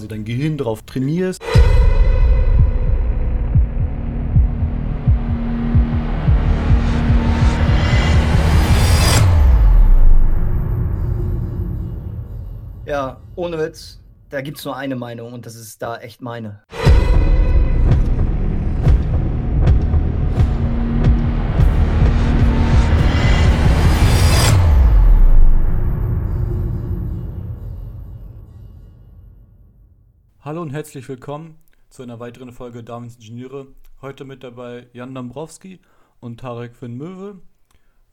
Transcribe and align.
quasi 0.00 0.08
dein 0.08 0.24
Gehirn 0.24 0.56
darauf 0.56 0.82
trainierst. 0.82 1.42
Ja, 12.86 13.20
ohne 13.36 13.58
Witz, 13.58 14.00
da 14.30 14.40
gibt 14.40 14.58
es 14.58 14.64
nur 14.64 14.76
eine 14.76 14.96
Meinung 14.96 15.32
und 15.32 15.44
das 15.46 15.54
ist 15.54 15.82
da 15.82 15.98
echt 15.98 16.22
meine. 16.22 16.62
Hallo 30.42 30.62
und 30.62 30.70
herzlich 30.70 31.06
willkommen 31.06 31.58
zu 31.90 32.02
einer 32.02 32.18
weiteren 32.18 32.50
Folge 32.50 32.82
Darwins 32.82 33.16
Ingenieure. 33.16 33.66
Heute 34.00 34.24
mit 34.24 34.42
dabei 34.42 34.88
Jan 34.94 35.14
Dombrowski 35.14 35.80
und 36.18 36.40
Tarek 36.40 36.74
Finn 36.74 36.94
Möwe. 36.94 37.42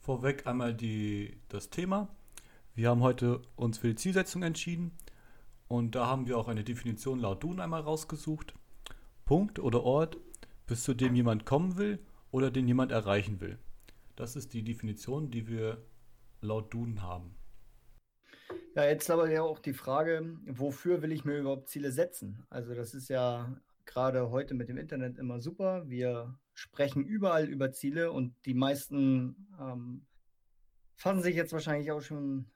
Vorweg 0.02 0.46
einmal 0.46 0.74
die, 0.74 1.38
das 1.48 1.70
Thema. 1.70 2.10
Wir 2.76 2.90
haben 2.90 3.00
heute 3.00 3.42
uns 3.56 3.78
für 3.78 3.88
die 3.88 3.96
Zielsetzung 3.96 4.44
entschieden 4.44 4.92
und 5.70 5.96
da 5.96 6.08
haben 6.08 6.28
wir 6.28 6.38
auch 6.38 6.50
eine 6.50 6.66
Definition 6.66 7.22
laut 7.22 7.44
Dun 7.44 7.62
einmal 7.62 7.80
rausgesucht. 7.80 8.54
Punkt 9.24 9.58
oder 9.58 9.84
Ort, 9.84 10.18
bis 10.66 10.84
zu 10.84 10.94
dem 10.94 11.16
jemand 11.16 11.46
kommen 11.46 11.78
will 11.78 11.98
oder 12.32 12.52
den 12.52 12.68
jemand 12.68 12.92
erreichen 12.92 13.40
will. 13.40 13.58
Das 14.18 14.36
ist 14.36 14.54
die 14.54 14.64
Definition, 14.64 15.32
die 15.32 15.48
wir 15.48 15.82
laut 16.42 16.74
Dun 16.74 17.02
haben. 17.02 17.37
Ja, 18.78 18.86
jetzt 18.86 19.10
aber 19.10 19.28
ja 19.32 19.42
auch 19.42 19.58
die 19.58 19.74
Frage, 19.74 20.38
wofür 20.46 21.02
will 21.02 21.12
ich 21.12 21.26
mir 21.26 21.40
überhaupt 21.40 21.68
Ziele 21.68 21.92
setzen? 21.92 22.46
Also 22.52 22.76
das 22.76 22.94
ist 22.94 23.10
ja 23.10 23.60
gerade 23.86 24.30
heute 24.30 24.54
mit 24.54 24.70
dem 24.70 24.78
Internet 24.78 25.18
immer 25.18 25.40
super. 25.40 25.90
Wir 25.90 26.38
sprechen 26.54 27.04
überall 27.04 27.46
über 27.46 27.72
Ziele 27.72 28.12
und 28.12 28.36
die 28.46 28.54
meisten 28.54 29.48
ähm, 29.60 30.06
fassen 30.96 31.24
sich 31.24 31.36
jetzt 31.36 31.54
wahrscheinlich 31.54 31.92
auch 31.92 32.02
schon 32.02 32.52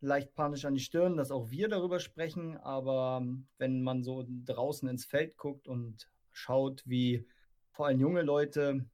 leicht 0.00 0.34
panisch 0.34 0.64
an 0.64 0.74
die 0.74 0.80
Stirn, 0.80 1.16
dass 1.16 1.30
auch 1.30 1.52
wir 1.52 1.68
darüber 1.68 2.00
sprechen. 2.00 2.56
Aber 2.56 3.24
wenn 3.58 3.80
man 3.80 4.02
so 4.02 4.26
draußen 4.28 4.88
ins 4.88 5.04
Feld 5.04 5.36
guckt 5.36 5.68
und 5.68 6.10
schaut, 6.32 6.82
wie 6.84 7.28
vor 7.70 7.86
allem 7.86 8.00
junge 8.00 8.22
Leute, 8.22 8.86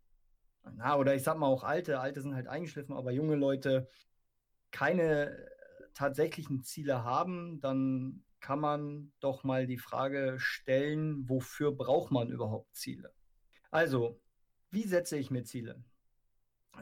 na, 0.75 0.99
oder 0.99 1.15
ich 1.15 1.23
sag 1.23 1.39
mal 1.39 1.47
auch 1.47 1.65
alte, 1.65 2.01
alte 2.01 2.21
sind 2.21 2.35
halt 2.35 2.49
eingeschliffen, 2.49 2.95
aber 2.95 3.13
junge 3.13 3.37
Leute 3.37 3.89
keine 4.73 5.56
tatsächlichen 5.97 6.63
Ziele 6.63 7.03
haben, 7.03 7.59
dann 7.61 8.23
kann 8.41 8.61
man 8.61 9.13
doch 9.19 9.43
mal 9.43 9.67
die 9.67 9.79
Frage 9.79 10.37
stellen, 10.39 11.29
wofür 11.29 11.73
braucht 11.73 12.13
man 12.13 12.31
überhaupt 12.31 12.77
Ziele? 12.77 13.13
Also, 13.71 14.21
wie 14.71 14.85
setze 14.85 15.17
ich 15.17 15.31
mir 15.31 15.45
Ziele? 15.45 15.83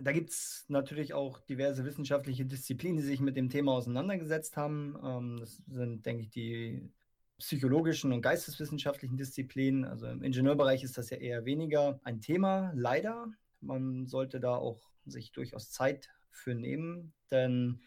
Da 0.02 0.10
gibt 0.10 0.30
es 0.30 0.64
natürlich 0.68 1.14
auch 1.14 1.40
diverse 1.40 1.84
wissenschaftliche 1.84 2.44
Disziplinen, 2.44 2.96
die 2.96 3.04
sich 3.04 3.20
mit 3.20 3.36
dem 3.36 3.48
Thema 3.48 3.72
auseinandergesetzt 3.72 4.56
haben. 4.56 4.98
Ähm, 5.02 5.36
das 5.38 5.62
sind, 5.68 6.04
denke 6.04 6.22
ich, 6.22 6.30
die 6.30 6.90
psychologischen 7.38 8.12
und 8.12 8.20
geisteswissenschaftlichen 8.20 9.16
Disziplinen. 9.16 9.84
Also 9.84 10.06
im 10.06 10.22
Ingenieurbereich 10.22 10.82
ist 10.82 10.98
das 10.98 11.10
ja 11.10 11.18
eher 11.18 11.44
weniger 11.44 12.00
ein 12.02 12.20
Thema, 12.20 12.72
leider. 12.74 13.28
Man 13.60 14.06
sollte 14.06 14.40
da 14.40 14.56
auch 14.56 14.90
sich 15.06 15.30
durchaus 15.30 15.70
Zeit 15.70 16.10
für 16.30 16.54
nehmen, 16.54 17.12
denn 17.30 17.80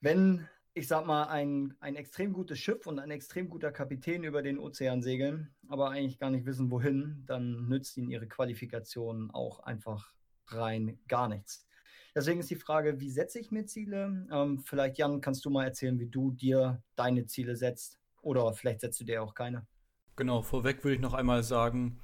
wenn, 0.00 0.48
ich 0.74 0.88
sag 0.88 1.06
mal, 1.06 1.24
ein, 1.24 1.74
ein 1.80 1.96
extrem 1.96 2.32
gutes 2.32 2.58
Schiff 2.58 2.86
und 2.86 2.98
ein 2.98 3.10
extrem 3.10 3.48
guter 3.48 3.72
Kapitän 3.72 4.24
über 4.24 4.42
den 4.42 4.58
Ozean 4.58 5.02
segeln, 5.02 5.54
aber 5.68 5.90
eigentlich 5.90 6.18
gar 6.18 6.30
nicht 6.30 6.46
wissen, 6.46 6.70
wohin, 6.70 7.24
dann 7.26 7.68
nützt 7.68 7.96
ihnen 7.96 8.10
ihre 8.10 8.28
Qualifikation 8.28 9.30
auch 9.30 9.60
einfach 9.60 10.12
rein 10.46 10.98
gar 11.08 11.28
nichts. 11.28 11.66
Deswegen 12.14 12.40
ist 12.40 12.50
die 12.50 12.56
Frage, 12.56 13.00
wie 13.00 13.10
setze 13.10 13.38
ich 13.38 13.50
mir 13.50 13.66
Ziele? 13.66 14.26
Ähm, 14.32 14.58
vielleicht, 14.58 14.98
Jan, 14.98 15.20
kannst 15.20 15.44
du 15.44 15.50
mal 15.50 15.64
erzählen, 15.64 15.98
wie 15.98 16.08
du 16.08 16.32
dir 16.32 16.82
deine 16.96 17.26
Ziele 17.26 17.54
setzt? 17.54 18.00
Oder 18.22 18.52
vielleicht 18.54 18.80
setzt 18.80 19.00
du 19.00 19.04
dir 19.04 19.22
auch 19.22 19.34
keine. 19.34 19.66
Genau, 20.16 20.42
vorweg 20.42 20.82
würde 20.82 20.96
ich 20.96 21.00
noch 21.00 21.14
einmal 21.14 21.44
sagen, 21.44 22.00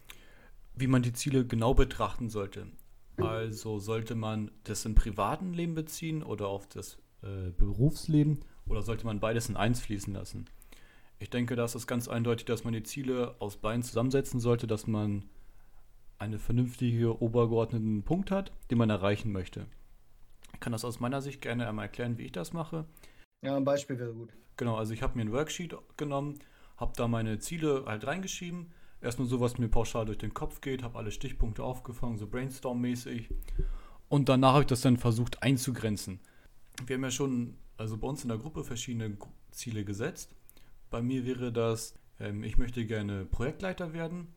wie 0.74 0.86
man 0.86 1.02
die 1.02 1.12
Ziele 1.12 1.44
genau 1.46 1.74
betrachten 1.74 2.28
sollte. 2.28 2.68
Also 3.16 3.78
sollte 3.78 4.14
man 4.14 4.50
das 4.64 4.84
im 4.84 4.94
privaten 4.94 5.52
Leben 5.52 5.74
beziehen 5.74 6.22
oder 6.22 6.48
auf 6.48 6.66
das 6.68 6.98
äh, 7.24 7.50
Berufsleben 7.50 8.40
oder 8.66 8.82
sollte 8.82 9.06
man 9.06 9.20
beides 9.20 9.48
in 9.48 9.56
eins 9.56 9.80
fließen 9.80 10.12
lassen? 10.12 10.46
Ich 11.18 11.30
denke, 11.30 11.56
da 11.56 11.64
ist 11.64 11.74
es 11.74 11.86
ganz 11.86 12.08
eindeutig, 12.08 12.44
dass 12.44 12.64
man 12.64 12.72
die 12.72 12.82
Ziele 12.82 13.36
aus 13.38 13.56
beiden 13.56 13.82
zusammensetzen 13.82 14.40
sollte, 14.40 14.66
dass 14.66 14.86
man 14.86 15.24
einen 16.18 16.38
vernünftigen 16.38 17.06
obergeordneten 17.06 18.02
Punkt 18.02 18.30
hat, 18.30 18.52
den 18.70 18.78
man 18.78 18.90
erreichen 18.90 19.32
möchte. 19.32 19.66
Ich 20.52 20.60
kann 20.60 20.72
das 20.72 20.84
aus 20.84 21.00
meiner 21.00 21.20
Sicht 21.20 21.40
gerne 21.40 21.68
einmal 21.68 21.86
erklären, 21.86 22.18
wie 22.18 22.24
ich 22.24 22.32
das 22.32 22.52
mache. 22.52 22.84
Ja, 23.42 23.56
ein 23.56 23.64
Beispiel 23.64 23.98
wäre 23.98 24.12
gut. 24.12 24.30
Genau, 24.56 24.76
also 24.76 24.94
ich 24.94 25.02
habe 25.02 25.16
mir 25.16 25.22
ein 25.22 25.32
Worksheet 25.32 25.76
genommen, 25.96 26.38
habe 26.76 26.92
da 26.96 27.08
meine 27.08 27.38
Ziele 27.38 27.84
halt 27.86 28.06
reingeschrieben. 28.06 28.72
Erstmal 29.00 29.28
so, 29.28 29.40
was 29.40 29.58
mir 29.58 29.68
pauschal 29.68 30.06
durch 30.06 30.18
den 30.18 30.32
Kopf 30.32 30.60
geht, 30.60 30.82
habe 30.82 30.98
alle 30.98 31.10
Stichpunkte 31.10 31.62
aufgefangen, 31.62 32.16
so 32.16 32.26
Brainstorm-mäßig. 32.26 33.28
Und 34.08 34.28
danach 34.28 34.52
habe 34.52 34.62
ich 34.62 34.68
das 34.68 34.80
dann 34.80 34.96
versucht 34.96 35.42
einzugrenzen. 35.42 36.20
Wir 36.86 36.96
haben 36.96 37.04
ja 37.04 37.10
schon, 37.10 37.56
also 37.76 37.96
bei 37.96 38.08
uns 38.08 38.22
in 38.22 38.28
der 38.28 38.38
Gruppe, 38.38 38.64
verschiedene 38.64 39.16
Ziele 39.50 39.84
gesetzt. 39.84 40.34
Bei 40.90 41.02
mir 41.02 41.24
wäre 41.24 41.52
das, 41.52 41.94
ähm, 42.20 42.42
ich 42.42 42.58
möchte 42.58 42.84
gerne 42.84 43.24
Projektleiter 43.24 43.92
werden 43.92 44.28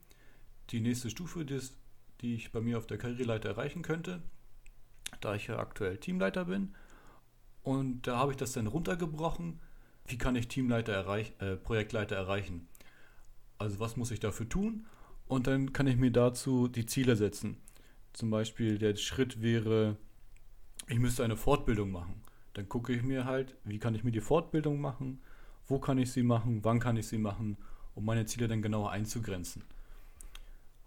die 0.70 0.82
nächste 0.82 1.10
Stufe, 1.10 1.46
die 1.46 2.36
ich 2.36 2.52
bei 2.52 2.62
mir 2.62 2.78
auf 2.78 2.88
der 2.88 2.98
Karriereleiter 2.98 3.50
erreichen 3.50 3.82
könnte, 3.82 4.22
da 5.22 5.36
ich 5.36 5.48
ja 5.48 5.60
aktuell 5.60 5.98
Teamleiter 5.98 6.46
bin. 6.46 6.76
Und 7.64 8.08
da 8.08 8.18
habe 8.18 8.32
ich 8.32 8.38
das 8.38 8.54
dann 8.54 8.68
runtergebrochen. 8.68 9.60
Wie 10.06 10.18
kann 10.18 10.36
ich 10.36 10.48
Teamleiter 10.48 10.94
erreich, 10.94 11.34
äh, 11.40 11.56
Projektleiter 11.56 12.16
erreichen? 12.16 12.68
Also 13.58 13.80
was 13.80 13.98
muss 13.98 14.12
ich 14.12 14.20
dafür 14.20 14.48
tun? 14.48 14.86
Und 15.28 15.48
dann 15.48 15.74
kann 15.74 15.88
ich 15.88 15.98
mir 15.98 16.12
dazu 16.12 16.68
die 16.68 16.86
Ziele 16.86 17.16
setzen. 17.16 17.58
Zum 18.14 18.30
Beispiel 18.30 18.78
der 18.78 18.96
Schritt 18.96 19.42
wäre, 19.42 19.98
ich 20.88 21.00
müsste 21.00 21.24
eine 21.24 21.36
Fortbildung 21.36 21.92
machen. 21.92 22.22
Dann 22.58 22.68
gucke 22.68 22.92
ich 22.92 23.04
mir 23.04 23.26
halt, 23.26 23.56
wie 23.66 23.78
kann 23.78 23.94
ich 23.94 24.04
mir 24.04 24.10
die 24.10 24.20
Fortbildung 24.20 24.82
machen, 24.82 25.22
wo 25.68 25.78
kann 25.78 26.00
ich 26.00 26.12
sie 26.12 26.24
machen, 26.24 26.64
wann 26.64 26.80
kann 26.80 26.98
ich 26.98 27.08
sie 27.08 27.20
machen, 27.20 27.56
um 27.94 28.04
meine 28.04 28.26
Ziele 28.26 28.48
dann 28.48 28.64
genauer 28.64 28.90
einzugrenzen. 28.90 29.62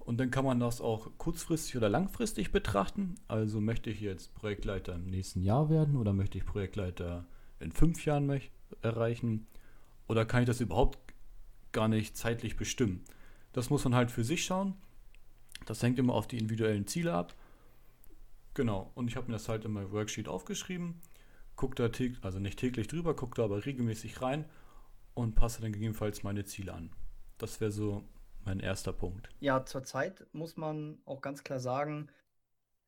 Und 0.01 0.19
dann 0.19 0.33
kann 0.33 0.45
man 0.45 0.59
das 0.59 0.81
auch 0.81 1.13
kurzfristig 1.17 1.77
oder 1.77 1.89
langfristig 1.89 2.51
betrachten. 2.51 3.15
Also 3.29 3.61
möchte 3.61 3.89
ich 3.89 4.01
jetzt 4.01 4.35
Projektleiter 4.35 4.97
im 4.97 5.07
nächsten 5.07 5.43
Jahr 5.43 5.71
werden 5.71 5.97
oder 5.97 6.13
möchte 6.13 6.39
ich 6.39 6.45
Projektleiter 6.45 7.25
in 7.61 7.71
fünf 7.71 8.05
Jahren 8.05 8.41
erreichen? 8.83 9.47
Oder 10.09 10.25
kann 10.25 10.43
ich 10.43 10.49
das 10.49 10.61
überhaupt 10.61 10.99
gar 11.71 11.87
nicht 11.87 12.17
zeitlich 12.17 12.57
bestimmen? 12.57 13.05
Das 13.53 13.71
muss 13.71 13.85
man 13.85 13.95
halt 13.95 14.11
für 14.11 14.25
sich 14.25 14.45
schauen. 14.45 14.75
Das 15.67 15.85
hängt 15.85 16.01
immer 16.01 16.15
auf 16.15 16.27
die 16.27 16.39
individuellen 16.39 16.89
Ziele 16.89 17.15
ab. 17.15 17.33
Genau, 18.55 18.91
und 18.97 19.07
ich 19.07 19.15
habe 19.15 19.29
mir 19.29 19.35
das 19.35 19.49
halt 19.49 19.65
in 19.65 19.71
meinem 19.71 19.93
Worksheet 19.93 20.27
aufgeschrieben, 20.27 20.97
gucke 21.61 21.75
da 21.75 21.91
täglich, 21.91 22.25
also 22.25 22.39
nicht 22.39 22.59
täglich 22.59 22.89
drüber, 22.89 23.15
gucke 23.15 23.35
da 23.37 23.45
aber 23.45 23.67
regelmäßig 23.67 24.23
rein 24.23 24.47
und 25.13 25.35
passe 25.35 25.61
dann 25.61 25.73
gegebenenfalls 25.73 26.23
meine 26.23 26.47
Ziele 26.47 26.73
an. 26.73 26.91
Das 27.37 27.61
wäre 27.61 27.71
so 27.71 28.03
mein 28.47 28.61
erster 28.61 28.95
Punkt. 28.95 29.29
Ja, 29.41 29.67
zurzeit 29.67 30.27
muss 30.33 30.57
man 30.57 31.03
auch 31.05 31.21
ganz 31.21 31.45
klar 31.45 31.61
sagen, 31.61 32.09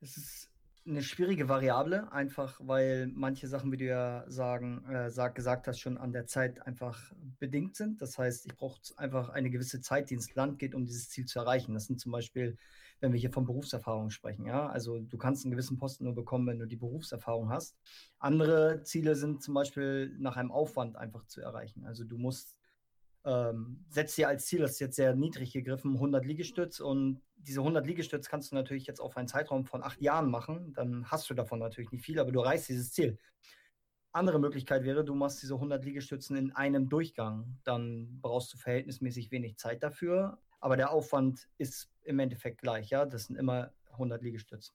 es 0.00 0.16
ist 0.16 0.50
eine 0.86 1.02
schwierige 1.02 1.48
Variable, 1.48 2.10
einfach 2.12 2.58
weil 2.62 3.06
manche 3.06 3.46
Sachen, 3.46 3.70
wie 3.70 3.76
du 3.76 3.84
ja 3.84 4.24
sagen, 4.28 4.84
äh, 4.88 5.10
sag, 5.10 5.34
gesagt 5.34 5.68
hast, 5.68 5.78
schon 5.78 5.96
an 5.96 6.12
der 6.12 6.26
Zeit 6.26 6.66
einfach 6.66 7.12
bedingt 7.38 7.76
sind. 7.76 8.02
Das 8.02 8.18
heißt, 8.18 8.46
ich 8.46 8.56
brauche 8.56 8.80
einfach 8.96 9.28
eine 9.28 9.50
gewisse 9.50 9.80
Zeit, 9.80 10.10
die 10.10 10.14
ins 10.14 10.34
Land 10.34 10.58
geht, 10.58 10.74
um 10.74 10.84
dieses 10.84 11.08
Ziel 11.08 11.26
zu 11.26 11.38
erreichen. 11.38 11.74
Das 11.74 11.86
sind 11.86 12.00
zum 12.00 12.10
Beispiel, 12.10 12.56
wenn 13.00 13.12
wir 13.12 13.20
hier 13.20 13.30
von 13.32 13.46
Berufserfahrung 13.46 14.10
sprechen, 14.10 14.46
ja. 14.46 14.68
Also 14.68 14.98
du 14.98 15.18
kannst 15.18 15.44
einen 15.44 15.52
gewissen 15.52 15.78
Posten 15.78 16.04
nur 16.04 16.14
bekommen, 16.14 16.46
wenn 16.48 16.58
du 16.58 16.66
die 16.66 16.76
Berufserfahrung 16.76 17.50
hast. 17.50 17.76
Andere 18.18 18.82
Ziele 18.82 19.14
sind 19.14 19.42
zum 19.42 19.54
Beispiel 19.54 20.16
nach 20.18 20.36
einem 20.36 20.50
Aufwand 20.50 20.96
einfach 20.96 21.26
zu 21.26 21.40
erreichen. 21.40 21.86
Also 21.86 22.04
du 22.04 22.18
musst 22.18 22.56
ähm, 23.24 23.84
setzt 23.88 24.16
dir 24.18 24.28
als 24.28 24.46
Ziel, 24.46 24.60
das 24.60 24.72
ist 24.72 24.80
jetzt 24.80 24.96
sehr 24.96 25.14
niedrig 25.14 25.52
gegriffen, 25.52 25.94
100 25.94 26.24
Liegestütz. 26.24 26.80
Und 26.80 27.22
diese 27.36 27.60
100 27.60 27.86
Liegestütz 27.86 28.28
kannst 28.28 28.50
du 28.50 28.56
natürlich 28.56 28.86
jetzt 28.86 29.00
auf 29.00 29.16
einen 29.16 29.28
Zeitraum 29.28 29.64
von 29.64 29.82
acht 29.82 30.00
Jahren 30.00 30.30
machen, 30.30 30.72
dann 30.74 31.10
hast 31.10 31.28
du 31.30 31.34
davon 31.34 31.58
natürlich 31.58 31.92
nicht 31.92 32.04
viel, 32.04 32.18
aber 32.18 32.32
du 32.32 32.40
erreichst 32.40 32.68
dieses 32.68 32.92
Ziel. 32.92 33.18
Andere 34.12 34.38
Möglichkeit 34.38 34.84
wäre, 34.84 35.04
du 35.04 35.14
machst 35.14 35.42
diese 35.42 35.54
100 35.54 35.84
Liegestützen 35.84 36.36
in 36.36 36.52
einem 36.52 36.88
Durchgang, 36.88 37.58
dann 37.64 38.20
brauchst 38.20 38.52
du 38.52 38.58
verhältnismäßig 38.58 39.30
wenig 39.30 39.56
Zeit 39.56 39.82
dafür, 39.82 40.38
aber 40.60 40.76
der 40.76 40.90
Aufwand 40.90 41.48
ist 41.56 41.90
im 42.02 42.18
Endeffekt 42.18 42.60
gleich, 42.60 42.90
ja, 42.90 43.06
das 43.06 43.24
sind 43.24 43.36
immer 43.36 43.72
100 43.92 44.22
Liegestütze. 44.22 44.72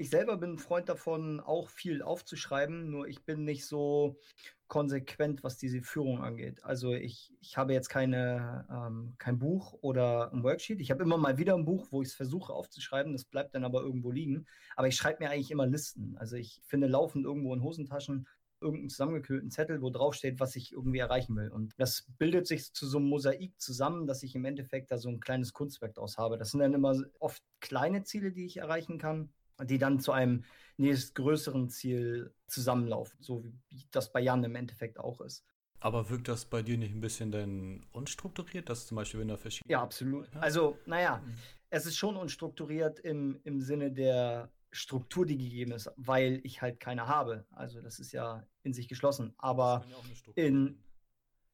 Ich 0.00 0.08
selber 0.08 0.38
bin 0.38 0.52
ein 0.52 0.58
Freund 0.58 0.88
davon, 0.88 1.40
auch 1.40 1.68
viel 1.68 2.00
aufzuschreiben, 2.00 2.90
nur 2.90 3.06
ich 3.06 3.22
bin 3.26 3.44
nicht 3.44 3.66
so 3.66 4.18
konsequent, 4.66 5.44
was 5.44 5.58
diese 5.58 5.82
Führung 5.82 6.22
angeht. 6.22 6.64
Also 6.64 6.94
ich, 6.94 7.34
ich 7.42 7.58
habe 7.58 7.74
jetzt 7.74 7.90
keine, 7.90 8.66
ähm, 8.70 9.12
kein 9.18 9.38
Buch 9.38 9.74
oder 9.82 10.32
ein 10.32 10.42
Worksheet. 10.42 10.80
Ich 10.80 10.90
habe 10.90 11.02
immer 11.02 11.18
mal 11.18 11.36
wieder 11.36 11.54
ein 11.54 11.66
Buch, 11.66 11.88
wo 11.90 12.00
ich 12.00 12.08
es 12.08 12.14
versuche 12.14 12.54
aufzuschreiben. 12.54 13.12
Das 13.12 13.26
bleibt 13.26 13.54
dann 13.54 13.62
aber 13.62 13.82
irgendwo 13.82 14.10
liegen. 14.10 14.46
Aber 14.74 14.88
ich 14.88 14.96
schreibe 14.96 15.22
mir 15.22 15.28
eigentlich 15.28 15.50
immer 15.50 15.66
Listen. 15.66 16.16
Also 16.16 16.36
ich 16.36 16.62
finde 16.64 16.86
laufend 16.86 17.26
irgendwo 17.26 17.52
in 17.52 17.62
Hosentaschen 17.62 18.26
irgendeinen 18.62 18.88
zusammengekühlten 18.88 19.50
Zettel, 19.50 19.82
wo 19.82 19.90
drauf 19.90 20.14
steht, 20.14 20.40
was 20.40 20.56
ich 20.56 20.72
irgendwie 20.72 21.00
erreichen 21.00 21.36
will. 21.36 21.50
Und 21.50 21.74
das 21.76 22.06
bildet 22.16 22.46
sich 22.46 22.72
zu 22.72 22.86
so 22.86 22.96
einem 22.96 23.08
Mosaik 23.08 23.52
zusammen, 23.60 24.06
dass 24.06 24.22
ich 24.22 24.34
im 24.34 24.46
Endeffekt 24.46 24.90
da 24.90 24.96
so 24.96 25.10
ein 25.10 25.20
kleines 25.20 25.52
Kunstwerk 25.52 25.92
draus 25.92 26.16
habe. 26.16 26.38
Das 26.38 26.52
sind 26.52 26.60
dann 26.60 26.72
immer 26.72 26.96
oft 27.18 27.42
kleine 27.60 28.02
Ziele, 28.04 28.32
die 28.32 28.46
ich 28.46 28.56
erreichen 28.56 28.96
kann 28.96 29.30
die 29.64 29.78
dann 29.78 30.00
zu 30.00 30.12
einem 30.12 30.44
nächstgrößeren 30.76 31.68
Ziel 31.68 32.34
zusammenlaufen, 32.46 33.18
so 33.20 33.44
wie 33.68 33.86
das 33.90 34.12
bei 34.12 34.20
Jan 34.20 34.44
im 34.44 34.54
Endeffekt 34.54 34.98
auch 34.98 35.20
ist. 35.20 35.44
Aber 35.80 36.10
wirkt 36.10 36.28
das 36.28 36.44
bei 36.44 36.62
dir 36.62 36.76
nicht 36.76 36.94
ein 36.94 37.00
bisschen 37.00 37.32
denn 37.32 37.86
unstrukturiert, 37.92 38.68
dass 38.68 38.86
zum 38.86 38.96
Beispiel, 38.96 39.20
wenn 39.20 39.28
da 39.28 39.36
verschiedene. 39.36 39.72
Ja, 39.72 39.82
absolut. 39.82 40.28
Also, 40.36 40.78
naja, 40.84 41.22
mhm. 41.24 41.34
es 41.70 41.86
ist 41.86 41.96
schon 41.96 42.16
unstrukturiert 42.16 43.00
im, 43.00 43.40
im 43.44 43.60
Sinne 43.60 43.90
der 43.90 44.50
Struktur, 44.72 45.24
die 45.24 45.38
gegeben 45.38 45.72
ist, 45.72 45.90
weil 45.96 46.40
ich 46.44 46.60
halt 46.60 46.80
keine 46.80 47.08
habe. 47.08 47.46
Also, 47.50 47.80
das 47.80 47.98
ist 47.98 48.12
ja 48.12 48.46
in 48.62 48.74
sich 48.74 48.88
geschlossen. 48.88 49.32
Aber 49.38 49.86
ja 49.88 49.96
in, 50.34 50.82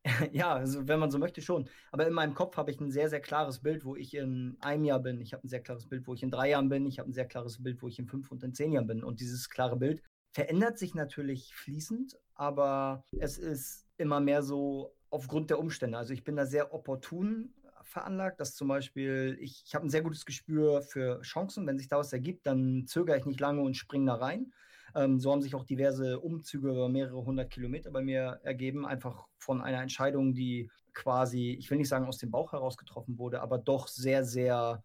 ja, 0.32 0.54
also 0.54 0.86
wenn 0.86 1.00
man 1.00 1.10
so 1.10 1.18
möchte 1.18 1.42
schon. 1.42 1.68
Aber 1.90 2.06
in 2.06 2.12
meinem 2.12 2.34
Kopf 2.34 2.56
habe 2.56 2.70
ich 2.70 2.80
ein 2.80 2.90
sehr, 2.90 3.08
sehr 3.08 3.20
klares 3.20 3.60
Bild, 3.60 3.84
wo 3.84 3.96
ich 3.96 4.14
in 4.14 4.56
einem 4.60 4.84
Jahr 4.84 5.00
bin. 5.00 5.20
Ich 5.20 5.32
habe 5.32 5.44
ein 5.44 5.48
sehr 5.48 5.62
klares 5.62 5.86
Bild, 5.86 6.06
wo 6.06 6.14
ich 6.14 6.22
in 6.22 6.30
drei 6.30 6.50
Jahren 6.50 6.68
bin. 6.68 6.86
Ich 6.86 6.98
habe 6.98 7.10
ein 7.10 7.14
sehr 7.14 7.26
klares 7.26 7.62
Bild, 7.62 7.82
wo 7.82 7.88
ich 7.88 7.98
in 7.98 8.06
fünf 8.06 8.30
und 8.30 8.42
in 8.42 8.54
zehn 8.54 8.72
Jahren 8.72 8.86
bin. 8.86 9.02
Und 9.02 9.20
dieses 9.20 9.50
klare 9.50 9.76
Bild 9.76 10.02
verändert 10.30 10.78
sich 10.78 10.94
natürlich 10.94 11.54
fließend, 11.54 12.18
aber 12.34 13.04
es 13.18 13.38
ist 13.38 13.86
immer 13.96 14.20
mehr 14.20 14.42
so 14.42 14.94
aufgrund 15.10 15.50
der 15.50 15.58
Umstände. 15.58 15.96
Also 15.96 16.12
ich 16.12 16.24
bin 16.24 16.36
da 16.36 16.46
sehr 16.46 16.74
opportun 16.74 17.54
veranlagt, 17.82 18.40
dass 18.40 18.54
zum 18.54 18.68
Beispiel 18.68 19.38
ich, 19.40 19.62
ich 19.64 19.74
habe 19.74 19.86
ein 19.86 19.90
sehr 19.90 20.02
gutes 20.02 20.26
Gespür 20.26 20.82
für 20.82 21.22
Chancen. 21.22 21.66
Wenn 21.66 21.78
sich 21.78 21.88
da 21.88 21.98
was 21.98 22.12
ergibt, 22.12 22.46
dann 22.46 22.84
zögere 22.86 23.16
ich 23.16 23.24
nicht 23.24 23.40
lange 23.40 23.62
und 23.62 23.76
springe 23.76 24.06
da 24.06 24.16
rein. 24.16 24.52
Ähm, 24.96 25.20
so 25.20 25.30
haben 25.30 25.42
sich 25.42 25.54
auch 25.54 25.64
diverse 25.64 26.18
Umzüge 26.18 26.70
über 26.70 26.88
mehrere 26.88 27.22
hundert 27.22 27.50
Kilometer 27.50 27.90
bei 27.90 28.00
mir 28.00 28.40
ergeben, 28.42 28.86
einfach 28.86 29.26
von 29.36 29.60
einer 29.60 29.82
Entscheidung, 29.82 30.32
die 30.32 30.70
quasi, 30.94 31.50
ich 31.50 31.70
will 31.70 31.76
nicht 31.76 31.88
sagen 31.88 32.06
aus 32.06 32.16
dem 32.16 32.30
Bauch 32.30 32.52
heraus 32.52 32.78
getroffen 32.78 33.18
wurde, 33.18 33.42
aber 33.42 33.58
doch 33.58 33.88
sehr, 33.88 34.24
sehr 34.24 34.82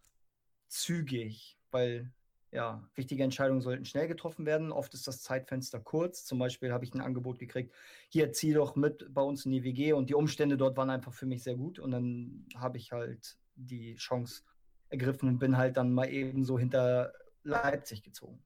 zügig, 0.68 1.58
weil 1.70 2.12
ja, 2.50 2.86
wichtige 2.94 3.24
Entscheidungen 3.24 3.62
sollten 3.62 3.86
schnell 3.86 4.06
getroffen 4.06 4.44
werden. 4.44 4.70
Oft 4.70 4.92
ist 4.92 5.08
das 5.08 5.22
Zeitfenster 5.22 5.80
kurz. 5.80 6.26
Zum 6.26 6.38
Beispiel 6.38 6.70
habe 6.70 6.84
ich 6.84 6.92
ein 6.92 7.00
Angebot 7.00 7.38
gekriegt, 7.38 7.72
hier 8.10 8.30
zieh 8.32 8.52
doch 8.52 8.76
mit 8.76 9.06
bei 9.14 9.22
uns 9.22 9.46
in 9.46 9.52
die 9.52 9.64
WG 9.64 9.94
und 9.94 10.10
die 10.10 10.14
Umstände 10.14 10.58
dort 10.58 10.76
waren 10.76 10.90
einfach 10.90 11.14
für 11.14 11.24
mich 11.24 11.42
sehr 11.42 11.56
gut 11.56 11.78
und 11.78 11.90
dann 11.90 12.44
habe 12.54 12.76
ich 12.76 12.92
halt 12.92 13.38
die 13.54 13.94
Chance 13.94 14.42
ergriffen 14.90 15.30
und 15.30 15.38
bin 15.38 15.56
halt 15.56 15.78
dann 15.78 15.94
mal 15.94 16.12
eben 16.12 16.44
so 16.44 16.58
hinter 16.58 17.14
Leipzig 17.44 18.02
gezogen. 18.02 18.38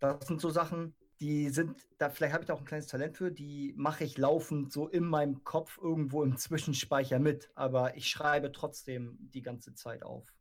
Das 0.00 0.26
sind 0.26 0.40
so 0.40 0.50
Sachen, 0.50 0.94
die 1.20 1.48
sind, 1.50 1.76
da 1.98 2.10
vielleicht 2.10 2.34
habe 2.34 2.42
ich 2.42 2.48
da 2.48 2.54
auch 2.54 2.60
ein 2.60 2.64
kleines 2.64 2.86
Talent 2.86 3.16
für, 3.16 3.30
die 3.30 3.72
mache 3.76 4.04
ich 4.04 4.18
laufend 4.18 4.72
so 4.72 4.88
in 4.88 5.04
meinem 5.04 5.44
Kopf 5.44 5.78
irgendwo 5.82 6.22
im 6.22 6.36
Zwischenspeicher 6.36 7.18
mit, 7.18 7.50
aber 7.54 7.96
ich 7.96 8.08
schreibe 8.08 8.52
trotzdem 8.52 9.16
die 9.32 9.42
ganze 9.42 9.74
Zeit 9.74 10.02
auf. 10.02 10.34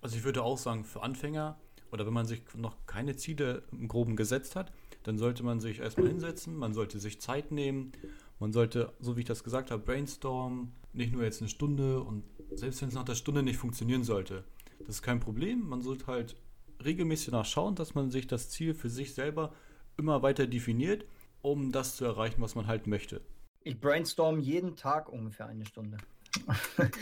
Also 0.00 0.16
ich 0.16 0.24
würde 0.24 0.42
auch 0.42 0.58
sagen, 0.58 0.84
für 0.84 1.02
Anfänger 1.02 1.58
oder 1.90 2.06
wenn 2.06 2.12
man 2.12 2.26
sich 2.26 2.42
noch 2.54 2.86
keine 2.86 3.16
Ziele 3.16 3.62
im 3.72 3.88
Groben 3.88 4.16
gesetzt 4.16 4.56
hat, 4.56 4.72
dann 5.04 5.18
sollte 5.18 5.42
man 5.42 5.60
sich 5.60 5.80
erstmal 5.80 6.08
hinsetzen, 6.08 6.54
man 6.56 6.74
sollte 6.74 6.98
sich 6.98 7.20
Zeit 7.20 7.50
nehmen, 7.50 7.92
man 8.38 8.52
sollte, 8.52 8.92
so 9.00 9.16
wie 9.16 9.20
ich 9.20 9.26
das 9.26 9.44
gesagt 9.44 9.70
habe, 9.70 9.82
brainstormen, 9.82 10.72
nicht 10.92 11.12
nur 11.12 11.22
jetzt 11.22 11.40
eine 11.40 11.48
Stunde 11.48 12.00
und 12.00 12.24
selbst 12.50 12.82
wenn 12.82 12.88
es 12.88 12.94
nach 12.94 13.04
der 13.04 13.14
Stunde 13.14 13.42
nicht 13.42 13.56
funktionieren 13.56 14.04
sollte, 14.04 14.44
das 14.80 14.96
ist 14.96 15.02
kein 15.02 15.20
Problem, 15.20 15.66
man 15.68 15.80
sollte 15.80 16.06
halt 16.06 16.36
regelmäßig 16.84 17.32
nachschauen, 17.32 17.74
dass 17.74 17.94
man 17.94 18.10
sich 18.10 18.26
das 18.26 18.50
Ziel 18.50 18.74
für 18.74 18.88
sich 18.88 19.14
selber 19.14 19.52
immer 19.96 20.22
weiter 20.22 20.46
definiert, 20.46 21.04
um 21.42 21.72
das 21.72 21.96
zu 21.96 22.04
erreichen, 22.04 22.40
was 22.40 22.54
man 22.54 22.66
halt 22.66 22.86
möchte. 22.86 23.20
Ich 23.64 23.80
brainstorm 23.80 24.40
jeden 24.40 24.76
Tag 24.76 25.08
ungefähr 25.08 25.46
eine 25.46 25.66
Stunde. 25.66 25.98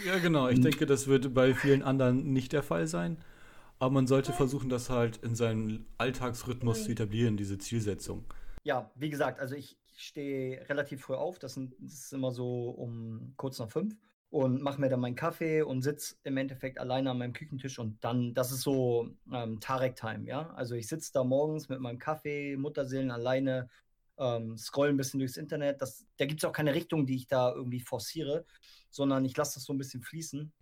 ja, 0.06 0.18
genau. 0.18 0.48
Ich 0.48 0.60
denke, 0.60 0.86
das 0.86 1.06
wird 1.06 1.34
bei 1.34 1.54
vielen 1.54 1.82
anderen 1.82 2.32
nicht 2.32 2.52
der 2.52 2.62
Fall 2.62 2.86
sein. 2.86 3.18
Aber 3.78 3.92
man 3.92 4.06
sollte 4.06 4.32
versuchen, 4.32 4.70
das 4.70 4.88
halt 4.88 5.18
in 5.18 5.34
seinen 5.34 5.84
Alltagsrhythmus 5.98 6.84
zu 6.84 6.92
etablieren, 6.92 7.36
diese 7.36 7.58
Zielsetzung. 7.58 8.24
Ja, 8.64 8.90
wie 8.94 9.10
gesagt, 9.10 9.38
also 9.38 9.54
ich 9.54 9.76
stehe 9.96 10.66
relativ 10.68 11.02
früh 11.02 11.14
auf. 11.14 11.38
Das, 11.38 11.54
sind, 11.54 11.74
das 11.78 11.92
ist 11.92 12.12
immer 12.14 12.32
so 12.32 12.70
um 12.70 13.34
kurz 13.36 13.58
nach 13.58 13.70
fünf 13.70 13.94
und 14.30 14.60
mache 14.60 14.80
mir 14.80 14.88
dann 14.88 15.00
meinen 15.00 15.14
Kaffee 15.14 15.62
und 15.62 15.82
sitze 15.82 16.16
im 16.24 16.36
Endeffekt 16.36 16.78
alleine 16.78 17.10
an 17.10 17.18
meinem 17.18 17.32
Küchentisch 17.32 17.78
und 17.78 18.02
dann, 18.02 18.34
das 18.34 18.52
ist 18.52 18.62
so 18.62 19.10
ähm, 19.32 19.60
Tarek-Time, 19.60 20.26
ja. 20.26 20.50
Also 20.54 20.74
ich 20.74 20.88
sitze 20.88 21.12
da 21.12 21.24
morgens 21.24 21.68
mit 21.68 21.80
meinem 21.80 21.98
Kaffee, 21.98 22.56
Mutterseelen 22.56 23.10
alleine, 23.10 23.68
ähm, 24.18 24.56
scroll 24.56 24.88
ein 24.88 24.96
bisschen 24.96 25.20
durchs 25.20 25.36
Internet. 25.36 25.80
Das, 25.80 26.06
da 26.16 26.26
gibt 26.26 26.40
es 26.40 26.44
auch 26.48 26.52
keine 26.52 26.74
Richtung, 26.74 27.06
die 27.06 27.16
ich 27.16 27.26
da 27.28 27.52
irgendwie 27.52 27.80
forciere, 27.80 28.44
sondern 28.90 29.24
ich 29.24 29.36
lasse 29.36 29.54
das 29.54 29.64
so 29.64 29.72
ein 29.72 29.78
bisschen 29.78 30.02
fließen 30.02 30.52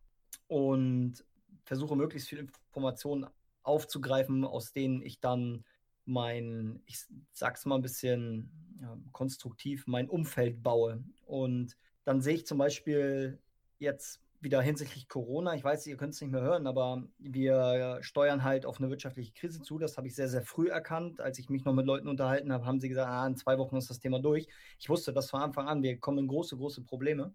und 0.48 1.24
versuche 1.64 1.96
möglichst 1.96 2.28
viel 2.28 2.46
Informationen 2.68 3.26
aufzugreifen, 3.62 4.44
aus 4.44 4.72
denen 4.72 5.02
ich 5.02 5.20
dann 5.20 5.64
mein, 6.04 6.82
ich 6.86 6.98
sag's 7.32 7.64
mal 7.64 7.76
ein 7.76 7.82
bisschen 7.82 8.50
ja, 8.80 8.98
konstruktiv, 9.12 9.86
mein 9.86 10.10
Umfeld 10.10 10.62
baue. 10.62 11.02
Und 11.24 11.76
dann 12.04 12.20
sehe 12.20 12.34
ich 12.34 12.46
zum 12.46 12.58
Beispiel 12.58 13.38
jetzt 13.78 14.20
wieder 14.44 14.60
hinsichtlich 14.60 15.08
Corona, 15.08 15.54
ich 15.54 15.64
weiß, 15.64 15.86
ihr 15.86 15.96
könnt 15.96 16.14
es 16.14 16.20
nicht 16.20 16.30
mehr 16.30 16.42
hören, 16.42 16.66
aber 16.66 17.02
wir 17.18 17.98
steuern 18.02 18.44
halt 18.44 18.66
auf 18.66 18.78
eine 18.78 18.90
wirtschaftliche 18.90 19.32
Krise 19.32 19.62
zu. 19.62 19.78
Das 19.78 19.96
habe 19.96 20.06
ich 20.06 20.14
sehr, 20.14 20.28
sehr 20.28 20.42
früh 20.42 20.68
erkannt. 20.68 21.20
Als 21.20 21.38
ich 21.38 21.48
mich 21.48 21.64
noch 21.64 21.72
mit 21.72 21.86
Leuten 21.86 22.08
unterhalten 22.08 22.52
habe, 22.52 22.66
haben 22.66 22.78
sie 22.78 22.88
gesagt, 22.88 23.08
ah, 23.08 23.26
in 23.26 23.36
zwei 23.36 23.58
Wochen 23.58 23.76
ist 23.76 23.90
das 23.90 23.98
Thema 23.98 24.20
durch. 24.20 24.46
Ich 24.78 24.88
wusste 24.88 25.12
das 25.12 25.30
von 25.30 25.40
Anfang 25.40 25.66
an, 25.66 25.82
wir 25.82 25.98
kommen 25.98 26.18
in 26.18 26.28
große, 26.28 26.56
große 26.56 26.82
Probleme. 26.82 27.34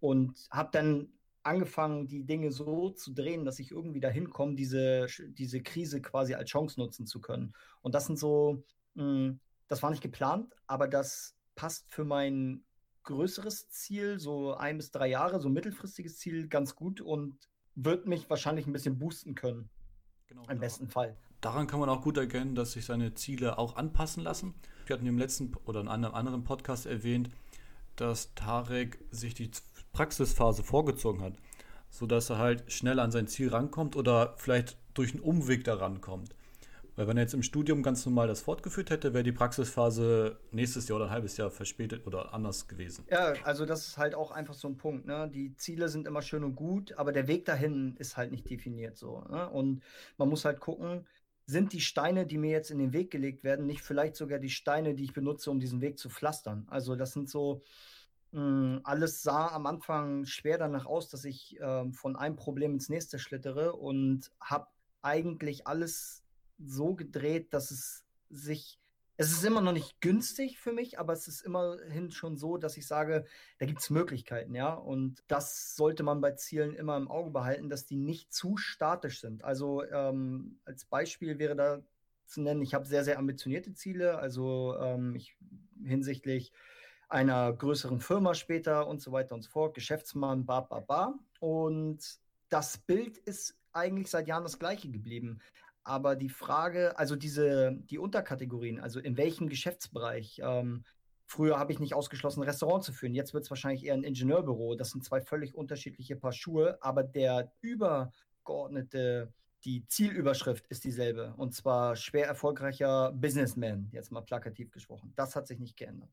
Und 0.00 0.48
habe 0.50 0.70
dann 0.72 1.08
angefangen, 1.42 2.06
die 2.06 2.24
Dinge 2.24 2.52
so 2.52 2.90
zu 2.90 3.12
drehen, 3.12 3.44
dass 3.44 3.58
ich 3.58 3.70
irgendwie 3.70 4.00
dahin 4.00 4.30
komme, 4.30 4.54
diese, 4.54 5.06
diese 5.28 5.60
Krise 5.60 6.00
quasi 6.00 6.34
als 6.34 6.50
Chance 6.50 6.80
nutzen 6.80 7.06
zu 7.06 7.20
können. 7.20 7.52
Und 7.82 7.94
das 7.94 8.06
sind 8.06 8.18
so, 8.18 8.62
mh, 8.94 9.02
hm, 9.02 9.40
das 9.68 9.82
war 9.82 9.90
nicht 9.90 10.02
geplant, 10.02 10.54
aber 10.66 10.88
das 10.88 11.34
passt 11.54 11.86
für 11.92 12.04
mein 12.04 12.64
größeres 13.04 13.70
Ziel, 13.70 14.18
so 14.18 14.54
ein 14.54 14.76
bis 14.76 14.90
drei 14.90 15.08
Jahre, 15.08 15.40
so 15.40 15.48
mittelfristiges 15.48 16.18
Ziel 16.18 16.48
ganz 16.48 16.74
gut 16.74 17.00
und 17.00 17.48
wird 17.74 18.06
mich 18.06 18.28
wahrscheinlich 18.30 18.66
ein 18.66 18.72
bisschen 18.72 18.98
boosten 18.98 19.34
können. 19.34 19.68
Genau, 20.26 20.44
Im 20.48 20.58
besten 20.58 20.88
Fall. 20.88 21.16
Daran 21.40 21.66
kann 21.66 21.80
man 21.80 21.88
auch 21.88 22.02
gut 22.02 22.16
erkennen, 22.16 22.54
dass 22.54 22.72
sich 22.72 22.86
seine 22.86 23.14
Ziele 23.14 23.58
auch 23.58 23.76
anpassen 23.76 24.22
lassen. 24.22 24.54
Wir 24.86 24.96
hatten 24.96 25.06
im 25.06 25.18
letzten 25.18 25.54
oder 25.66 25.80
in 25.80 25.88
einem 25.88 26.14
anderen 26.14 26.44
Podcast 26.44 26.86
erwähnt, 26.86 27.30
dass 27.96 28.34
Tarek 28.34 28.98
sich 29.10 29.34
die 29.34 29.50
Praxisphase 29.92 30.62
vorgezogen 30.62 31.22
hat, 31.22 31.34
sodass 31.90 32.30
er 32.30 32.38
halt 32.38 32.72
schnell 32.72 32.98
an 32.98 33.12
sein 33.12 33.28
Ziel 33.28 33.50
rankommt 33.50 33.96
oder 33.96 34.34
vielleicht 34.38 34.78
durch 34.94 35.12
einen 35.12 35.22
Umweg 35.22 35.64
da 35.64 35.74
rankommt. 35.74 36.34
Weil 36.96 37.08
wenn 37.08 37.16
er 37.16 37.22
jetzt 37.22 37.34
im 37.34 37.42
Studium 37.42 37.82
ganz 37.82 38.06
normal 38.06 38.28
das 38.28 38.40
fortgeführt 38.40 38.90
hätte, 38.90 39.14
wäre 39.14 39.24
die 39.24 39.32
Praxisphase 39.32 40.38
nächstes 40.52 40.88
Jahr 40.88 40.96
oder 40.96 41.06
ein 41.06 41.10
halbes 41.10 41.36
Jahr 41.36 41.50
verspätet 41.50 42.06
oder 42.06 42.32
anders 42.32 42.68
gewesen. 42.68 43.04
Ja, 43.10 43.34
also 43.42 43.66
das 43.66 43.88
ist 43.88 43.98
halt 43.98 44.14
auch 44.14 44.30
einfach 44.30 44.54
so 44.54 44.68
ein 44.68 44.76
Punkt. 44.76 45.06
Ne? 45.06 45.28
Die 45.32 45.56
Ziele 45.56 45.88
sind 45.88 46.06
immer 46.06 46.22
schön 46.22 46.44
und 46.44 46.54
gut, 46.54 46.92
aber 46.96 47.12
der 47.12 47.26
Weg 47.26 47.44
dahin 47.46 47.96
ist 47.98 48.16
halt 48.16 48.30
nicht 48.30 48.48
definiert 48.48 48.96
so. 48.96 49.22
Ne? 49.28 49.48
Und 49.50 49.82
man 50.18 50.28
muss 50.28 50.44
halt 50.44 50.60
gucken, 50.60 51.06
sind 51.46 51.72
die 51.72 51.80
Steine, 51.80 52.26
die 52.26 52.38
mir 52.38 52.50
jetzt 52.50 52.70
in 52.70 52.78
den 52.78 52.92
Weg 52.92 53.10
gelegt 53.10 53.44
werden, 53.44 53.66
nicht 53.66 53.82
vielleicht 53.82 54.16
sogar 54.16 54.38
die 54.38 54.50
Steine, 54.50 54.94
die 54.94 55.04
ich 55.04 55.12
benutze, 55.12 55.50
um 55.50 55.60
diesen 55.60 55.80
Weg 55.80 55.98
zu 55.98 56.08
pflastern. 56.08 56.66
Also 56.70 56.96
das 56.96 57.12
sind 57.12 57.28
so, 57.28 57.62
hm, 58.32 58.80
alles 58.84 59.22
sah 59.22 59.48
am 59.48 59.66
Anfang 59.66 60.24
schwer 60.24 60.58
danach 60.58 60.86
aus, 60.86 61.08
dass 61.08 61.24
ich 61.24 61.60
äh, 61.60 61.92
von 61.92 62.16
einem 62.16 62.36
Problem 62.36 62.72
ins 62.72 62.88
nächste 62.88 63.18
schlittere 63.18 63.74
und 63.74 64.30
habe 64.40 64.68
eigentlich 65.02 65.66
alles 65.66 66.23
so 66.66 66.94
gedreht, 66.94 67.52
dass 67.54 67.70
es 67.70 68.04
sich, 68.30 68.78
es 69.16 69.30
ist 69.30 69.44
immer 69.44 69.60
noch 69.60 69.72
nicht 69.72 70.00
günstig 70.00 70.58
für 70.58 70.72
mich, 70.72 70.98
aber 70.98 71.12
es 71.12 71.28
ist 71.28 71.42
immerhin 71.42 72.10
schon 72.10 72.36
so, 72.36 72.56
dass 72.56 72.76
ich 72.76 72.86
sage, 72.86 73.24
da 73.58 73.66
gibt 73.66 73.80
es 73.80 73.90
Möglichkeiten, 73.90 74.54
ja. 74.54 74.74
Und 74.74 75.22
das 75.28 75.76
sollte 75.76 76.02
man 76.02 76.20
bei 76.20 76.32
Zielen 76.32 76.74
immer 76.74 76.96
im 76.96 77.08
Auge 77.08 77.30
behalten, 77.30 77.68
dass 77.68 77.86
die 77.86 77.96
nicht 77.96 78.32
zu 78.32 78.56
statisch 78.56 79.20
sind. 79.20 79.44
Also 79.44 79.84
ähm, 79.84 80.58
als 80.64 80.84
Beispiel 80.84 81.38
wäre 81.38 81.54
da 81.54 81.82
zu 82.26 82.40
nennen, 82.40 82.62
ich 82.62 82.74
habe 82.74 82.86
sehr, 82.86 83.04
sehr 83.04 83.18
ambitionierte 83.18 83.74
Ziele, 83.74 84.18
also 84.18 84.76
ähm, 84.78 85.14
ich, 85.14 85.36
hinsichtlich 85.84 86.52
einer 87.08 87.52
größeren 87.52 88.00
Firma 88.00 88.34
später 88.34 88.88
und 88.88 89.00
so 89.00 89.12
weiter 89.12 89.34
und 89.34 89.42
so 89.42 89.50
fort, 89.50 89.74
Geschäftsmann, 89.74 90.46
ba, 90.46 90.62
ba, 90.62 90.80
ba. 90.80 91.14
Und 91.38 92.18
das 92.48 92.78
Bild 92.78 93.18
ist 93.18 93.56
eigentlich 93.72 94.10
seit 94.10 94.26
Jahren 94.26 94.44
das 94.44 94.58
gleiche 94.58 94.90
geblieben 94.90 95.40
aber 95.84 96.16
die 96.16 96.30
Frage, 96.30 96.98
also 96.98 97.14
diese, 97.14 97.76
die 97.90 97.98
Unterkategorien, 97.98 98.80
also 98.80 99.00
in 99.00 99.16
welchem 99.16 99.48
Geschäftsbereich, 99.48 100.40
ähm, 100.42 100.84
früher 101.26 101.58
habe 101.58 101.72
ich 101.72 101.78
nicht 101.78 101.94
ausgeschlossen, 101.94 102.40
ein 102.40 102.48
Restaurant 102.48 102.82
zu 102.82 102.92
führen, 102.92 103.14
jetzt 103.14 103.34
wird 103.34 103.44
es 103.44 103.50
wahrscheinlich 103.50 103.84
eher 103.84 103.94
ein 103.94 104.02
Ingenieurbüro. 104.02 104.74
Das 104.74 104.90
sind 104.90 105.04
zwei 105.04 105.20
völlig 105.20 105.54
unterschiedliche 105.54 106.16
Paar 106.16 106.32
Schuhe, 106.32 106.78
aber 106.80 107.02
der 107.02 107.52
übergeordnete, 107.60 109.32
die 109.64 109.86
Zielüberschrift 109.86 110.66
ist 110.68 110.84
dieselbe. 110.84 111.34
Und 111.36 111.54
zwar 111.54 111.96
schwer 111.96 112.26
erfolgreicher 112.26 113.12
Businessman, 113.12 113.88
jetzt 113.92 114.10
mal 114.10 114.22
plakativ 114.22 114.70
gesprochen. 114.70 115.12
Das 115.16 115.36
hat 115.36 115.46
sich 115.46 115.58
nicht 115.58 115.76
geändert. 115.76 116.10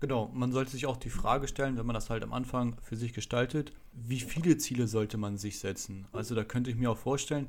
Genau, 0.00 0.28
man 0.34 0.50
sollte 0.50 0.72
sich 0.72 0.86
auch 0.86 0.96
die 0.96 1.10
Frage 1.10 1.46
stellen, 1.46 1.78
wenn 1.78 1.86
man 1.86 1.94
das 1.94 2.10
halt 2.10 2.24
am 2.24 2.32
Anfang 2.32 2.76
für 2.82 2.96
sich 2.96 3.12
gestaltet, 3.12 3.72
wie 3.92 4.18
viele 4.18 4.56
Ziele 4.56 4.88
sollte 4.88 5.16
man 5.16 5.36
sich 5.36 5.60
setzen? 5.60 6.08
Also 6.10 6.34
da 6.34 6.42
könnte 6.42 6.70
ich 6.70 6.76
mir 6.76 6.90
auch 6.90 6.98
vorstellen, 6.98 7.48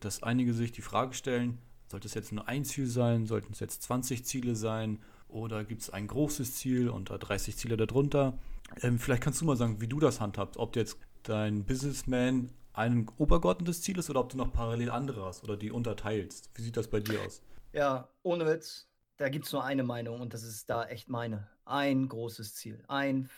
dass 0.00 0.22
einige 0.22 0.54
sich 0.54 0.72
die 0.72 0.82
Frage 0.82 1.14
stellen, 1.14 1.58
sollte 1.88 2.06
es 2.06 2.14
jetzt 2.14 2.32
nur 2.32 2.46
ein 2.48 2.64
Ziel 2.64 2.86
sein, 2.86 3.26
sollten 3.26 3.52
es 3.52 3.60
jetzt 3.60 3.82
20 3.82 4.24
Ziele 4.24 4.56
sein 4.56 4.98
oder 5.28 5.64
gibt 5.64 5.82
es 5.82 5.90
ein 5.90 6.06
großes 6.06 6.54
Ziel 6.54 6.88
und 6.88 7.06
30 7.06 7.56
Ziele 7.56 7.76
darunter? 7.76 8.38
Ähm, 8.82 8.98
vielleicht 8.98 9.22
kannst 9.22 9.40
du 9.40 9.44
mal 9.44 9.56
sagen, 9.56 9.80
wie 9.80 9.88
du 9.88 10.00
das 10.00 10.20
handhabst, 10.20 10.56
ob 10.56 10.76
jetzt 10.76 10.98
dein 11.22 11.64
Businessman 11.64 12.50
ein 12.72 13.10
obergeordnetes 13.18 13.82
Ziel 13.82 13.98
ist 13.98 14.08
oder 14.10 14.20
ob 14.20 14.30
du 14.30 14.36
noch 14.36 14.52
parallel 14.52 14.90
andere 14.90 15.24
hast 15.24 15.42
oder 15.44 15.56
die 15.56 15.70
unterteilst. 15.70 16.50
Wie 16.54 16.62
sieht 16.62 16.76
das 16.76 16.88
bei 16.88 17.00
dir 17.00 17.20
aus? 17.22 17.42
Ja, 17.72 18.08
ohne 18.22 18.46
Witz 18.46 18.90
da 19.20 19.28
gibt 19.28 19.44
es 19.44 19.52
nur 19.52 19.62
eine 19.62 19.82
Meinung 19.82 20.20
und 20.20 20.32
das 20.32 20.42
ist 20.42 20.70
da 20.70 20.86
echt 20.86 21.10
meine. 21.10 21.46
Ein 21.66 22.08
großes 22.08 22.54
Ziel. 22.54 22.82
Ein 22.88 23.28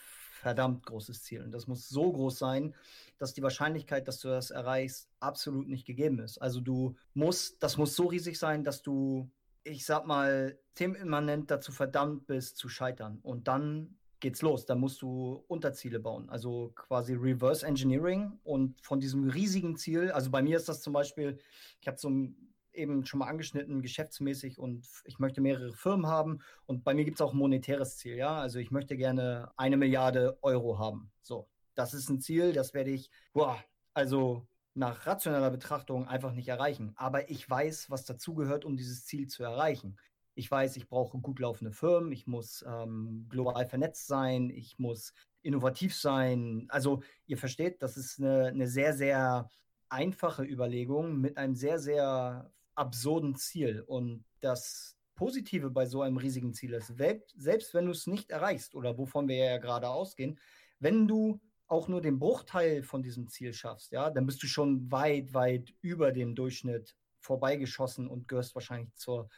verdammt 0.43 0.85
großes 0.85 1.23
Ziel. 1.23 1.41
Und 1.41 1.51
das 1.51 1.67
muss 1.67 1.89
so 1.89 2.11
groß 2.11 2.37
sein, 2.37 2.75
dass 3.17 3.33
die 3.33 3.41
Wahrscheinlichkeit, 3.41 4.07
dass 4.07 4.19
du 4.19 4.27
das 4.27 4.51
erreichst, 4.51 5.09
absolut 5.19 5.67
nicht 5.67 5.87
gegeben 5.87 6.19
ist. 6.19 6.37
Also 6.37 6.59
du 6.59 6.95
musst, 7.13 7.63
das 7.63 7.77
muss 7.77 7.95
so 7.95 8.07
riesig 8.07 8.37
sein, 8.37 8.63
dass 8.63 8.81
du, 8.81 9.31
ich 9.63 9.85
sag 9.85 10.05
mal, 10.05 10.59
themenimmanent 10.75 11.49
dazu 11.49 11.71
verdammt 11.71 12.27
bist 12.27 12.57
zu 12.57 12.67
scheitern. 12.67 13.19
Und 13.23 13.47
dann 13.47 13.97
geht's 14.19 14.41
los. 14.41 14.65
Da 14.65 14.75
musst 14.75 15.01
du 15.01 15.43
Unterziele 15.47 15.99
bauen. 15.99 16.29
Also 16.29 16.73
quasi 16.75 17.13
Reverse 17.13 17.65
Engineering 17.65 18.39
und 18.43 18.81
von 18.81 18.99
diesem 18.99 19.29
riesigen 19.29 19.77
Ziel, 19.77 20.11
also 20.11 20.29
bei 20.29 20.41
mir 20.41 20.57
ist 20.57 20.67
das 20.67 20.81
zum 20.81 20.93
Beispiel, 20.93 21.39
ich 21.79 21.87
habe 21.87 21.97
so 21.97 22.09
ein 22.09 22.52
eben 22.73 23.05
schon 23.05 23.19
mal 23.19 23.27
angeschnitten, 23.27 23.81
geschäftsmäßig 23.81 24.59
und 24.59 24.87
ich 25.05 25.19
möchte 25.19 25.41
mehrere 25.41 25.73
Firmen 25.73 26.07
haben. 26.07 26.39
Und 26.65 26.83
bei 26.83 26.93
mir 26.93 27.05
gibt 27.05 27.17
es 27.17 27.21
auch 27.21 27.33
ein 27.33 27.37
monetäres 27.39 27.97
Ziel, 27.97 28.15
ja. 28.15 28.39
Also 28.39 28.59
ich 28.59 28.71
möchte 28.71 28.97
gerne 28.97 29.51
eine 29.57 29.77
Milliarde 29.77 30.37
Euro 30.41 30.79
haben. 30.79 31.11
So, 31.21 31.47
das 31.75 31.93
ist 31.93 32.09
ein 32.09 32.19
Ziel, 32.19 32.53
das 32.53 32.73
werde 32.73 32.91
ich, 32.91 33.09
boah, 33.33 33.57
also 33.93 34.47
nach 34.75 35.05
rationaler 35.05 35.51
Betrachtung 35.51 36.07
einfach 36.07 36.33
nicht 36.33 36.47
erreichen. 36.47 36.93
Aber 36.95 37.29
ich 37.29 37.47
weiß, 37.49 37.89
was 37.89 38.05
dazugehört, 38.05 38.65
um 38.65 38.75
dieses 38.75 39.05
Ziel 39.05 39.27
zu 39.27 39.43
erreichen. 39.43 39.97
Ich 40.35 40.49
weiß, 40.49 40.77
ich 40.77 40.87
brauche 40.87 41.19
gut 41.19 41.39
laufende 41.39 41.71
Firmen, 41.71 42.11
ich 42.11 42.25
muss 42.25 42.65
ähm, 42.67 43.27
global 43.29 43.67
vernetzt 43.67 44.07
sein, 44.07 44.49
ich 44.49 44.79
muss 44.79 45.13
innovativ 45.43 45.95
sein. 45.95 46.65
Also 46.69 47.03
ihr 47.27 47.37
versteht, 47.37 47.83
das 47.83 47.97
ist 47.97 48.19
eine, 48.19 48.47
eine 48.47 48.67
sehr, 48.67 48.93
sehr 48.93 49.47
einfache 49.89 50.43
Überlegung 50.43 51.21
mit 51.21 51.37
einem 51.37 51.55
sehr, 51.55 51.77
sehr 51.77 52.51
absurden 52.75 53.35
Ziel. 53.35 53.81
Und 53.81 54.23
das 54.41 54.97
Positive 55.15 55.69
bei 55.69 55.85
so 55.85 56.01
einem 56.01 56.17
riesigen 56.17 56.53
Ziel 56.53 56.73
ist, 56.73 56.93
selbst 57.37 57.73
wenn 57.73 57.85
du 57.85 57.91
es 57.91 58.07
nicht 58.07 58.31
erreichst 58.31 58.75
oder 58.75 58.97
wovon 58.97 59.27
wir 59.27 59.37
ja 59.37 59.57
gerade 59.57 59.89
ausgehen, 59.89 60.39
wenn 60.79 61.07
du 61.07 61.39
auch 61.67 61.87
nur 61.87 62.01
den 62.01 62.19
Bruchteil 62.19 62.83
von 62.83 63.01
diesem 63.01 63.27
Ziel 63.27 63.53
schaffst, 63.53 63.91
ja, 63.91 64.09
dann 64.09 64.25
bist 64.25 64.43
du 64.43 64.47
schon 64.47 64.91
weit, 64.91 65.33
weit 65.33 65.73
über 65.81 66.11
dem 66.11 66.35
Durchschnitt 66.35 66.95
vorbeigeschossen 67.19 68.07
und 68.07 68.27
gehörst 68.27 68.53
wahrscheinlich 68.53 68.93
zur 68.95 69.29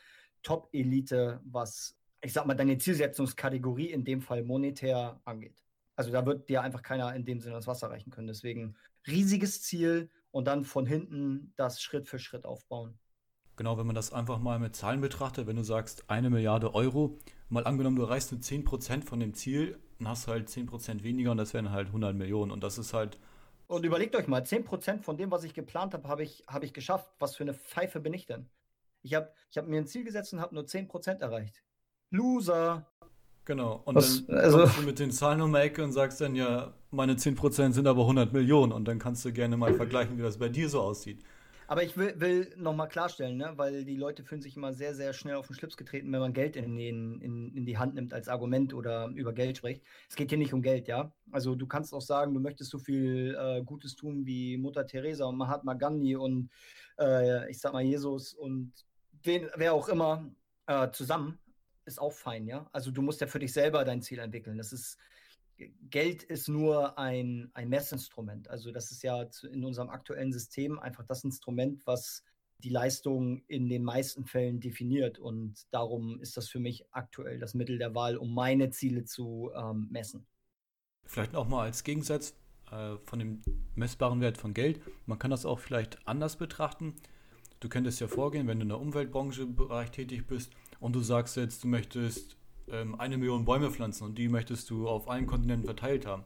Top-Elite, 0.44 1.40
was, 1.46 1.98
ich 2.22 2.34
sag 2.34 2.46
mal, 2.46 2.56
deine 2.56 2.78
Zielsetzungskategorie 2.78 3.92
in 3.92 4.04
dem 4.04 4.22
Fall 4.22 4.44
monetär 4.44 5.20
angeht. 5.24 5.62
Also 5.96 6.12
da 6.12 6.26
wird 6.26 6.50
dir 6.50 6.62
einfach 6.62 6.82
keiner 6.82 7.16
in 7.16 7.26
dem 7.26 7.40
Sinne 7.40 7.56
das 7.56 7.68
Wasser 7.68 7.90
reichen 7.90 8.12
können. 8.12 8.28
Deswegen 8.28 8.76
riesiges 9.08 9.62
Ziel 9.62 10.10
und 10.32 10.46
dann 10.46 10.66
von 10.66 10.86
hinten 10.86 11.54
das 11.56 11.82
Schritt 11.82 12.10
für 12.10 12.20
Schritt 12.20 12.46
aufbauen. 12.46 13.00
Genau, 13.58 13.78
wenn 13.78 13.86
man 13.86 13.96
das 13.96 14.12
einfach 14.12 14.40
mal 14.40 14.60
mit 14.60 14.76
Zahlen 14.76 15.02
betrachtet, 15.02 15.48
wenn 15.48 15.56
du 15.56 15.64
sagst, 15.64 16.10
eine 16.10 16.30
Milliarde 16.30 16.76
Euro, 16.76 17.18
mal 17.50 17.66
angenommen, 17.66 17.96
du 17.96 18.04
erreichst 18.04 18.32
nur 18.32 18.42
10% 18.42 19.04
von 19.04 19.20
dem 19.20 19.34
Ziel, 19.34 19.80
dann 20.00 20.10
hast 20.10 20.28
du 20.28 20.32
halt 20.32 20.50
10% 20.50 21.04
weniger 21.04 21.32
und 21.32 21.38
das 21.38 21.54
wären 21.54 21.72
halt 21.72 21.88
100 21.88 22.16
Millionen. 22.16 22.52
Und 22.52 22.64
das 22.64 22.78
ist 22.78 22.94
halt. 22.94 23.18
Und 23.68 23.86
überlegt 23.86 24.16
euch 24.16 24.28
mal, 24.28 24.42
10% 24.42 25.02
von 25.02 25.18
dem, 25.18 25.32
was 25.32 25.44
ich 25.44 25.54
geplant 25.54 25.94
habe, 25.94 26.08
habe 26.08 26.24
ich, 26.24 26.44
hab 26.48 26.64
ich 26.64 26.74
geschafft. 26.74 27.10
Was 27.20 27.36
für 27.36 27.44
eine 27.44 27.54
Pfeife 27.54 28.00
bin 28.00 28.14
ich 28.14 28.26
denn? 28.26 28.50
Ich 29.02 29.14
habe 29.14 29.32
ich 29.50 29.58
hab 29.58 29.68
mir 29.68 29.78
ein 29.78 29.88
Ziel 29.88 30.04
gesetzt 30.04 30.34
und 30.34 30.42
habe 30.42 30.54
nur 30.54 30.66
10% 30.66 31.20
erreicht. 31.20 31.64
Loser! 32.10 32.86
Genau, 33.46 33.84
und 33.86 33.96
was, 33.96 34.26
dann 34.26 34.38
also, 34.38 34.58
kommst 34.58 34.78
du 34.80 34.82
mit 34.82 34.98
den 34.98 35.12
Zahlen 35.12 35.40
um 35.42 35.54
die 35.54 35.60
Ecke 35.60 35.84
und 35.84 35.92
sagst 35.92 36.20
dann 36.20 36.36
ja, 36.36 36.74
meine 36.90 37.14
10% 37.14 37.74
sind 37.74 37.86
aber 37.86 38.02
100 38.02 38.34
Millionen 38.34 38.72
und 38.72 38.86
dann 38.86 38.98
kannst 38.98 39.24
du 39.24 39.32
gerne 39.32 39.56
mal 39.56 39.76
vergleichen, 39.76 40.18
wie 40.18 40.24
das 40.24 40.40
bei 40.40 40.50
dir 40.50 40.68
so 40.68 40.82
aussieht. 40.82 41.24
Aber 41.68 41.84
ich 41.84 41.98
will, 41.98 42.20
will 42.20 42.54
nochmal 42.58 42.88
klarstellen, 42.88 43.38
ne? 43.38 43.54
weil 43.56 43.86
die 43.86 43.96
Leute 43.96 44.24
fühlen 44.24 44.42
sich 44.42 44.56
immer 44.56 44.74
sehr, 44.74 44.94
sehr 44.94 45.14
schnell 45.14 45.36
auf 45.36 45.48
den 45.48 45.56
Schlips 45.56 45.78
getreten, 45.78 46.12
wenn 46.12 46.20
man 46.20 46.34
Geld 46.34 46.56
in, 46.56 46.78
in, 46.78 47.22
in 47.22 47.66
die 47.66 47.78
Hand 47.78 47.96
nimmt 47.96 48.14
als 48.14 48.28
Argument 48.28 48.74
oder 48.74 49.08
über 49.16 49.34
Geld 49.34 49.58
spricht. 49.58 49.84
Es 50.08 50.16
geht 50.16 50.30
hier 50.30 50.38
nicht 50.38 50.54
um 50.54 50.62
Geld, 50.62 50.88
ja. 50.88 51.12
Also 51.32 51.56
du 51.56 51.66
kannst 51.66 51.94
auch 51.94 52.02
sagen, 52.02 52.34
du 52.34 52.40
möchtest 52.40 52.70
so 52.70 52.78
viel 52.78 53.36
äh, 53.40 53.64
Gutes 53.64 53.96
tun 53.96 54.26
wie 54.26 54.58
Mutter 54.58 54.86
Teresa 54.86 55.26
und 55.26 55.38
Mahatma 55.38 55.74
Gandhi 55.74 56.16
und 56.16 56.52
äh, 57.00 57.50
ich 57.50 57.60
sag 57.60 57.74
mal 57.74 57.84
Jesus 57.84 58.34
und 58.34 58.72
wen, 59.24 59.50
wer 59.56 59.74
auch 59.74 59.90
immer 59.90 60.30
äh, 60.68 60.92
zusammen. 60.92 61.40
Ist 61.86 62.02
auch 62.02 62.14
fein, 62.14 62.48
ja. 62.48 62.68
Also 62.74 62.92
du 62.92 63.02
musst 63.02 63.22
ja 63.22 63.28
für 63.28 63.40
dich 63.40 63.54
selber 63.54 63.84
dein 63.86 64.02
Ziel 64.02 64.20
entwickeln. 64.20 64.58
Das 64.58 64.74
ist 64.74 64.98
Geld 65.90 66.24
ist 66.24 66.48
nur 66.50 66.98
ein, 66.98 67.50
ein 67.54 67.70
Messinstrument. 67.70 68.50
Also 68.50 68.72
das 68.72 68.92
ist 68.92 69.04
ja 69.04 69.28
in 69.52 69.64
unserem 69.64 69.90
aktuellen 69.90 70.34
System 70.34 70.80
einfach 70.80 71.06
das 71.06 71.24
Instrument, 71.24 71.86
was 71.88 72.24
die 72.60 72.70
Leistung 72.70 73.44
in 73.48 73.70
den 73.70 73.84
meisten 73.84 74.26
Fällen 74.26 74.60
definiert. 74.60 75.20
Und 75.20 75.66
darum 75.72 76.20
ist 76.20 76.38
das 76.38 76.50
für 76.50 76.60
mich 76.60 76.86
aktuell 76.92 77.40
das 77.40 77.54
Mittel 77.54 77.78
der 77.78 77.96
Wahl, 77.96 78.18
um 78.18 78.34
meine 78.34 78.70
Ziele 78.70 79.06
zu 79.06 79.52
ähm, 79.56 79.88
messen. 79.92 80.26
Vielleicht 81.06 81.36
auch 81.36 81.48
mal 81.48 81.64
als 81.64 81.84
Gegensatz 81.84 82.36
äh, 82.72 82.98
von 83.06 83.20
dem 83.20 83.42
messbaren 83.76 84.22
Wert 84.22 84.38
von 84.38 84.54
Geld. 84.54 84.82
Man 85.06 85.20
kann 85.20 85.32
das 85.32 85.46
auch 85.46 85.60
vielleicht 85.60 86.08
anders 86.08 86.38
betrachten. 86.38 86.96
Du 87.60 87.70
könntest 87.70 88.00
ja 88.02 88.08
vorgehen, 88.08 88.48
wenn 88.48 88.60
du 88.60 88.64
in 88.64 88.70
der 88.70 88.80
Umweltbranche 88.80 89.46
Bereich 89.46 89.92
tätig 89.92 90.28
bist 90.28 90.52
und 90.80 90.96
du 90.96 91.02
sagst 91.02 91.38
jetzt, 91.38 91.64
du 91.64 91.68
möchtest 91.68 92.38
ähm, 92.70 93.00
eine 93.00 93.18
Million 93.18 93.46
Bäume 93.46 93.72
pflanzen 93.72 94.06
und 94.06 94.18
die 94.18 94.30
möchtest 94.30 94.70
du 94.70 94.88
auf 94.88 95.10
allen 95.10 95.28
Kontinenten 95.28 95.66
verteilt 95.66 96.06
haben. 96.06 96.24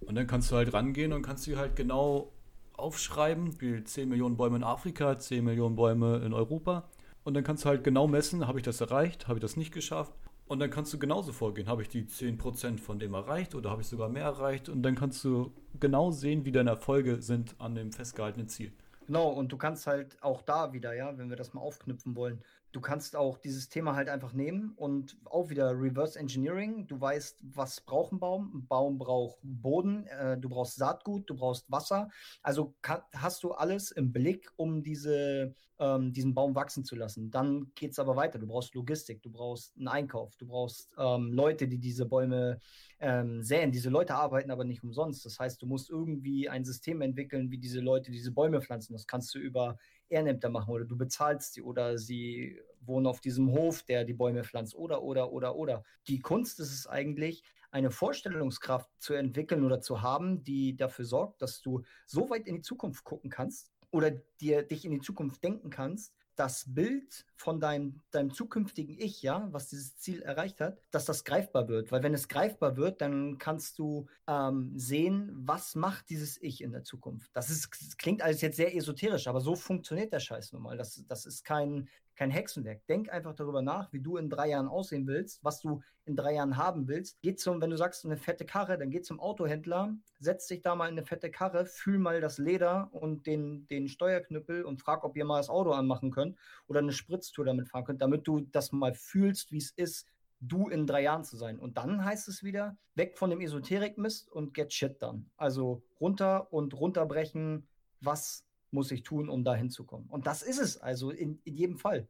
Und 0.00 0.14
dann 0.14 0.26
kannst 0.26 0.50
du 0.50 0.56
halt 0.56 0.72
rangehen 0.72 1.12
und 1.12 1.22
kannst 1.22 1.44
sie 1.44 1.56
halt 1.56 1.76
genau 1.76 2.32
aufschreiben, 2.74 3.60
wie 3.60 3.82
10 3.82 4.08
Millionen 4.08 4.36
Bäume 4.36 4.56
in 4.56 4.64
Afrika, 4.64 5.18
10 5.18 5.44
Millionen 5.44 5.76
Bäume 5.76 6.18
in 6.18 6.32
Europa. 6.32 6.84
Und 7.24 7.34
dann 7.34 7.44
kannst 7.44 7.64
du 7.64 7.68
halt 7.68 7.84
genau 7.84 8.06
messen, 8.06 8.46
habe 8.46 8.58
ich 8.58 8.64
das 8.64 8.80
erreicht, 8.80 9.28
habe 9.28 9.38
ich 9.38 9.42
das 9.42 9.56
nicht 9.56 9.72
geschafft. 9.72 10.12
Und 10.46 10.60
dann 10.60 10.70
kannst 10.70 10.94
du 10.94 10.98
genauso 10.98 11.32
vorgehen, 11.32 11.68
habe 11.68 11.82
ich 11.82 11.88
die 11.88 12.04
10% 12.04 12.78
von 12.78 12.98
dem 12.98 13.12
erreicht 13.12 13.54
oder 13.54 13.70
habe 13.70 13.82
ich 13.82 13.88
sogar 13.88 14.08
mehr 14.08 14.24
erreicht. 14.24 14.70
Und 14.70 14.82
dann 14.82 14.94
kannst 14.94 15.22
du 15.24 15.52
genau 15.78 16.10
sehen, 16.10 16.46
wie 16.46 16.52
deine 16.52 16.70
Erfolge 16.70 17.20
sind 17.20 17.54
an 17.58 17.74
dem 17.74 17.92
festgehaltenen 17.92 18.48
Ziel. 18.48 18.72
Genau, 19.06 19.28
und 19.28 19.52
du 19.52 19.58
kannst 19.58 19.86
halt 19.86 20.22
auch 20.22 20.42
da 20.42 20.72
wieder, 20.72 20.94
ja, 20.94 21.16
wenn 21.18 21.28
wir 21.28 21.36
das 21.36 21.52
mal 21.52 21.60
aufknüpfen 21.60 22.14
wollen, 22.16 22.42
Du 22.72 22.82
kannst 22.82 23.16
auch 23.16 23.38
dieses 23.38 23.70
Thema 23.70 23.94
halt 23.96 24.10
einfach 24.10 24.34
nehmen 24.34 24.72
und 24.76 25.16
auch 25.24 25.48
wieder 25.48 25.70
Reverse 25.70 26.18
Engineering. 26.18 26.86
Du 26.86 27.00
weißt, 27.00 27.42
was 27.42 27.80
braucht 27.80 28.12
ein 28.12 28.20
Baum? 28.20 28.52
Ein 28.54 28.66
Baum 28.66 28.98
braucht 28.98 29.38
Boden, 29.42 30.06
äh, 30.06 30.36
du 30.36 30.50
brauchst 30.50 30.76
Saatgut, 30.76 31.30
du 31.30 31.34
brauchst 31.34 31.70
Wasser. 31.70 32.10
Also 32.42 32.74
kann, 32.82 33.00
hast 33.14 33.42
du 33.42 33.52
alles 33.52 33.90
im 33.90 34.12
Blick, 34.12 34.50
um 34.56 34.82
diese, 34.82 35.54
ähm, 35.78 36.12
diesen 36.12 36.34
Baum 36.34 36.54
wachsen 36.54 36.84
zu 36.84 36.94
lassen. 36.94 37.30
Dann 37.30 37.72
geht 37.74 37.92
es 37.92 37.98
aber 37.98 38.16
weiter. 38.16 38.38
Du 38.38 38.46
brauchst 38.46 38.74
Logistik, 38.74 39.22
du 39.22 39.30
brauchst 39.30 39.74
einen 39.78 39.88
Einkauf, 39.88 40.36
du 40.36 40.46
brauchst 40.46 40.92
ähm, 40.98 41.32
Leute, 41.32 41.68
die 41.68 41.78
diese 41.78 42.04
Bäume 42.04 42.60
ähm, 43.00 43.42
säen. 43.42 43.72
Diese 43.72 43.88
Leute 43.88 44.14
arbeiten 44.14 44.50
aber 44.50 44.64
nicht 44.64 44.82
umsonst. 44.84 45.24
Das 45.24 45.38
heißt, 45.38 45.62
du 45.62 45.66
musst 45.66 45.88
irgendwie 45.88 46.50
ein 46.50 46.66
System 46.66 47.00
entwickeln, 47.00 47.50
wie 47.50 47.58
diese 47.58 47.80
Leute 47.80 48.10
diese 48.10 48.32
Bäume 48.32 48.60
pflanzen. 48.60 48.92
Das 48.92 49.06
kannst 49.06 49.34
du 49.34 49.38
über 49.38 49.78
Ehrenämter 50.08 50.48
machen 50.48 50.72
oder 50.72 50.84
du 50.84 50.96
bezahlst 50.96 51.54
sie 51.54 51.62
oder 51.62 51.98
sie 51.98 52.60
wohnen 52.80 53.06
auf 53.06 53.20
diesem 53.20 53.52
Hof, 53.52 53.82
der 53.82 54.04
die 54.04 54.14
Bäume 54.14 54.44
pflanzt 54.44 54.74
oder, 54.74 55.02
oder, 55.02 55.32
oder, 55.32 55.56
oder. 55.56 55.84
Die 56.06 56.20
Kunst 56.20 56.60
ist 56.60 56.72
es 56.72 56.86
eigentlich, 56.86 57.42
eine 57.70 57.90
Vorstellungskraft 57.90 58.88
zu 58.98 59.14
entwickeln 59.14 59.64
oder 59.64 59.80
zu 59.80 60.00
haben, 60.00 60.42
die 60.42 60.76
dafür 60.76 61.04
sorgt, 61.04 61.42
dass 61.42 61.60
du 61.60 61.82
so 62.06 62.30
weit 62.30 62.46
in 62.46 62.56
die 62.56 62.62
Zukunft 62.62 63.04
gucken 63.04 63.30
kannst 63.30 63.70
oder 63.90 64.10
dir 64.40 64.62
dich 64.62 64.84
in 64.84 64.92
die 64.92 65.00
Zukunft 65.00 65.42
denken 65.44 65.70
kannst, 65.70 66.14
das 66.38 66.64
Bild 66.72 67.26
von 67.36 67.60
deinem, 67.60 68.00
deinem 68.10 68.32
zukünftigen 68.32 68.96
Ich, 68.98 69.22
ja, 69.22 69.48
was 69.50 69.68
dieses 69.68 69.96
Ziel 69.96 70.22
erreicht 70.22 70.60
hat, 70.60 70.80
dass 70.90 71.04
das 71.04 71.24
greifbar 71.24 71.68
wird. 71.68 71.90
Weil 71.90 72.02
wenn 72.02 72.14
es 72.14 72.28
greifbar 72.28 72.76
wird, 72.76 73.00
dann 73.00 73.38
kannst 73.38 73.78
du 73.78 74.06
ähm, 74.26 74.72
sehen, 74.76 75.30
was 75.34 75.74
macht 75.74 76.10
dieses 76.10 76.40
Ich 76.40 76.62
in 76.62 76.72
der 76.72 76.84
Zukunft. 76.84 77.30
Das, 77.34 77.50
ist, 77.50 77.68
das 77.80 77.96
klingt 77.96 78.22
alles 78.22 78.40
jetzt 78.40 78.56
sehr 78.56 78.74
esoterisch, 78.74 79.26
aber 79.26 79.40
so 79.40 79.56
funktioniert 79.56 80.12
der 80.12 80.20
Scheiß 80.20 80.52
nun 80.52 80.62
mal. 80.62 80.76
Das, 80.76 81.04
das 81.08 81.26
ist 81.26 81.44
kein, 81.44 81.88
kein 82.18 82.32
Hexenwerk. 82.32 82.84
Denk 82.88 83.10
einfach 83.10 83.32
darüber 83.32 83.62
nach, 83.62 83.92
wie 83.92 84.00
du 84.00 84.16
in 84.16 84.28
drei 84.28 84.48
Jahren 84.48 84.66
aussehen 84.66 85.06
willst, 85.06 85.42
was 85.44 85.60
du 85.60 85.82
in 86.04 86.16
drei 86.16 86.34
Jahren 86.34 86.56
haben 86.56 86.88
willst. 86.88 87.22
Geh 87.22 87.36
zum, 87.36 87.62
wenn 87.62 87.70
du 87.70 87.76
sagst, 87.76 88.04
eine 88.04 88.16
fette 88.16 88.44
Karre, 88.44 88.76
dann 88.76 88.90
geh 88.90 89.00
zum 89.00 89.20
Autohändler, 89.20 89.94
setz 90.18 90.48
dich 90.48 90.60
da 90.60 90.74
mal 90.74 90.88
in 90.88 90.98
eine 90.98 91.06
fette 91.06 91.30
Karre, 91.30 91.64
fühl 91.64 91.98
mal 91.98 92.20
das 92.20 92.38
Leder 92.38 92.88
und 92.92 93.26
den, 93.26 93.68
den 93.68 93.86
Steuerknüppel 93.88 94.64
und 94.64 94.80
frag, 94.80 95.04
ob 95.04 95.16
ihr 95.16 95.24
mal 95.24 95.36
das 95.36 95.48
Auto 95.48 95.70
anmachen 95.70 96.10
könnt 96.10 96.36
oder 96.66 96.80
eine 96.80 96.92
Spritztour 96.92 97.44
damit 97.44 97.68
fahren 97.68 97.84
könnt, 97.84 98.02
damit 98.02 98.26
du 98.26 98.40
das 98.40 98.72
mal 98.72 98.94
fühlst, 98.94 99.52
wie 99.52 99.58
es 99.58 99.70
ist, 99.70 100.08
du 100.40 100.68
in 100.68 100.88
drei 100.88 101.02
Jahren 101.02 101.22
zu 101.22 101.36
sein. 101.36 101.60
Und 101.60 101.78
dann 101.78 102.04
heißt 102.04 102.26
es 102.26 102.42
wieder, 102.42 102.76
weg 102.96 103.16
von 103.16 103.30
dem 103.30 103.40
Esoterik-Mist 103.40 104.28
und 104.32 104.54
get 104.54 104.72
shit 104.72 105.00
done. 105.00 105.24
Also 105.36 105.84
runter 106.00 106.52
und 106.52 106.74
runterbrechen, 106.74 107.68
was 108.00 108.47
muss 108.70 108.90
ich 108.90 109.02
tun, 109.02 109.28
um 109.28 109.44
da 109.44 109.54
hinzukommen. 109.54 110.08
Und 110.08 110.26
das 110.26 110.42
ist 110.42 110.58
es, 110.58 110.78
also 110.78 111.10
in, 111.10 111.40
in 111.44 111.54
jedem 111.56 111.78
Fall. 111.78 112.08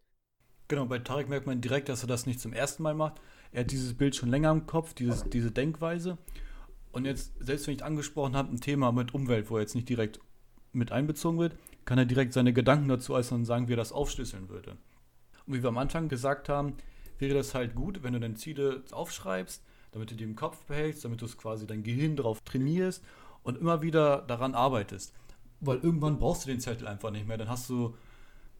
Genau, 0.68 0.84
bei 0.84 0.98
Tarek 0.98 1.28
merkt 1.28 1.46
man 1.46 1.60
direkt, 1.60 1.88
dass 1.88 2.02
er 2.02 2.08
das 2.08 2.26
nicht 2.26 2.40
zum 2.40 2.52
ersten 2.52 2.82
Mal 2.82 2.94
macht. 2.94 3.20
Er 3.52 3.60
hat 3.60 3.70
dieses 3.70 3.94
Bild 3.94 4.14
schon 4.14 4.28
länger 4.28 4.50
im 4.50 4.66
Kopf, 4.66 4.92
dieses, 4.92 5.24
diese 5.24 5.50
Denkweise. 5.50 6.18
Und 6.92 7.06
jetzt, 7.06 7.32
selbst 7.40 7.66
wenn 7.66 7.74
ich 7.74 7.84
angesprochen 7.84 8.36
habe, 8.36 8.52
ein 8.52 8.60
Thema 8.60 8.92
mit 8.92 9.14
Umwelt, 9.14 9.50
wo 9.50 9.56
er 9.56 9.62
jetzt 9.62 9.74
nicht 9.74 9.88
direkt 9.88 10.20
mit 10.72 10.92
einbezogen 10.92 11.38
wird, 11.38 11.56
kann 11.86 11.98
er 11.98 12.04
direkt 12.04 12.34
seine 12.34 12.52
Gedanken 12.52 12.88
dazu 12.88 13.14
äußern 13.14 13.40
und 13.40 13.44
sagen, 13.46 13.68
wie 13.68 13.72
er 13.72 13.78
das 13.78 13.92
aufschlüsseln 13.92 14.50
würde. 14.50 14.76
Und 15.46 15.54
wie 15.54 15.62
wir 15.62 15.68
am 15.68 15.78
Anfang 15.78 16.08
gesagt 16.08 16.50
haben, 16.50 16.74
wäre 17.18 17.34
das 17.34 17.54
halt 17.54 17.74
gut, 17.74 18.02
wenn 18.02 18.12
du 18.12 18.20
deine 18.20 18.34
Ziele 18.34 18.82
aufschreibst, 18.90 19.64
damit 19.92 20.10
du 20.10 20.14
die 20.14 20.24
im 20.24 20.36
Kopf 20.36 20.64
behältst, 20.64 21.04
damit 21.04 21.22
du 21.22 21.24
es 21.24 21.38
quasi 21.38 21.66
dein 21.66 21.82
Gehirn 21.82 22.16
darauf 22.16 22.42
trainierst 22.42 23.02
und 23.42 23.58
immer 23.58 23.80
wieder 23.80 24.22
daran 24.22 24.54
arbeitest. 24.54 25.14
Weil 25.60 25.78
irgendwann 25.78 26.18
brauchst 26.18 26.44
du 26.44 26.50
den 26.50 26.60
Zettel 26.60 26.86
einfach 26.86 27.10
nicht 27.10 27.26
mehr. 27.26 27.36
Dann 27.36 27.48
hast 27.48 27.68
du, 27.68 27.94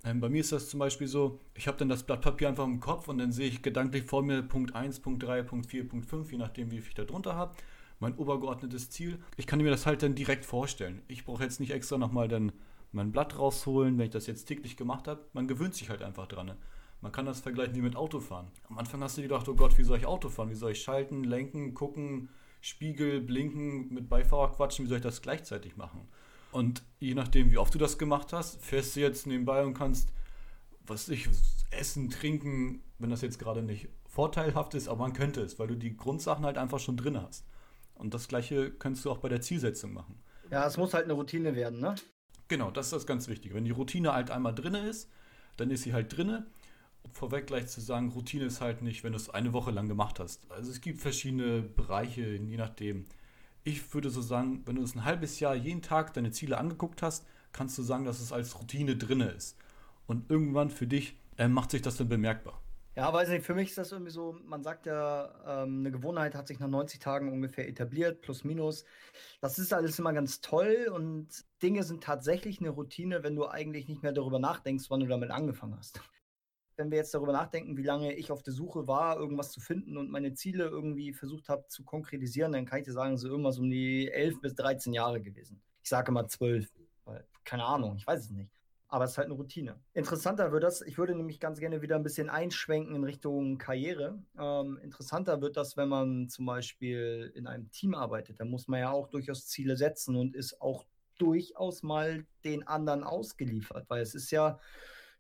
ähm, 0.05 0.21
bei 0.21 0.29
mir 0.29 0.41
ist 0.41 0.53
das 0.53 0.69
zum 0.69 0.81
Beispiel 0.81 1.07
so, 1.07 1.41
ich 1.55 1.69
habe 1.69 1.79
dann 1.79 1.89
das 1.89 2.03
Blatt 2.03 2.23
Papier 2.23 2.49
einfach 2.49 2.65
im 2.65 2.81
Kopf 2.81 3.09
und 3.09 3.19
dann 3.19 3.33
sehe 3.33 3.49
ich 3.49 3.63
gedanklich 3.63 4.05
vor 4.05 4.23
mir 4.23 4.43
Punkt 4.43 4.75
1, 4.75 5.01
Punkt 5.01 5.23
3, 5.23 5.43
Punkt 5.43 5.67
4, 5.67 5.89
Punkt 5.89 6.07
5, 6.07 6.33
je 6.33 6.39
nachdem, 6.39 6.71
wie 6.71 6.81
viel 6.81 6.89
ich 6.89 6.95
da 6.95 7.05
drunter 7.05 7.35
habe. 7.35 7.55
Mein 8.01 8.15
obergeordnetes 8.15 8.91
Ziel. 8.91 9.19
Ich 9.37 9.47
kann 9.47 9.61
mir 9.61 9.71
das 9.71 9.87
halt 9.87 10.03
dann 10.03 10.15
direkt 10.15 10.45
vorstellen. 10.45 11.03
Ich 11.09 11.25
brauche 11.25 11.43
jetzt 11.43 11.59
nicht 11.59 11.73
extra 11.73 11.99
nochmal 11.99 12.29
dann 12.29 12.53
mein 12.93 13.13
Blatt 13.13 13.39
rausholen, 13.39 13.99
wenn 13.99 14.07
ich 14.07 14.13
das 14.13 14.27
jetzt 14.27 14.45
täglich 14.45 14.77
gemacht 14.77 15.09
habe. 15.09 15.25
Man 15.33 15.49
gewöhnt 15.49 15.75
sich 15.75 15.91
halt 15.91 16.03
einfach 16.03 16.27
dran. 16.27 16.47
Ne? 16.47 16.57
Man 17.01 17.13
kann 17.13 17.27
das 17.27 17.41
vergleichen 17.41 17.75
wie 17.75 17.83
mit 17.83 17.97
Autofahren. 17.97 18.49
Am 18.69 18.79
Anfang 18.79 19.03
hast 19.03 19.19
du 19.19 19.23
gedacht, 19.23 19.49
oh 19.49 19.55
Gott, 19.55 19.79
wie 19.79 19.85
soll 19.85 19.99
ich 19.99 20.07
Auto 20.07 20.29
fahren? 20.29 20.51
Wie 20.51 20.55
soll 20.55 20.73
ich 20.73 20.83
schalten, 20.83 21.23
lenken, 21.23 21.75
gucken, 21.75 22.29
Spiegel, 22.61 23.21
blinken, 23.21 23.93
mit 23.93 24.09
Beifahrer 24.09 24.53
quatschen? 24.53 24.85
Wie 24.85 24.89
soll 24.89 24.99
ich 24.99 25.05
das 25.05 25.23
gleichzeitig 25.23 25.77
machen? 25.77 26.09
Und 26.51 26.83
je 26.99 27.15
nachdem, 27.15 27.51
wie 27.51 27.59
oft 27.59 27.75
du 27.75 27.79
das 27.79 27.99
gemacht 27.99 28.33
hast, 28.33 28.63
fährst 28.63 28.97
du 28.97 29.01
jetzt 29.01 29.27
nebenbei 29.27 29.65
und 29.65 29.75
kannst, 29.75 30.13
was 30.87 31.09
ich, 31.09 31.29
essen, 31.71 32.09
trinken, 32.09 32.83
wenn 32.99 33.11
das 33.11 33.21
jetzt 33.21 33.39
gerade 33.39 33.63
nicht 33.63 33.89
vorteilhaft 34.07 34.75
ist, 34.75 34.89
aber 34.89 35.01
man 35.01 35.13
könnte 35.13 35.43
es, 35.43 35.59
weil 35.59 35.69
du 35.69 35.77
die 35.77 35.97
Grundsachen 35.97 36.45
halt 36.45 36.59
einfach 36.59 36.81
schon 36.81 36.97
drin 36.97 37.21
hast. 37.21 37.45
Und 37.95 38.15
das 38.15 38.29
gleiche 38.29 38.71
könntest 38.71 39.05
du 39.05 39.11
auch 39.11 39.19
bei 39.19 39.29
der 39.29 39.41
Zielsetzung 39.41 39.93
machen. 39.93 40.19
Ja, 40.51 40.67
es 40.67 40.77
muss 40.77 40.95
halt 40.95 41.05
eine 41.05 41.13
Routine 41.13 41.55
werden, 41.55 41.81
ne? 41.81 41.95
Genau, 42.49 42.71
das 42.71 42.87
ist 42.87 42.93
das 42.93 43.07
ganz 43.07 43.29
Wichtige. 43.29 43.55
Wenn 43.55 43.65
die 43.65 43.71
Routine 43.71 44.15
halt 44.15 44.31
einmal 44.31 44.55
drin 44.55 44.75
ist, 44.75 45.11
dann 45.59 45.71
ist 45.71 45.83
sie 45.83 45.93
halt 45.93 46.17
drinne. 46.17 46.47
Vorweg 47.13 47.47
gleich 47.47 47.67
zu 47.69 47.81
sagen, 47.81 48.11
Routine 48.11 48.45
ist 48.45 48.61
halt 48.61 48.83
nicht, 48.83 49.05
wenn 49.05 49.13
du 49.13 49.17
es 49.17 49.31
eine 49.31 49.53
Woche 49.53 49.71
lang 49.71 49.89
gemacht 49.89 50.21
hast. 50.21 50.51
Also 50.51 50.71
es 50.71 50.81
gibt 50.81 51.01
verschiedene 51.01 51.63
Bereiche, 51.63 52.23
je 52.23 52.57
nachdem, 52.57 53.05
ich 53.69 53.95
würde 53.95 54.11
so 54.11 54.23
sagen, 54.23 54.63
wenn 54.65 54.77
du 54.77 54.83
es 54.83 54.95
ein 54.95 55.05
halbes 55.05 55.41
Jahr 55.41 55.55
jeden 55.55 55.83
Tag 55.83 56.15
deine 56.15 56.31
Ziele 56.31 56.59
angeguckt 56.59 57.03
hast, 57.03 57.27
kannst 57.53 57.77
du 57.79 57.83
sagen, 57.83 58.05
dass 58.05 58.21
es 58.21 58.33
als 58.33 58.59
Routine 58.59 58.97
drin 58.97 59.21
ist. 59.21 59.57
Und 60.07 60.31
irgendwann 60.31 60.71
für 60.71 60.87
dich 60.87 61.17
äh, 61.37 61.49
macht 61.49 61.71
sich 61.71 61.83
das 61.83 61.97
dann 61.97 62.09
bemerkbar. 62.09 62.63
Ja, 62.97 63.13
weiß 63.13 63.29
nicht, 63.29 63.45
für 63.45 63.55
mich 63.55 63.69
ist 63.69 63.79
das 63.79 63.93
irgendwie 63.93 64.11
so, 64.11 64.37
man 64.45 64.65
sagt 64.65 64.87
ja, 64.87 65.31
ähm, 65.47 65.81
eine 65.81 65.93
Gewohnheit 65.93 66.35
hat 66.35 66.49
sich 66.49 66.59
nach 66.59 66.67
90 66.67 66.99
Tagen 66.99 67.31
ungefähr 67.31 67.69
etabliert, 67.69 68.23
plus 68.23 68.43
minus. 68.43 68.85
Das 69.41 69.59
ist 69.59 69.73
alles 69.73 69.99
immer 70.01 70.13
ganz 70.13 70.41
toll 70.41 70.91
und 70.93 71.29
Dinge 71.63 71.85
sind 71.85 72.03
tatsächlich 72.03 72.59
eine 72.59 72.71
Routine, 72.71 73.23
wenn 73.23 73.37
du 73.37 73.47
eigentlich 73.47 73.87
nicht 73.87 74.03
mehr 74.03 74.13
darüber 74.13 74.41
nachdenkst, 74.41 74.87
wann 74.89 75.01
du 75.01 75.07
damit 75.07 75.31
angefangen 75.31 75.77
hast 75.77 76.01
wenn 76.79 76.91
wir 76.91 76.99
jetzt 76.99 77.13
darüber 77.13 77.33
nachdenken, 77.33 77.77
wie 77.77 77.83
lange 77.83 78.15
ich 78.15 78.31
auf 78.31 78.43
der 78.43 78.53
Suche 78.53 78.87
war, 78.87 79.19
irgendwas 79.19 79.51
zu 79.51 79.61
finden 79.61 79.99
und 79.99 80.11
meine 80.11 80.33
Ziele 80.35 80.65
irgendwie 80.65 81.13
versucht 81.13 81.49
habe 81.49 81.67
zu 81.69 81.83
konkretisieren, 81.85 82.53
dann 82.53 82.65
kann 82.65 82.79
ich 82.79 82.85
dir 82.85 82.93
sagen, 82.93 83.19
so 83.19 83.29
irgendwas 83.29 83.59
um 83.59 83.69
die 83.69 84.11
11 84.11 84.41
bis 84.41 84.55
13 84.55 84.93
Jahre 84.93 85.21
gewesen. 85.21 85.61
Ich 85.83 85.89
sage 85.89 86.13
mal 86.13 86.29
12, 86.29 86.71
weil, 87.05 87.27
keine 87.45 87.65
Ahnung, 87.65 87.97
ich 87.97 88.07
weiß 88.07 88.21
es 88.21 88.31
nicht. 88.31 88.51
Aber 88.91 89.05
es 89.05 89.11
ist 89.11 89.19
halt 89.19 89.27
eine 89.27 89.35
Routine. 89.35 89.79
Interessanter 89.93 90.51
wird 90.51 90.63
das, 90.63 90.81
ich 90.81 90.97
würde 90.97 91.15
nämlich 91.15 91.41
ganz 91.41 91.59
gerne 91.59 91.83
wieder 91.83 91.97
ein 91.97 92.03
bisschen 92.03 92.31
einschwenken 92.31 92.95
in 92.95 93.05
Richtung 93.05 93.59
Karriere. 93.59 94.23
Ähm, 94.39 94.79
interessanter 94.83 95.43
wird 95.43 95.59
das, 95.59 95.77
wenn 95.77 95.89
man 95.89 96.29
zum 96.29 96.47
Beispiel 96.47 97.31
in 97.35 97.47
einem 97.47 97.71
Team 97.71 97.95
arbeitet. 97.95 98.41
Da 98.41 98.47
muss 98.47 98.67
man 98.67 98.81
ja 98.81 98.91
auch 98.91 99.09
durchaus 99.09 99.47
Ziele 99.47 99.77
setzen 99.77 100.17
und 100.17 100.35
ist 100.35 100.63
auch 100.63 100.87
durchaus 101.19 101.83
mal 101.83 102.25
den 102.45 102.67
anderen 102.67 103.03
ausgeliefert, 103.03 103.85
weil 103.91 104.01
es 104.01 104.15
ist 104.15 104.31
ja, 104.31 104.59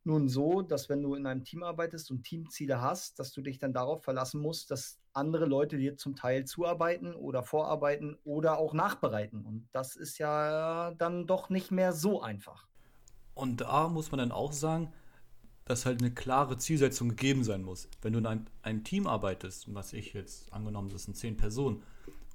nun 0.05 0.29
so, 0.29 0.63
dass 0.63 0.89
wenn 0.89 1.03
du 1.03 1.15
in 1.15 1.27
einem 1.27 1.45
Team 1.45 1.63
arbeitest 1.63 2.11
und 2.11 2.23
Teamziele 2.23 2.81
hast, 2.81 3.19
dass 3.19 3.33
du 3.33 3.43
dich 3.43 3.59
dann 3.59 3.73
darauf 3.73 4.03
verlassen 4.03 4.41
musst, 4.41 4.71
dass 4.71 4.99
andere 5.13 5.45
Leute 5.45 5.77
dir 5.77 5.97
zum 5.97 6.17
Teil 6.17 6.45
zuarbeiten 6.45 7.15
oder 7.15 7.43
vorarbeiten 7.43 8.17
oder 8.25 8.59
auch 8.59 8.73
nachbereiten. 8.73 9.45
Und 9.45 9.69
das 9.73 9.97
ist 9.97 10.19
ja 10.19 10.93
dann 10.93 11.27
doch 11.27 11.51
nicht 11.51 11.71
mehr 11.71 11.93
so 11.93 12.23
einfach. 12.23 12.67
Und 13.35 13.61
da 13.61 13.89
muss 13.89 14.11
man 14.11 14.19
dann 14.19 14.33
auch 14.33 14.53
sagen, 14.53 14.93
dass 15.65 15.85
halt 15.85 16.01
eine 16.01 16.13
klare 16.13 16.57
Zielsetzung 16.57 17.11
gegeben 17.11 17.45
sein 17.45 17.63
muss. 17.63 17.89
Wenn 18.01 18.15
du 18.15 18.21
in 18.21 18.27
einem, 18.27 18.47
einem 18.63 18.85
Team 18.85 19.07
arbeitest, 19.07 19.73
was 19.75 19.93
ich 19.93 20.15
jetzt 20.15 20.53
angenommen, 20.53 20.89
das 20.89 21.05
sind 21.05 21.17
zehn 21.17 21.37
Personen, 21.37 21.83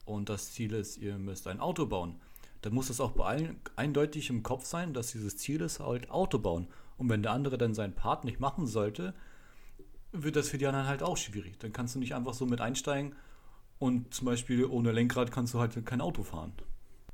und 0.05 0.29
das 0.29 0.51
Ziel 0.51 0.73
ist, 0.73 0.97
ihr 0.97 1.17
müsst 1.17 1.47
ein 1.47 1.59
Auto 1.59 1.85
bauen, 1.85 2.19
dann 2.61 2.73
muss 2.73 2.89
es 2.89 2.99
auch 2.99 3.11
bei 3.11 3.25
allen 3.25 3.59
eindeutig 3.75 4.29
im 4.29 4.43
Kopf 4.43 4.65
sein, 4.65 4.93
dass 4.93 5.11
dieses 5.11 5.37
Ziel 5.37 5.61
ist, 5.61 5.79
halt 5.79 6.09
Auto 6.09 6.39
bauen. 6.39 6.67
Und 6.97 7.09
wenn 7.09 7.23
der 7.23 7.31
andere 7.31 7.57
dann 7.57 7.73
seinen 7.73 7.95
Part 7.95 8.23
nicht 8.23 8.39
machen 8.39 8.67
sollte, 8.67 9.13
wird 10.11 10.35
das 10.35 10.49
für 10.49 10.57
die 10.57 10.67
anderen 10.67 10.87
halt 10.87 11.03
auch 11.03 11.17
schwierig. 11.17 11.59
Dann 11.59 11.73
kannst 11.73 11.95
du 11.95 11.99
nicht 11.99 12.15
einfach 12.15 12.33
so 12.33 12.45
mit 12.45 12.61
einsteigen 12.61 13.15
und 13.79 14.13
zum 14.13 14.25
Beispiel 14.25 14.65
ohne 14.65 14.91
Lenkrad 14.91 15.31
kannst 15.31 15.53
du 15.53 15.59
halt 15.59 15.85
kein 15.85 16.01
Auto 16.01 16.23
fahren. 16.23 16.53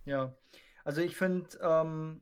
Ja, 0.05 0.35
also 0.83 1.01
ich 1.01 1.15
finde, 1.15 1.47
ähm, 1.61 2.21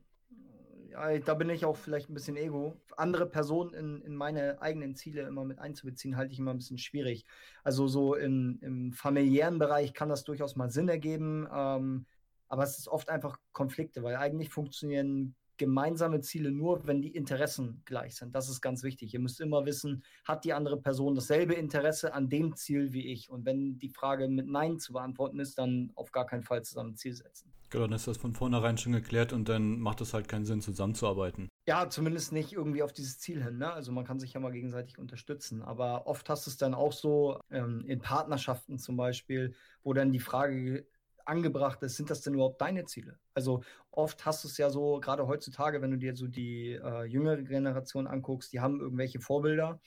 da 1.24 1.34
bin 1.34 1.50
ich 1.50 1.64
auch 1.64 1.76
vielleicht 1.76 2.08
ein 2.08 2.14
bisschen 2.14 2.36
ego. 2.36 2.80
Andere 2.96 3.26
Personen 3.26 3.74
in, 3.74 4.02
in 4.02 4.16
meine 4.16 4.60
eigenen 4.62 4.94
Ziele 4.94 5.22
immer 5.22 5.44
mit 5.44 5.58
einzubeziehen, 5.58 6.16
halte 6.16 6.32
ich 6.32 6.38
immer 6.38 6.52
ein 6.52 6.58
bisschen 6.58 6.78
schwierig. 6.78 7.24
Also 7.62 7.86
so 7.88 8.14
im, 8.14 8.58
im 8.62 8.92
familiären 8.92 9.58
Bereich 9.58 9.94
kann 9.94 10.08
das 10.08 10.24
durchaus 10.24 10.56
mal 10.56 10.70
Sinn 10.70 10.88
ergeben, 10.88 11.46
ähm, 11.52 12.06
aber 12.48 12.62
es 12.62 12.78
ist 12.78 12.88
oft 12.88 13.10
einfach 13.10 13.38
Konflikte, 13.52 14.02
weil 14.02 14.16
eigentlich 14.16 14.48
funktionieren 14.48 15.34
gemeinsame 15.58 16.20
Ziele 16.20 16.50
nur, 16.50 16.86
wenn 16.86 17.02
die 17.02 17.14
Interessen 17.14 17.82
gleich 17.84 18.16
sind. 18.16 18.34
Das 18.34 18.48
ist 18.48 18.60
ganz 18.60 18.82
wichtig. 18.82 19.12
Ihr 19.12 19.20
müsst 19.20 19.40
immer 19.40 19.66
wissen, 19.66 20.02
hat 20.24 20.44
die 20.44 20.52
andere 20.52 20.80
Person 20.80 21.14
dasselbe 21.14 21.54
Interesse 21.54 22.14
an 22.14 22.28
dem 22.28 22.56
Ziel 22.56 22.92
wie 22.92 23.12
ich? 23.12 23.30
Und 23.30 23.44
wenn 23.44 23.78
die 23.78 23.90
Frage 23.90 24.28
mit 24.28 24.48
Nein 24.48 24.78
zu 24.78 24.92
beantworten 24.92 25.40
ist, 25.40 25.58
dann 25.58 25.92
auf 25.94 26.12
gar 26.12 26.26
keinen 26.26 26.42
Fall 26.42 26.62
zusammen 26.62 26.90
ein 26.90 26.96
Ziel 26.96 27.14
setzen. 27.14 27.52
Genau, 27.70 27.84
dann 27.84 27.92
ist 27.96 28.06
das 28.06 28.16
von 28.16 28.32
vornherein 28.32 28.78
schon 28.78 28.92
geklärt 28.92 29.34
und 29.34 29.48
dann 29.48 29.78
macht 29.78 30.00
es 30.00 30.14
halt 30.14 30.26
keinen 30.26 30.46
Sinn, 30.46 30.62
zusammenzuarbeiten. 30.62 31.48
Ja, 31.66 31.90
zumindest 31.90 32.32
nicht 32.32 32.52
irgendwie 32.52 32.82
auf 32.82 32.94
dieses 32.94 33.18
Ziel 33.18 33.44
hin. 33.44 33.58
Ne? 33.58 33.70
Also 33.70 33.92
man 33.92 34.06
kann 34.06 34.18
sich 34.18 34.32
ja 34.32 34.40
mal 34.40 34.52
gegenseitig 34.52 34.98
unterstützen. 34.98 35.60
Aber 35.60 36.06
oft 36.06 36.28
hast 36.30 36.46
du 36.46 36.50
es 36.50 36.56
dann 36.56 36.72
auch 36.72 36.92
so 36.92 37.38
ähm, 37.50 37.84
in 37.86 38.00
Partnerschaften 38.00 38.78
zum 38.78 38.96
Beispiel, 38.96 39.54
wo 39.82 39.92
dann 39.92 40.12
die 40.12 40.20
Frage 40.20 40.86
angebracht 41.28 41.82
ist, 41.82 41.96
sind 41.96 42.10
das 42.10 42.22
denn 42.22 42.34
überhaupt 42.34 42.60
deine 42.60 42.84
Ziele? 42.84 43.18
Also 43.34 43.62
oft 43.90 44.24
hast 44.26 44.44
du 44.44 44.48
es 44.48 44.58
ja 44.58 44.70
so, 44.70 45.00
gerade 45.00 45.26
heutzutage, 45.26 45.82
wenn 45.82 45.90
du 45.90 45.98
dir 45.98 46.16
so 46.16 46.26
die 46.26 46.72
äh, 46.72 47.04
jüngere 47.04 47.42
Generation 47.42 48.06
anguckst, 48.06 48.52
die 48.52 48.60
haben 48.60 48.80
irgendwelche 48.80 49.20
Vorbilder 49.20 49.80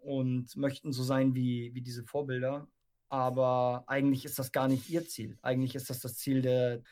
und 0.00 0.56
möchten 0.56 0.92
so 0.92 1.02
sein 1.02 1.34
wie, 1.34 1.74
wie 1.74 1.82
diese 1.82 2.04
Vorbilder. 2.04 2.66
Aber 3.08 3.84
eigentlich 3.86 4.24
ist 4.24 4.38
das 4.38 4.52
gar 4.52 4.68
nicht 4.68 4.88
ihr 4.88 5.06
Ziel. 5.06 5.38
Eigentlich 5.42 5.74
ist 5.74 5.90
das 5.90 6.00
das 6.00 6.16
Ziel 6.16 6.42
der, 6.42 6.82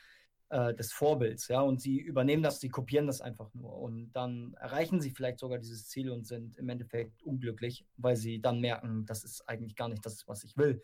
äh, 0.51 0.75
des 0.75 0.93
Vorbilds, 0.93 1.49
ja. 1.49 1.61
Und 1.61 1.81
sie 1.81 1.99
übernehmen 1.99 2.43
das, 2.43 2.61
sie 2.61 2.69
kopieren 2.69 3.07
das 3.07 3.21
einfach 3.21 3.53
nur. 3.55 3.77
Und 3.77 4.13
dann 4.13 4.55
erreichen 4.55 5.01
sie 5.01 5.11
vielleicht 5.11 5.39
sogar 5.39 5.59
dieses 5.59 5.89
Ziel 5.89 6.11
und 6.11 6.27
sind 6.27 6.57
im 6.57 6.69
Endeffekt 6.69 7.23
unglücklich, 7.23 7.85
weil 7.97 8.17
sie 8.17 8.41
dann 8.41 8.61
merken, 8.61 9.07
das 9.07 9.25
ist 9.25 9.49
eigentlich 9.49 9.77
gar 9.77 9.89
nicht 9.89 10.05
das, 10.05 10.27
was 10.27 10.45
ich 10.45 10.57
will. 10.57 10.83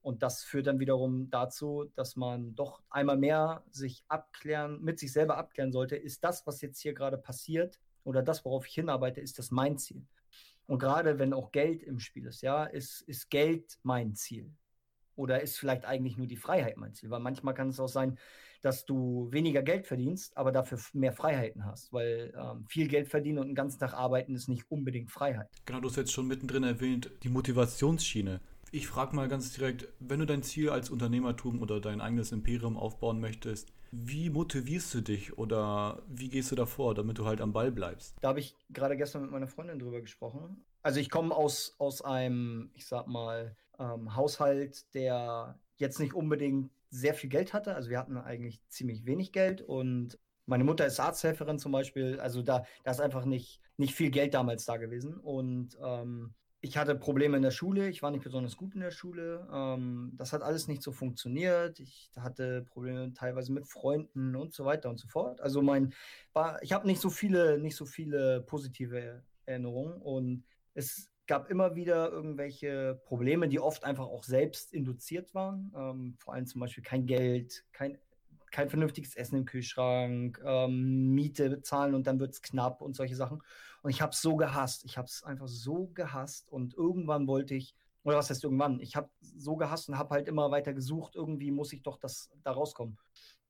Und 0.00 0.22
das 0.22 0.44
führt 0.44 0.66
dann 0.66 0.78
wiederum 0.78 1.28
dazu, 1.30 1.86
dass 1.94 2.16
man 2.16 2.54
doch 2.54 2.82
einmal 2.88 3.16
mehr 3.16 3.64
sich 3.70 4.04
abklären, 4.08 4.80
mit 4.82 4.98
sich 4.98 5.12
selber 5.12 5.36
abklären 5.36 5.72
sollte, 5.72 5.96
ist 5.96 6.22
das, 6.22 6.46
was 6.46 6.60
jetzt 6.60 6.80
hier 6.80 6.94
gerade 6.94 7.18
passiert, 7.18 7.80
oder 8.04 8.22
das, 8.22 8.44
worauf 8.44 8.66
ich 8.66 8.74
hinarbeite, 8.74 9.20
ist 9.20 9.38
das 9.38 9.50
mein 9.50 9.76
Ziel. 9.76 10.06
Und 10.66 10.78
gerade 10.78 11.18
wenn 11.18 11.32
auch 11.32 11.50
Geld 11.50 11.82
im 11.82 11.98
Spiel 11.98 12.26
ist, 12.26 12.42
ja, 12.42 12.64
ist, 12.64 13.02
ist 13.02 13.28
Geld 13.30 13.78
mein 13.82 14.14
Ziel. 14.14 14.50
Oder 15.18 15.42
ist 15.42 15.58
vielleicht 15.58 15.84
eigentlich 15.84 16.16
nur 16.16 16.28
die 16.28 16.36
Freiheit 16.36 16.76
mein 16.76 16.94
Ziel? 16.94 17.10
Weil 17.10 17.18
manchmal 17.18 17.52
kann 17.52 17.70
es 17.70 17.80
auch 17.80 17.88
sein, 17.88 18.16
dass 18.62 18.84
du 18.84 19.28
weniger 19.32 19.62
Geld 19.62 19.86
verdienst, 19.86 20.36
aber 20.36 20.52
dafür 20.52 20.78
mehr 20.92 21.12
Freiheiten 21.12 21.64
hast. 21.64 21.92
Weil 21.92 22.32
ähm, 22.38 22.64
viel 22.68 22.86
Geld 22.86 23.08
verdienen 23.08 23.38
und 23.38 23.46
einen 23.46 23.56
ganzen 23.56 23.80
Tag 23.80 23.94
arbeiten 23.94 24.36
ist 24.36 24.48
nicht 24.48 24.70
unbedingt 24.70 25.10
Freiheit. 25.10 25.48
Genau, 25.66 25.80
du 25.80 25.88
hast 25.88 25.96
jetzt 25.96 26.12
schon 26.12 26.28
mittendrin 26.28 26.62
erwähnt, 26.62 27.10
die 27.24 27.30
Motivationsschiene. 27.30 28.40
Ich 28.70 28.86
frage 28.86 29.16
mal 29.16 29.28
ganz 29.28 29.52
direkt, 29.52 29.88
wenn 29.98 30.20
du 30.20 30.26
dein 30.26 30.44
Ziel 30.44 30.70
als 30.70 30.88
Unternehmertum 30.88 31.60
oder 31.62 31.80
dein 31.80 32.00
eigenes 32.00 32.30
Imperium 32.30 32.76
aufbauen 32.76 33.18
möchtest, 33.18 33.72
wie 33.90 34.30
motivierst 34.30 34.94
du 34.94 35.00
dich 35.00 35.36
oder 35.36 36.02
wie 36.06 36.28
gehst 36.28 36.52
du 36.52 36.54
davor, 36.54 36.94
damit 36.94 37.18
du 37.18 37.24
halt 37.24 37.40
am 37.40 37.52
Ball 37.52 37.72
bleibst? 37.72 38.14
Da 38.20 38.28
habe 38.28 38.38
ich 38.38 38.54
gerade 38.70 38.96
gestern 38.96 39.22
mit 39.22 39.32
meiner 39.32 39.48
Freundin 39.48 39.80
drüber 39.80 40.00
gesprochen. 40.00 40.64
Also 40.82 41.00
ich 41.00 41.10
komme 41.10 41.34
aus, 41.34 41.74
aus 41.78 42.02
einem, 42.02 42.70
ich 42.74 42.86
sag 42.86 43.08
mal, 43.08 43.56
ähm, 43.78 44.14
Haushalt, 44.16 44.92
der 44.94 45.58
jetzt 45.76 46.00
nicht 46.00 46.14
unbedingt 46.14 46.70
sehr 46.90 47.14
viel 47.14 47.30
Geld 47.30 47.52
hatte. 47.52 47.74
Also 47.74 47.90
wir 47.90 47.98
hatten 47.98 48.16
eigentlich 48.16 48.60
ziemlich 48.68 49.04
wenig 49.06 49.32
Geld 49.32 49.60
und 49.62 50.18
meine 50.46 50.64
Mutter 50.64 50.86
ist 50.86 50.98
Arzthelferin 50.98 51.58
zum 51.58 51.72
Beispiel. 51.72 52.18
Also 52.20 52.42
da, 52.42 52.64
da 52.82 52.90
ist 52.90 53.00
einfach 53.00 53.26
nicht, 53.26 53.60
nicht 53.76 53.94
viel 53.94 54.10
Geld 54.10 54.32
damals 54.32 54.64
da 54.64 54.78
gewesen. 54.78 55.14
Und 55.18 55.76
ähm, 55.82 56.34
ich 56.60 56.76
hatte 56.78 56.94
Probleme 56.96 57.36
in 57.36 57.42
der 57.42 57.50
Schule, 57.50 57.88
ich 57.88 58.02
war 58.02 58.10
nicht 58.10 58.24
besonders 58.24 58.56
gut 58.56 58.74
in 58.74 58.80
der 58.80 58.90
Schule. 58.90 59.46
Ähm, 59.52 60.12
das 60.16 60.32
hat 60.32 60.42
alles 60.42 60.66
nicht 60.66 60.82
so 60.82 60.90
funktioniert. 60.90 61.78
Ich 61.80 62.10
hatte 62.16 62.62
Probleme 62.62 63.12
teilweise 63.12 63.52
mit 63.52 63.68
Freunden 63.68 64.34
und 64.34 64.54
so 64.54 64.64
weiter 64.64 64.88
und 64.88 64.98
so 64.98 65.06
fort. 65.06 65.40
Also 65.42 65.60
mein, 65.60 65.92
war, 66.32 66.62
ich 66.62 66.72
habe 66.72 66.86
nicht 66.86 67.00
so 67.00 67.10
viele, 67.10 67.58
nicht 67.58 67.76
so 67.76 67.84
viele 67.84 68.40
positive 68.40 69.22
Erinnerungen 69.44 70.00
und 70.00 70.44
es 70.72 71.10
gab 71.28 71.50
immer 71.50 71.76
wieder 71.76 72.10
irgendwelche 72.10 73.00
Probleme, 73.04 73.48
die 73.48 73.60
oft 73.60 73.84
einfach 73.84 74.06
auch 74.06 74.24
selbst 74.24 74.72
induziert 74.72 75.34
waren. 75.34 75.72
Ähm, 75.76 76.16
vor 76.18 76.34
allem 76.34 76.46
zum 76.46 76.60
Beispiel 76.60 76.82
kein 76.82 77.06
Geld, 77.06 77.64
kein 77.72 77.98
kein 78.50 78.68
vernünftiges 78.68 79.14
Essen 79.14 79.36
im 79.36 79.44
Kühlschrank, 79.44 80.40
ähm, 80.44 81.14
Miete 81.14 81.50
bezahlen 81.50 81.94
und 81.94 82.06
dann 82.06 82.18
wird 82.18 82.32
es 82.32 82.42
knapp 82.42 82.80
und 82.80 82.96
solche 82.96 83.16
Sachen. 83.16 83.42
Und 83.82 83.90
ich 83.90 84.00
habe 84.00 84.12
es 84.12 84.20
so 84.20 84.36
gehasst. 84.36 84.84
Ich 84.84 84.98
habe 84.98 85.06
es 85.06 85.22
einfach 85.22 85.48
so 85.48 85.88
gehasst 85.88 86.48
und 86.50 86.74
irgendwann 86.74 87.26
wollte 87.26 87.54
ich, 87.54 87.74
oder 88.04 88.16
was 88.16 88.30
heißt 88.30 88.44
irgendwann? 88.44 88.80
Ich 88.80 88.96
habe 88.96 89.10
so 89.20 89.56
gehasst 89.56 89.88
und 89.88 89.98
habe 89.98 90.14
halt 90.14 90.28
immer 90.28 90.50
weiter 90.50 90.72
gesucht. 90.72 91.14
Irgendwie 91.14 91.50
muss 91.50 91.72
ich 91.72 91.82
doch 91.82 91.98
das 91.98 92.30
da 92.42 92.52
rauskommen. 92.52 92.98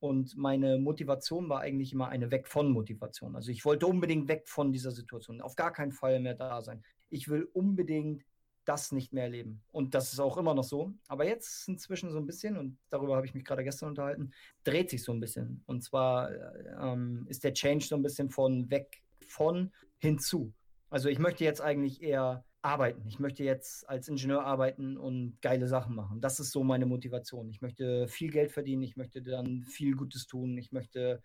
Und 0.00 0.36
meine 0.36 0.78
Motivation 0.78 1.48
war 1.48 1.60
eigentlich 1.60 1.92
immer 1.92 2.08
eine 2.08 2.30
Weg 2.30 2.46
von 2.46 2.70
Motivation. 2.70 3.34
Also 3.34 3.50
ich 3.50 3.64
wollte 3.64 3.86
unbedingt 3.86 4.28
weg 4.28 4.48
von 4.48 4.72
dieser 4.72 4.92
Situation, 4.92 5.40
auf 5.40 5.56
gar 5.56 5.72
keinen 5.72 5.92
Fall 5.92 6.20
mehr 6.20 6.34
da 6.34 6.62
sein. 6.62 6.84
Ich 7.10 7.28
will 7.28 7.48
unbedingt 7.52 8.24
das 8.68 8.92
nicht 8.92 9.14
mehr 9.14 9.24
erleben. 9.24 9.62
Und 9.72 9.94
das 9.94 10.12
ist 10.12 10.20
auch 10.20 10.36
immer 10.36 10.54
noch 10.54 10.64
so. 10.64 10.92
Aber 11.06 11.24
jetzt 11.24 11.66
inzwischen 11.68 12.10
so 12.10 12.18
ein 12.18 12.26
bisschen, 12.26 12.58
und 12.58 12.78
darüber 12.90 13.16
habe 13.16 13.26
ich 13.26 13.32
mich 13.32 13.44
gerade 13.44 13.64
gestern 13.64 13.88
unterhalten, 13.90 14.32
dreht 14.62 14.90
sich 14.90 15.02
so 15.02 15.12
ein 15.12 15.20
bisschen. 15.20 15.62
Und 15.64 15.82
zwar 15.82 16.30
äh, 16.30 16.74
ähm, 16.78 17.24
ist 17.28 17.44
der 17.44 17.54
Change 17.54 17.86
so 17.86 17.96
ein 17.96 18.02
bisschen 18.02 18.28
von 18.28 18.70
weg 18.70 19.02
von 19.26 19.72
hinzu. 19.98 20.52
Also 20.90 21.08
ich 21.08 21.18
möchte 21.18 21.44
jetzt 21.44 21.62
eigentlich 21.62 22.02
eher 22.02 22.44
arbeiten. 22.60 23.06
Ich 23.06 23.18
möchte 23.18 23.44
jetzt 23.44 23.88
als 23.88 24.08
Ingenieur 24.08 24.44
arbeiten 24.44 24.96
und 24.98 25.38
geile 25.40 25.66
Sachen 25.66 25.94
machen. 25.94 26.20
Das 26.20 26.40
ist 26.40 26.50
so 26.50 26.64
meine 26.64 26.86
Motivation. 26.86 27.48
Ich 27.48 27.62
möchte 27.62 28.08
viel 28.08 28.30
Geld 28.30 28.52
verdienen, 28.52 28.82
ich 28.82 28.96
möchte 28.96 29.22
dann 29.22 29.62
viel 29.64 29.94
Gutes 29.94 30.26
tun, 30.26 30.58
ich 30.58 30.72
möchte 30.72 31.22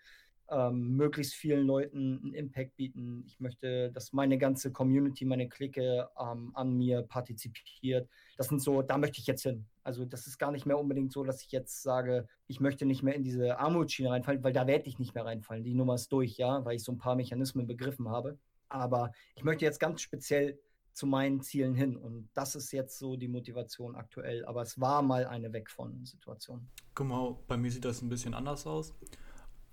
ähm, 0.50 0.96
möglichst 0.96 1.34
vielen 1.34 1.66
Leuten 1.66 2.20
einen 2.24 2.34
Impact 2.34 2.76
bieten. 2.76 3.24
Ich 3.26 3.40
möchte, 3.40 3.92
dass 3.92 4.14
meine 4.14 4.38
ganze 4.38 4.72
Community, 4.72 5.26
meine 5.26 5.48
Clique 5.48 6.10
ähm, 6.20 6.52
an 6.54 6.74
mir 6.74 7.02
partizipiert. 7.04 8.10
Das 8.38 8.48
sind 8.48 8.62
so, 8.62 8.82
da 8.82 8.98
möchte 8.98 9.20
ich 9.20 9.28
jetzt 9.28 9.44
hin. 9.44 9.66
Also 9.84 10.06
das 10.06 10.28
ist 10.28 10.38
gar 10.38 10.52
nicht 10.52 10.66
mehr 10.66 10.78
unbedingt 10.78 11.12
so, 11.12 11.24
dass 11.24 11.42
ich 11.42 11.52
jetzt 11.52 11.84
sage, 11.84 12.28
ich 12.48 12.60
möchte 12.60 12.86
nicht 12.86 13.04
mehr 13.04 13.16
in 13.16 13.24
diese 13.24 13.58
Armutsschiene 13.60 14.10
reinfallen, 14.10 14.44
weil 14.44 14.54
da 14.54 14.68
werde 14.68 14.88
ich 14.88 15.00
nicht 15.00 15.16
mehr 15.16 15.26
reinfallen. 15.26 15.64
Die 15.64 15.74
Nummer 15.74 15.96
ist 15.96 16.12
durch, 16.12 16.38
ja, 16.38 16.64
weil 16.66 16.76
ich 16.76 16.84
so 16.84 16.92
ein 16.92 16.98
paar 16.98 17.16
Mechanismen 17.16 17.68
begriffen 17.68 18.10
habe. 18.10 18.38
Aber 18.70 19.12
ich 19.36 19.44
möchte 19.44 19.66
jetzt 19.66 19.80
ganz 19.80 20.02
speziell 20.02 20.60
zu 20.94 21.08
meinen 21.08 21.42
Zielen 21.42 21.76
hin. 21.76 21.98
Und 21.98 22.30
das 22.34 22.56
ist 22.56 22.72
jetzt 22.72 22.98
so 22.98 23.16
die 23.16 23.28
Motivation 23.28 23.96
aktuell. 23.96 24.46
Aber 24.46 24.62
es 24.62 24.80
war 24.80 25.02
mal 25.02 25.26
eine 25.26 25.52
Weg 25.52 25.70
von 25.70 26.06
Situation. 26.06 26.68
Guck 26.96 27.08
mal, 27.08 27.36
bei 27.48 27.58
mir 27.58 27.72
sieht 27.72 27.86
das 27.86 28.02
ein 28.02 28.10
bisschen 28.10 28.34
anders 28.34 28.66
aus. 28.66 28.94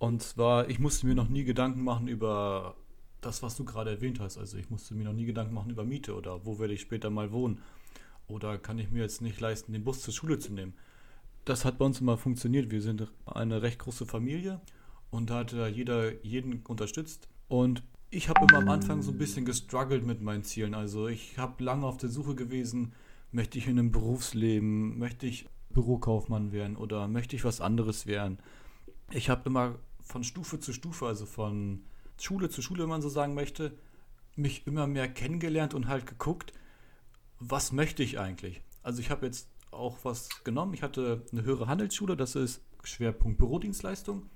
Und 0.01 0.23
zwar, 0.23 0.71
ich 0.71 0.79
musste 0.79 1.07
mir 1.07 1.15
noch 1.15 1.29
nie 1.29 1.45
Gedanken 1.45 1.85
machen 1.85 2.09
über 2.09 2.75
das, 3.21 3.43
was 3.43 3.55
du 3.55 3.67
gerade 3.67 3.91
erwähnt 3.91 4.19
hast. 4.19 4.39
Also 4.39 4.57
ich 4.57 4.71
musste 4.71 4.95
mir 4.95 5.05
noch 5.05 5.13
nie 5.13 5.27
Gedanken 5.27 5.53
machen 5.53 5.71
über 5.71 5.85
Miete 5.85 6.15
oder 6.15 6.47
wo 6.47 6.59
werde 6.59 6.73
ich 6.73 6.81
später 6.81 7.11
mal 7.11 7.33
wohnen. 7.33 7.59
Oder 8.27 8.57
kann 8.57 8.79
ich 8.79 8.91
mir 8.91 9.03
jetzt 9.03 9.21
nicht 9.21 9.39
leisten, 9.41 9.75
den 9.75 9.85
Bus 9.85 10.01
zur 10.01 10.15
Schule 10.15 10.39
zu 10.39 10.55
nehmen. 10.55 10.73
Das 11.45 11.67
hat 11.67 11.77
bei 11.77 11.85
uns 11.85 12.01
immer 12.01 12.17
funktioniert. 12.17 12.71
Wir 12.71 12.81
sind 12.81 13.13
eine 13.27 13.61
recht 13.61 13.79
große 13.81 14.07
Familie 14.07 14.63
und 15.11 15.29
da 15.29 15.41
hat 15.41 15.53
jeder 15.53 16.25
jeden 16.25 16.63
unterstützt. 16.63 17.29
Und 17.49 17.83
ich 18.09 18.31
habe 18.31 18.41
immer 18.49 18.61
am 18.63 18.71
Anfang 18.71 19.03
so 19.03 19.11
ein 19.11 19.19
bisschen 19.19 19.45
gestruggelt 19.45 20.07
mit 20.07 20.23
meinen 20.23 20.45
Zielen. 20.45 20.73
Also 20.73 21.09
ich 21.09 21.37
habe 21.37 21.63
lange 21.63 21.85
auf 21.85 21.99
der 21.99 22.09
Suche 22.09 22.35
gewesen, 22.35 22.95
möchte 23.33 23.59
ich 23.59 23.67
in 23.67 23.79
einem 23.79 23.93
Berufsleben, 23.93 24.99
möchte 24.99 25.27
ich 25.27 25.47
Bürokaufmann 25.69 26.53
werden 26.53 26.77
oder 26.77 27.07
möchte 27.07 27.37
ich 27.37 27.45
was 27.45 27.61
anderes 27.61 28.07
werden. 28.07 28.39
Ich 29.11 29.29
habe 29.29 29.43
immer 29.45 29.79
von 30.11 30.25
Stufe 30.25 30.61
zu 30.61 30.73
Stufe, 30.73 31.07
also 31.07 31.25
von 31.25 31.85
Schule 32.19 32.51
zu 32.51 32.61
Schule, 32.61 32.83
wenn 32.83 32.91
man 32.91 33.03
so 33.03 33.09
sagen 33.09 33.35
möchte, 33.35 33.73
mich 34.37 34.67
immer 34.67 34.87
mehr 34.87 35.09
kennengelernt 35.09 35.75
und 35.75 35.89
halt 35.89 36.07
geguckt, 36.07 36.53
was 37.39 37.73
möchte 37.73 38.03
ich 38.03 38.19
eigentlich? 38.19 38.63
Also 38.83 39.01
ich 39.01 39.11
habe 39.11 39.27
jetzt 39.27 39.49
auch 39.71 39.99
was 40.03 40.29
genommen. 40.45 40.75
Ich 40.75 40.83
hatte 40.83 41.25
eine 41.33 41.45
höhere 41.45 41.69
Handelsschule, 41.69 42.17
das 42.17 42.35
ist 42.35 42.61
Schwerpunkt 42.85 43.39
Bürodienstleistung. 43.39 44.27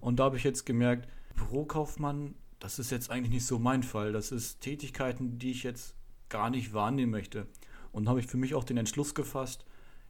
Und 0.00 0.16
da 0.16 0.24
habe 0.24 0.36
ich 0.36 0.44
jetzt 0.44 0.64
gemerkt, 0.64 1.08
Bürokaufmann, 1.34 2.34
das 2.58 2.78
ist 2.78 2.90
jetzt 2.90 3.10
eigentlich 3.10 3.32
nicht 3.32 3.46
so 3.46 3.58
mein 3.58 3.82
Fall. 3.82 4.12
Das 4.12 4.32
ist 4.32 4.60
Tätigkeiten, 4.60 5.38
die 5.38 5.50
ich 5.50 5.62
jetzt 5.62 5.94
gar 6.28 6.50
nicht 6.50 6.72
wahrnehmen 6.72 7.12
möchte. 7.12 7.46
Und 7.92 8.08
habe 8.08 8.20
ich 8.20 8.26
für 8.26 8.36
mich 8.36 8.54
auch 8.54 8.64
den 8.64 8.76
Entschluss 8.76 9.14
gefasst, 9.14 9.64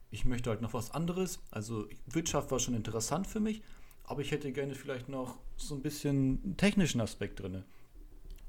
ich 0.09 0.23
möchte 0.23 0.49
halt 0.49 0.61
noch 0.61 0.73
was 0.73 0.91
anderes. 0.91 1.39
Also 1.51 1.87
Wirtschaft 2.05 2.51
war 2.51 2.59
schon 2.59 2.75
interessant 2.75 3.27
für 3.27 3.41
mich, 3.41 3.61
aber 4.07 4.21
ich 4.21 4.31
hätte 4.31 4.51
gerne 4.51 4.73
vielleicht 4.73 5.09
noch 5.09 5.37
so 5.57 5.75
ein 5.75 5.81
bisschen 5.81 6.55
technischen 6.57 7.01
Aspekt 7.01 7.41
drin. 7.41 7.63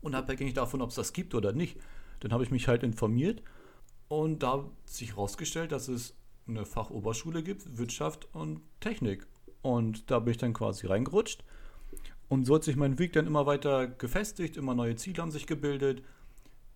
Unabhängig 0.01 0.55
davon, 0.55 0.81
ob 0.81 0.91
es 0.91 0.95
das 0.95 1.13
gibt 1.13 1.35
oder 1.35 1.53
nicht. 1.53 1.77
Dann 2.21 2.33
habe 2.33 2.45
ich 2.45 2.51
mich 2.51 2.69
halt 2.69 2.85
informiert 2.85 3.43
und 4.07 4.43
da 4.43 4.53
hat 4.53 4.71
sich 4.85 5.11
herausgestellt, 5.11 5.73
dass 5.73 5.89
es 5.89 6.17
eine 6.47 6.65
Fachoberschule 6.65 7.43
gibt, 7.43 7.77
Wirtschaft 7.77 8.29
und 8.35 8.63
Technik. 8.81 9.27
Und 9.61 10.11
da 10.11 10.21
bin 10.21 10.31
ich 10.31 10.39
dann 10.39 10.55
quasi 10.55 10.87
reingerutscht. 10.87 11.45
Und 12.29 12.45
so 12.45 12.55
hat 12.55 12.65
sich 12.65 12.77
mein 12.77 12.99
Weg 12.99 13.13
dann 13.13 13.27
immer 13.27 13.47
weiter 13.47 13.89
gefestigt, 13.89 14.57
immer 14.57 14.75
neue 14.75 14.97
Ziele 14.97 15.21
haben 15.21 15.33
sich 15.33 15.47
gebildet. 15.47 16.03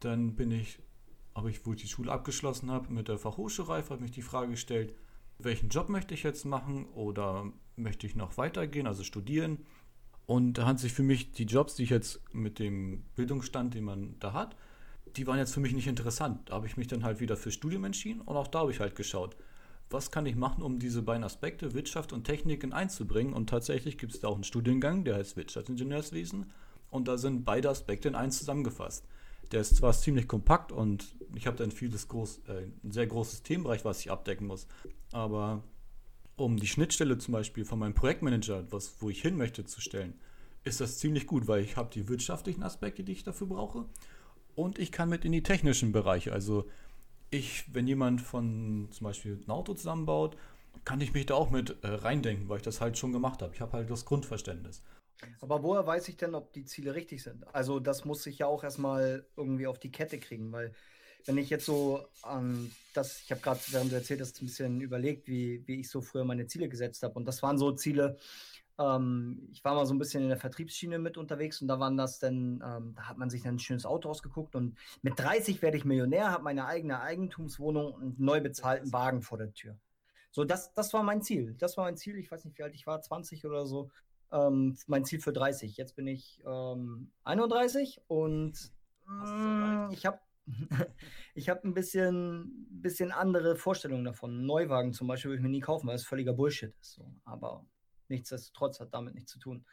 Dann 0.01 0.35
bin 0.35 0.51
ich, 0.51 0.81
habe 1.35 1.51
ich, 1.51 1.64
wo 1.64 1.73
ich 1.73 1.83
die 1.83 1.88
Schule 1.88 2.11
abgeschlossen 2.11 2.71
habe, 2.71 2.92
mit 2.92 3.07
der 3.07 3.18
Fachhochschulreife, 3.18 3.90
habe 3.90 4.03
mich 4.03 4.11
die 4.11 4.23
Frage 4.23 4.51
gestellt, 4.51 4.95
welchen 5.38 5.68
Job 5.68 5.88
möchte 5.88 6.14
ich 6.14 6.25
jetzt 6.25 6.45
machen 6.45 6.87
oder 6.87 7.53
möchte 7.77 8.07
ich 8.07 8.17
noch 8.17 8.37
weitergehen, 8.37 8.87
also 8.87 9.05
studieren. 9.05 9.67
Und 10.27 10.55
da 10.55 10.67
hat 10.67 10.79
sich 10.79 10.93
für 10.93 11.03
mich 11.03 11.33
die 11.33 11.45
Jobs, 11.45 11.75
die 11.75 11.85
ich 11.85 11.91
jetzt 11.91 12.21
mit 12.33 12.59
dem 12.59 13.05
Bildungsstand, 13.17 13.75
den 13.75 13.85
man 13.85 14.15
da 14.21 14.33
hat, 14.33 14.57
die 15.17 15.27
waren 15.27 15.39
jetzt 15.39 15.53
für 15.53 15.61
mich 15.61 15.75
nicht 15.75 15.89
interessant. 15.89 16.49
Da 16.49 16.55
habe 16.55 16.67
ich 16.67 16.77
mich 16.77 16.89
dann 16.89 17.05
halt 17.05 17.21
wieder 17.21 17.37
für 17.37 17.51
Studium 17.51 17.85
entschieden 17.85 18.21
und 18.21 18.37
auch 18.37 18.49
da 18.49 18.61
habe 18.61 18.71
ich 18.71 18.81
halt 18.81 18.97
geschaut, 18.97 19.37
was 19.91 20.11
kann 20.11 20.27
ich 20.27 20.37
machen, 20.37 20.63
um 20.63 20.79
diese 20.79 21.03
beiden 21.03 21.25
Aspekte, 21.25 21.75
Wirtschaft 21.75 22.13
und 22.13 22.25
Technik, 22.25 22.65
in 22.65 22.73
einzubringen. 22.73 23.35
Und 23.35 23.51
tatsächlich 23.51 23.99
gibt 23.99 24.15
es 24.15 24.21
da 24.21 24.29
auch 24.29 24.35
einen 24.35 24.45
Studiengang, 24.45 25.05
der 25.05 25.17
heißt 25.17 25.37
Wirtschaftsingenieurswesen. 25.37 26.51
Und 26.91 27.09
da 27.09 27.19
sind 27.19 27.45
beide 27.45 27.69
Aspekte 27.69 28.09
in 28.09 28.15
eins 28.15 28.39
zusammengefasst. 28.39 29.07
Der 29.51 29.61
ist 29.61 29.77
zwar 29.77 29.93
ziemlich 29.93 30.29
kompakt 30.29 30.73
und 30.73 31.15
ich 31.35 31.47
habe 31.47 31.59
dann 31.59 31.71
vieles 31.71 32.09
groß, 32.09 32.41
äh, 32.49 32.69
ein 32.85 32.91
sehr 32.91 33.07
großes 33.07 33.43
Themenbereich, 33.43 33.85
was 33.85 34.01
ich 34.01 34.11
abdecken 34.11 34.47
muss. 34.47 34.67
Aber 35.11 35.63
um 36.42 36.57
die 36.57 36.66
Schnittstelle 36.66 37.18
zum 37.18 37.33
Beispiel 37.33 37.64
von 37.64 37.78
meinem 37.78 37.94
Projektmanager, 37.94 38.70
was, 38.70 38.96
wo 39.00 39.11
ich 39.11 39.22
hin 39.22 39.37
möchte, 39.37 39.64
zu 39.64 39.81
stellen, 39.81 40.14
ist 40.64 40.81
das 40.81 40.98
ziemlich 40.98 41.26
gut, 41.26 41.48
weil 41.48 41.62
ich 41.62 41.76
habe 41.76 41.90
die 41.92 42.09
wirtschaftlichen 42.09 42.62
Aspekte, 42.62 43.02
die 43.05 43.12
ich 43.12 43.24
dafür 43.24 43.46
brauche. 43.46 43.87
Und 44.55 44.78
ich 44.78 44.92
kann 44.92 45.09
mit 45.09 45.24
in 45.24 45.33
die 45.33 45.42
technischen 45.42 45.92
Bereiche. 45.92 46.33
Also 46.33 46.68
ich, 47.31 47.64
wenn 47.72 47.87
jemand 47.87 48.20
von 48.20 48.88
zum 48.90 49.05
Beispiel 49.07 49.40
ein 49.46 49.50
Auto 49.50 49.74
zusammenbaut, 49.74 50.37
kann 50.85 51.00
ich 51.00 51.14
mich 51.14 51.26
da 51.26 51.35
auch 51.35 51.50
mit 51.50 51.83
äh, 51.83 51.88
reindenken, 51.88 52.48
weil 52.48 52.59
ich 52.59 52.62
das 52.62 52.81
halt 52.81 52.98
schon 52.98 53.12
gemacht 53.12 53.42
habe. 53.42 53.55
Ich 53.55 53.61
habe 53.61 53.72
halt 53.72 53.90
das 53.90 54.05
Grundverständnis. 54.05 54.83
Aber 55.40 55.62
woher 55.62 55.87
weiß 55.87 56.09
ich 56.09 56.16
denn, 56.16 56.35
ob 56.35 56.52
die 56.52 56.64
Ziele 56.64 56.94
richtig 56.94 57.22
sind? 57.22 57.46
Also 57.55 57.81
das 57.81 58.05
muss 58.05 58.26
ich 58.26 58.38
ja 58.38 58.46
auch 58.46 58.64
erstmal 58.64 59.24
irgendwie 59.37 59.66
auf 59.66 59.78
die 59.78 59.92
Kette 59.92 60.18
kriegen, 60.18 60.52
weil 60.52 60.74
wenn 61.27 61.39
ich 61.39 61.51
jetzt 61.51 61.67
so 61.67 62.05
an 62.23 62.71
das, 62.95 63.21
ich 63.23 63.31
habe 63.31 63.41
gerade, 63.41 63.61
während 63.69 63.93
du 63.93 63.97
erzählt 63.97 64.21
hast, 64.21 64.41
ein 64.43 64.47
bisschen 64.47 64.81
überlegt, 64.81 65.27
wie, 65.29 65.63
wie 65.67 65.81
ich 65.81 65.91
so 65.91 66.01
früher 66.03 66.25
meine 66.25 66.47
Ziele 66.47 66.69
gesetzt 66.69 67.03
habe. 67.03 67.15
Und 67.15 67.27
das 67.27 67.43
waren 67.43 67.59
so 67.59 67.73
Ziele, 67.73 68.19
Ähm, 68.79 69.49
ich 69.53 69.63
war 69.65 69.75
mal 69.75 69.87
so 69.87 69.95
ein 69.95 69.99
bisschen 69.99 70.23
in 70.23 70.29
der 70.31 70.39
Vertriebsschiene 70.39 70.99
mit 70.99 71.19
unterwegs 71.19 71.61
und 71.61 71.69
da 71.69 71.79
waren 71.79 71.97
das 71.97 72.19
dann, 72.19 72.63
ähm, 72.65 72.95
da 72.97 73.03
hat 73.09 73.19
man 73.19 73.29
sich 73.31 73.43
dann 73.43 73.57
ein 73.57 73.59
schönes 73.59 73.85
Auto 73.85 74.09
ausgeguckt 74.09 74.57
und 74.57 74.79
mit 75.03 75.19
30 75.19 75.61
werde 75.63 75.77
ich 75.77 75.85
Millionär, 75.85 76.31
habe 76.31 76.43
meine 76.45 76.67
eigene 76.67 77.01
Eigentumswohnung 77.01 77.93
und 77.93 78.19
neu 78.19 78.41
bezahlten 78.41 78.93
Wagen 78.93 79.23
vor 79.23 79.39
der 79.39 79.53
Tür. 79.53 79.77
So, 80.31 80.45
das, 80.45 80.73
das 80.75 80.93
war 80.95 81.03
mein 81.03 81.23
Ziel. 81.23 81.55
Das 81.59 81.77
war 81.77 81.85
mein 81.85 81.97
Ziel. 81.99 82.17
Ich 82.19 82.31
weiß 82.31 82.45
nicht, 82.47 82.59
wie 82.59 82.63
alt 82.63 82.75
ich 82.75 82.87
war, 82.87 83.01
20 83.03 83.45
oder 83.45 83.67
so. 83.67 83.91
Ähm, 84.33 84.77
mein 84.87 85.05
Ziel 85.05 85.21
für 85.21 85.33
30. 85.35 85.77
Jetzt 85.77 85.95
bin 85.95 86.07
ich 86.07 86.41
ähm, 86.47 87.13
31 87.25 88.01
und 88.09 88.55
mh, 89.07 89.91
ich 89.93 90.07
habe 90.07 90.19
ich 91.35 91.48
habe 91.48 91.66
ein 91.66 91.74
bisschen, 91.74 92.66
bisschen 92.70 93.12
andere 93.12 93.57
Vorstellungen 93.57 94.05
davon. 94.05 94.44
Neuwagen 94.44 94.92
zum 94.92 95.07
Beispiel 95.07 95.31
würde 95.31 95.38
ich 95.38 95.42
mir 95.42 95.50
nie 95.50 95.61
kaufen, 95.61 95.87
weil 95.87 95.96
es 95.96 96.05
völliger 96.05 96.33
Bullshit 96.33 96.74
ist. 96.81 96.94
So. 96.94 97.14
Aber 97.24 97.66
nichtsdestotrotz 98.09 98.81
hat 98.81 98.92
damit 98.92 99.14
nichts 99.14 99.31
zu 99.31 99.38
tun. 99.38 99.64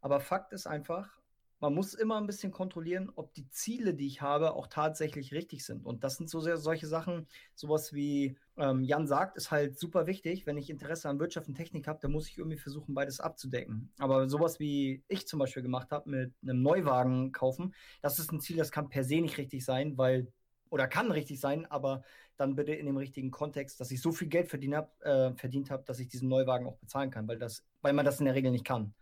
Aber 0.00 0.20
Fakt 0.20 0.52
ist 0.52 0.66
einfach, 0.66 1.18
man 1.60 1.74
muss 1.74 1.94
immer 1.94 2.16
ein 2.18 2.26
bisschen 2.26 2.52
kontrollieren, 2.52 3.10
ob 3.16 3.34
die 3.34 3.48
Ziele, 3.50 3.94
die 3.94 4.06
ich 4.06 4.22
habe, 4.22 4.54
auch 4.54 4.68
tatsächlich 4.68 5.32
richtig 5.32 5.64
sind. 5.64 5.84
Und 5.84 6.04
das 6.04 6.16
sind 6.16 6.30
so 6.30 6.40
sehr 6.40 6.56
solche 6.56 6.86
Sachen, 6.86 7.26
sowas 7.54 7.92
wie 7.92 8.36
ähm, 8.56 8.84
Jan 8.84 9.06
sagt, 9.06 9.36
ist 9.36 9.50
halt 9.50 9.78
super 9.78 10.06
wichtig. 10.06 10.46
Wenn 10.46 10.56
ich 10.56 10.70
Interesse 10.70 11.08
an 11.08 11.18
Wirtschaft 11.18 11.48
und 11.48 11.54
Technik 11.54 11.88
habe, 11.88 11.98
dann 12.00 12.12
muss 12.12 12.28
ich 12.28 12.38
irgendwie 12.38 12.58
versuchen, 12.58 12.94
beides 12.94 13.18
abzudecken. 13.20 13.90
Aber 13.98 14.28
sowas 14.28 14.60
wie 14.60 15.02
ich 15.08 15.26
zum 15.26 15.40
Beispiel 15.40 15.62
gemacht 15.62 15.90
habe, 15.90 16.08
mit 16.08 16.32
einem 16.42 16.62
Neuwagen 16.62 17.32
kaufen, 17.32 17.74
das 18.02 18.18
ist 18.18 18.32
ein 18.32 18.40
Ziel, 18.40 18.56
das 18.56 18.70
kann 18.70 18.88
per 18.88 19.04
se 19.04 19.20
nicht 19.20 19.38
richtig 19.38 19.64
sein, 19.64 19.98
weil 19.98 20.28
oder 20.70 20.86
kann 20.86 21.10
richtig 21.10 21.40
sein, 21.40 21.66
aber 21.66 22.02
dann 22.36 22.54
bitte 22.54 22.72
in 22.72 22.86
dem 22.86 22.96
richtigen 22.96 23.30
Kontext, 23.30 23.80
dass 23.80 23.90
ich 23.90 24.00
so 24.00 24.12
viel 24.12 24.28
Geld 24.28 24.48
verdient 24.48 24.74
habe, 24.74 24.90
äh, 25.00 25.34
verdient 25.34 25.70
habe, 25.70 25.82
dass 25.84 25.98
ich 25.98 26.08
diesen 26.08 26.28
Neuwagen 26.28 26.66
auch 26.66 26.76
bezahlen 26.76 27.10
kann, 27.10 27.26
weil 27.26 27.38
das, 27.38 27.64
weil 27.80 27.94
man 27.94 28.04
das 28.04 28.20
in 28.20 28.26
der 28.26 28.34
Regel 28.34 28.50
nicht 28.50 28.66
kann. 28.66 28.94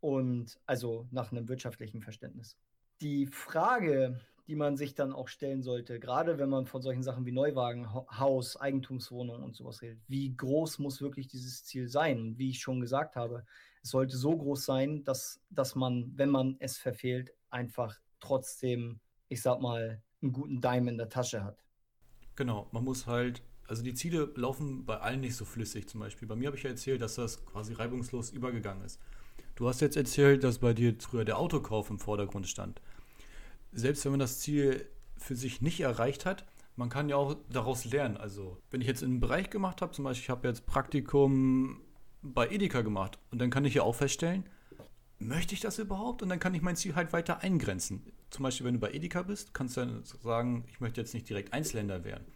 Und 0.00 0.60
also 0.66 1.08
nach 1.10 1.32
einem 1.32 1.48
wirtschaftlichen 1.48 2.00
Verständnis. 2.00 2.56
Die 3.00 3.26
Frage, 3.26 4.20
die 4.48 4.56
man 4.56 4.76
sich 4.76 4.94
dann 4.94 5.12
auch 5.12 5.28
stellen 5.28 5.62
sollte, 5.62 6.00
gerade 6.00 6.38
wenn 6.38 6.48
man 6.48 6.66
von 6.66 6.80
solchen 6.80 7.02
Sachen 7.02 7.26
wie 7.26 7.32
Neuwagen, 7.32 7.92
Haus, 7.92 8.56
Eigentumswohnung 8.56 9.42
und 9.42 9.54
sowas 9.54 9.82
redet, 9.82 10.00
wie 10.08 10.34
groß 10.34 10.78
muss 10.78 11.02
wirklich 11.02 11.28
dieses 11.28 11.64
Ziel 11.64 11.88
sein? 11.88 12.34
Wie 12.38 12.50
ich 12.50 12.60
schon 12.60 12.80
gesagt 12.80 13.14
habe, 13.14 13.44
es 13.82 13.90
sollte 13.90 14.16
so 14.16 14.36
groß 14.36 14.64
sein, 14.64 15.04
dass, 15.04 15.40
dass 15.50 15.74
man, 15.74 16.12
wenn 16.16 16.30
man 16.30 16.56
es 16.60 16.78
verfehlt, 16.78 17.32
einfach 17.50 17.98
trotzdem, 18.20 19.00
ich 19.28 19.42
sag 19.42 19.60
mal, 19.60 20.02
einen 20.22 20.32
guten 20.32 20.60
Dime 20.62 20.90
in 20.90 20.98
der 20.98 21.10
Tasche 21.10 21.44
hat. 21.44 21.62
Genau, 22.34 22.68
man 22.72 22.84
muss 22.84 23.06
halt, 23.06 23.42
also 23.66 23.82
die 23.82 23.94
Ziele 23.94 24.32
laufen 24.34 24.86
bei 24.86 24.98
allen 24.98 25.20
nicht 25.20 25.36
so 25.36 25.44
flüssig 25.44 25.88
zum 25.88 26.00
Beispiel. 26.00 26.26
Bei 26.26 26.36
mir 26.36 26.46
habe 26.46 26.56
ich 26.56 26.62
ja 26.62 26.70
erzählt, 26.70 27.02
dass 27.02 27.16
das 27.16 27.44
quasi 27.44 27.74
reibungslos 27.74 28.30
übergegangen 28.30 28.84
ist. 28.84 28.98
Du 29.58 29.66
hast 29.66 29.80
jetzt 29.80 29.96
erzählt, 29.96 30.44
dass 30.44 30.60
bei 30.60 30.72
dir 30.72 30.94
früher 31.00 31.24
der 31.24 31.36
Autokauf 31.36 31.90
im 31.90 31.98
Vordergrund 31.98 32.46
stand. 32.46 32.80
Selbst 33.72 34.04
wenn 34.04 34.12
man 34.12 34.20
das 34.20 34.38
Ziel 34.38 34.86
für 35.16 35.34
sich 35.34 35.60
nicht 35.60 35.80
erreicht 35.80 36.26
hat, 36.26 36.46
man 36.76 36.90
kann 36.90 37.08
ja 37.08 37.16
auch 37.16 37.34
daraus 37.50 37.84
lernen. 37.84 38.16
Also, 38.16 38.56
wenn 38.70 38.80
ich 38.80 38.86
jetzt 38.86 39.02
einen 39.02 39.18
Bereich 39.18 39.50
gemacht 39.50 39.82
habe, 39.82 39.90
zum 39.90 40.04
Beispiel, 40.04 40.22
ich 40.22 40.30
habe 40.30 40.46
jetzt 40.46 40.64
Praktikum 40.66 41.80
bei 42.22 42.48
Edeka 42.48 42.82
gemacht 42.82 43.18
und 43.32 43.40
dann 43.40 43.50
kann 43.50 43.64
ich 43.64 43.74
ja 43.74 43.82
auch 43.82 43.96
feststellen, 43.96 44.44
möchte 45.18 45.54
ich 45.54 45.60
das 45.60 45.80
überhaupt? 45.80 46.22
Und 46.22 46.28
dann 46.28 46.38
kann 46.38 46.54
ich 46.54 46.62
mein 46.62 46.76
Ziel 46.76 46.94
halt 46.94 47.12
weiter 47.12 47.40
eingrenzen. 47.40 48.12
Zum 48.30 48.44
Beispiel, 48.44 48.64
wenn 48.64 48.74
du 48.74 48.80
bei 48.80 48.92
Edeka 48.92 49.22
bist, 49.22 49.54
kannst 49.54 49.76
du 49.76 49.80
dann 49.80 50.04
sagen, 50.04 50.66
ich 50.68 50.78
möchte 50.78 51.00
jetzt 51.00 51.14
nicht 51.14 51.28
direkt 51.28 51.52
Einzelländer 51.52 52.04
werden. 52.04 52.26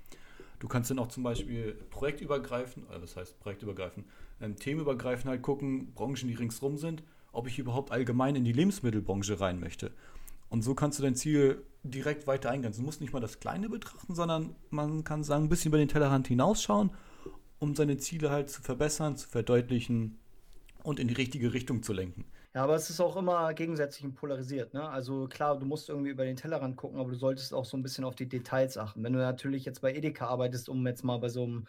Du 0.59 0.67
kannst 0.69 0.91
dann 0.91 0.99
auch 1.01 1.09
zum 1.09 1.23
Beispiel 1.25 1.75
projektübergreifend, 1.91 2.89
oder 2.89 3.03
was 3.03 3.17
heißt 3.17 3.39
projektübergreifend, 3.41 4.07
ähm, 4.41 4.55
themenübergreifend 4.55 5.29
halt 5.29 5.43
gucken, 5.43 5.93
Branchen, 5.93 6.29
die 6.29 6.35
ringsrum 6.35 6.79
sind, 6.79 7.03
ob 7.33 7.47
ich 7.47 7.59
überhaupt 7.59 7.91
allgemein 7.91 8.37
in 8.37 8.45
die 8.45 8.53
Lebensmittelbranche 8.53 9.41
rein 9.41 9.59
möchte. 9.59 9.93
Und 10.49 10.63
so 10.63 10.75
kannst 10.75 10.99
du 10.99 11.03
dein 11.03 11.15
Ziel 11.15 11.63
direkt 11.83 12.27
weiter 12.27 12.51
eingrenzen. 12.51 12.83
Du 12.83 12.87
musst 12.87 13.01
nicht 13.01 13.13
mal 13.13 13.21
das 13.21 13.41
Kleine 13.41 13.69
betrachten, 13.69 14.15
sondern 14.15 14.55
man 14.71 15.03
kann 15.03 15.25
sagen, 15.25 15.45
ein 15.45 15.49
bisschen 15.49 15.71
über 15.71 15.79
den 15.79 15.89
Tellerrand 15.89 16.29
hinausschauen, 16.29 16.91
um 17.59 17.75
seine 17.75 17.97
Ziele 17.97 18.31
halt 18.31 18.51
zu 18.51 18.63
verbessern, 18.63 19.17
zu 19.17 19.29
verdeutlichen 19.29 20.19
und 20.85 21.01
in 21.01 21.09
die 21.09 21.15
richtige 21.15 21.53
Richtung 21.53 21.83
zu 21.83 21.93
lenken. 21.93 22.27
Ja, 22.55 22.65
aber 22.65 22.75
es 22.75 22.91
ist 22.91 23.01
auch 23.01 23.17
immer 23.17 23.55
gegensätzlich 23.55 24.05
und 24.05 24.15
polarisiert. 24.15 24.75
Ne? 24.75 24.87
Also 24.87 25.27
klar, 25.27 25.59
du 25.59 25.65
musst 25.65 25.89
irgendwie 25.89 26.11
über 26.11 26.25
den 26.25 26.37
Tellerrand 26.37 26.77
gucken, 26.77 27.01
aber 27.01 27.11
du 27.11 27.17
solltest 27.17 27.55
auch 27.55 27.65
so 27.65 27.79
ein 27.79 27.83
bisschen 27.83 28.05
auf 28.05 28.15
die 28.15 28.29
Details 28.29 28.77
achten. 28.77 29.03
Wenn 29.03 29.15
du 29.15 29.21
natürlich 29.21 29.65
jetzt 29.65 29.81
bei 29.81 29.95
Edeka 29.95 30.27
arbeitest, 30.27 30.69
um 30.69 30.87
jetzt 30.87 31.03
mal 31.03 31.17
bei 31.17 31.31
so 31.31 31.45
einem 31.45 31.67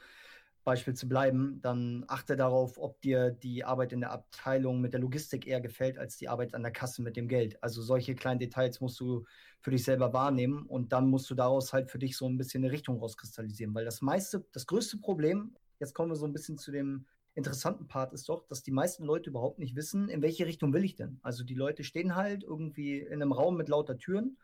Beispiel 0.64 0.94
zu 0.94 1.08
bleiben, 1.08 1.60
dann 1.62 2.06
achte 2.08 2.36
darauf, 2.36 2.78
ob 2.78 3.02
dir 3.02 3.32
die 3.32 3.64
Arbeit 3.64 3.94
in 3.94 4.02
der 4.02 4.12
Abteilung 4.12 4.82
mit 4.82 4.94
der 4.94 5.00
Logistik 5.02 5.46
eher 5.48 5.62
gefällt 5.62 5.98
als 5.98 6.18
die 6.18 6.30
Arbeit 6.30 6.54
an 6.54 6.64
der 6.64 6.72
Kasse 6.72 7.02
mit 7.02 7.18
dem 7.18 7.28
Geld. 7.28 7.62
Also 7.62 7.82
solche 7.82 8.16
kleinen 8.16 8.40
Details 8.40 8.82
musst 8.82 9.00
du 9.00 9.26
für 9.62 9.72
dich 9.72 9.84
selber 9.84 10.14
wahrnehmen 10.14 10.66
und 10.66 10.94
dann 10.94 11.10
musst 11.10 11.30
du 11.30 11.36
daraus 11.36 11.74
halt 11.74 11.90
für 11.90 12.00
dich 12.00 12.18
so 12.18 12.28
ein 12.28 12.38
bisschen 12.38 12.64
eine 12.64 12.72
Richtung 12.74 13.00
rauskristallisieren, 13.00 13.74
weil 13.76 13.86
das 13.86 14.02
meiste, 14.02 14.46
das 14.52 14.66
größte 14.68 14.98
Problem, 14.98 15.56
jetzt 15.80 15.94
kommen 15.94 16.12
wir 16.12 16.16
so 16.16 16.26
ein 16.26 16.34
bisschen 16.34 16.58
zu 16.58 16.72
dem 16.72 17.06
interessanten 17.36 17.88
Part 17.88 18.14
ist 18.14 18.30
doch, 18.30 18.46
dass 18.48 18.64
die 18.64 18.72
meisten 18.72 19.04
Leute 19.04 19.30
überhaupt 19.30 19.60
nicht 19.60 19.76
wissen, 19.76 20.10
in 20.10 20.22
welche 20.22 20.46
Richtung 20.46 20.74
will 20.74 20.84
ich 20.84 20.96
denn. 20.96 21.20
Also 21.24 21.44
die 21.44 21.56
Leute 21.56 21.84
stehen 21.84 22.16
halt 22.16 22.44
irgendwie 22.44 23.00
in 23.00 23.22
einem 23.22 23.32
Raum 23.32 23.58
mit 23.58 23.70
lauter 23.70 23.98
Türen 23.98 24.38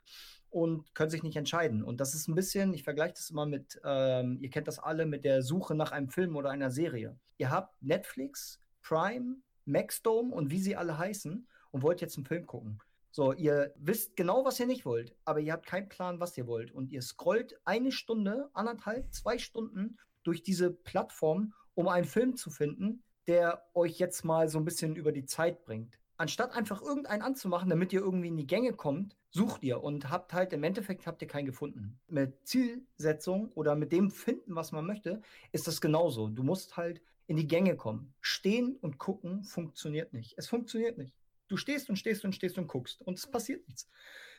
und 0.50 0.94
können 0.96 1.12
sich 1.12 1.24
nicht 1.24 1.36
entscheiden. 1.36 1.84
Und 1.84 2.00
das 2.00 2.16
ist 2.16 2.28
ein 2.28 2.36
bisschen, 2.36 2.74
ich 2.74 2.84
vergleiche 2.84 3.14
das 3.14 3.30
immer 3.30 3.46
mit, 3.46 3.80
ähm, 3.84 4.40
ihr 4.42 4.50
kennt 4.50 4.68
das 4.68 4.80
alle, 4.80 5.06
mit 5.06 5.24
der 5.24 5.44
Suche 5.44 5.76
nach 5.76 5.92
einem 5.92 6.10
Film 6.10 6.36
oder 6.36 6.50
einer 6.50 6.72
Serie. 6.72 7.18
Ihr 7.38 7.52
habt 7.52 7.82
Netflix, 7.82 8.60
Prime, 8.82 9.38
Maxdome 9.66 10.34
und 10.34 10.50
wie 10.50 10.60
sie 10.60 10.76
alle 10.76 10.98
heißen 10.98 11.48
und 11.72 11.84
wollt 11.84 12.02
jetzt 12.02 12.18
einen 12.18 12.26
Film 12.26 12.48
gucken. 12.48 12.80
So, 13.12 13.34
ihr 13.34 13.74
wisst 13.78 14.16
genau, 14.16 14.46
was 14.46 14.60
ihr 14.60 14.68
nicht 14.68 14.86
wollt, 14.86 15.16
aber 15.26 15.40
ihr 15.40 15.54
habt 15.54 15.66
keinen 15.66 15.90
Plan, 15.90 16.20
was 16.20 16.38
ihr 16.38 16.48
wollt. 16.48 16.72
Und 16.72 16.92
ihr 16.92 17.02
scrollt 17.02 17.60
eine 17.66 17.92
Stunde, 17.92 18.50
anderthalb, 18.54 19.14
zwei 19.14 19.38
Stunden 19.38 19.98
durch 20.24 20.44
diese 20.44 20.72
Plattform 20.72 21.54
um 21.80 21.88
einen 21.88 22.06
Film 22.06 22.36
zu 22.36 22.50
finden, 22.50 23.04
der 23.26 23.64
euch 23.74 24.00
jetzt 24.00 24.26
mal 24.26 24.50
so 24.50 24.58
ein 24.58 24.66
bisschen 24.66 24.98
über 24.98 25.14
die 25.14 25.24
Zeit 25.24 25.64
bringt. 25.64 25.98
Anstatt 26.18 26.52
einfach 26.52 26.82
irgendeinen 26.82 27.22
anzumachen, 27.22 27.70
damit 27.70 27.94
ihr 27.94 28.02
irgendwie 28.02 28.28
in 28.28 28.36
die 28.36 28.48
Gänge 28.48 28.74
kommt, 28.74 29.16
sucht 29.30 29.64
ihr 29.64 29.82
und 29.82 30.10
habt 30.10 30.34
halt 30.34 30.52
im 30.52 30.66
Endeffekt 30.66 31.08
habt 31.08 31.22
ihr 31.22 31.30
keinen 31.30 31.46
gefunden. 31.46 31.98
Mit 32.10 32.46
Zielsetzung 32.46 33.54
oder 33.54 33.78
mit 33.78 33.94
dem 33.94 34.12
finden, 34.12 34.58
was 34.58 34.74
man 34.74 34.86
möchte, 34.86 35.22
ist 35.54 35.68
das 35.68 35.80
genauso. 35.80 36.28
Du 36.28 36.44
musst 36.44 36.76
halt 36.76 37.02
in 37.28 37.38
die 37.38 37.48
Gänge 37.48 37.78
kommen. 37.78 38.14
Stehen 38.20 38.76
und 38.82 38.98
gucken 38.98 39.46
funktioniert 39.46 40.12
nicht. 40.12 40.34
Es 40.36 40.50
funktioniert 40.50 40.98
nicht. 40.98 41.16
Du 41.48 41.56
stehst 41.56 41.90
und 41.90 41.96
stehst 41.96 42.26
und 42.26 42.36
stehst 42.36 42.58
und 42.58 42.68
guckst 42.68 43.02
und 43.04 43.18
es 43.18 43.26
passiert 43.26 43.66
nichts. 43.70 43.88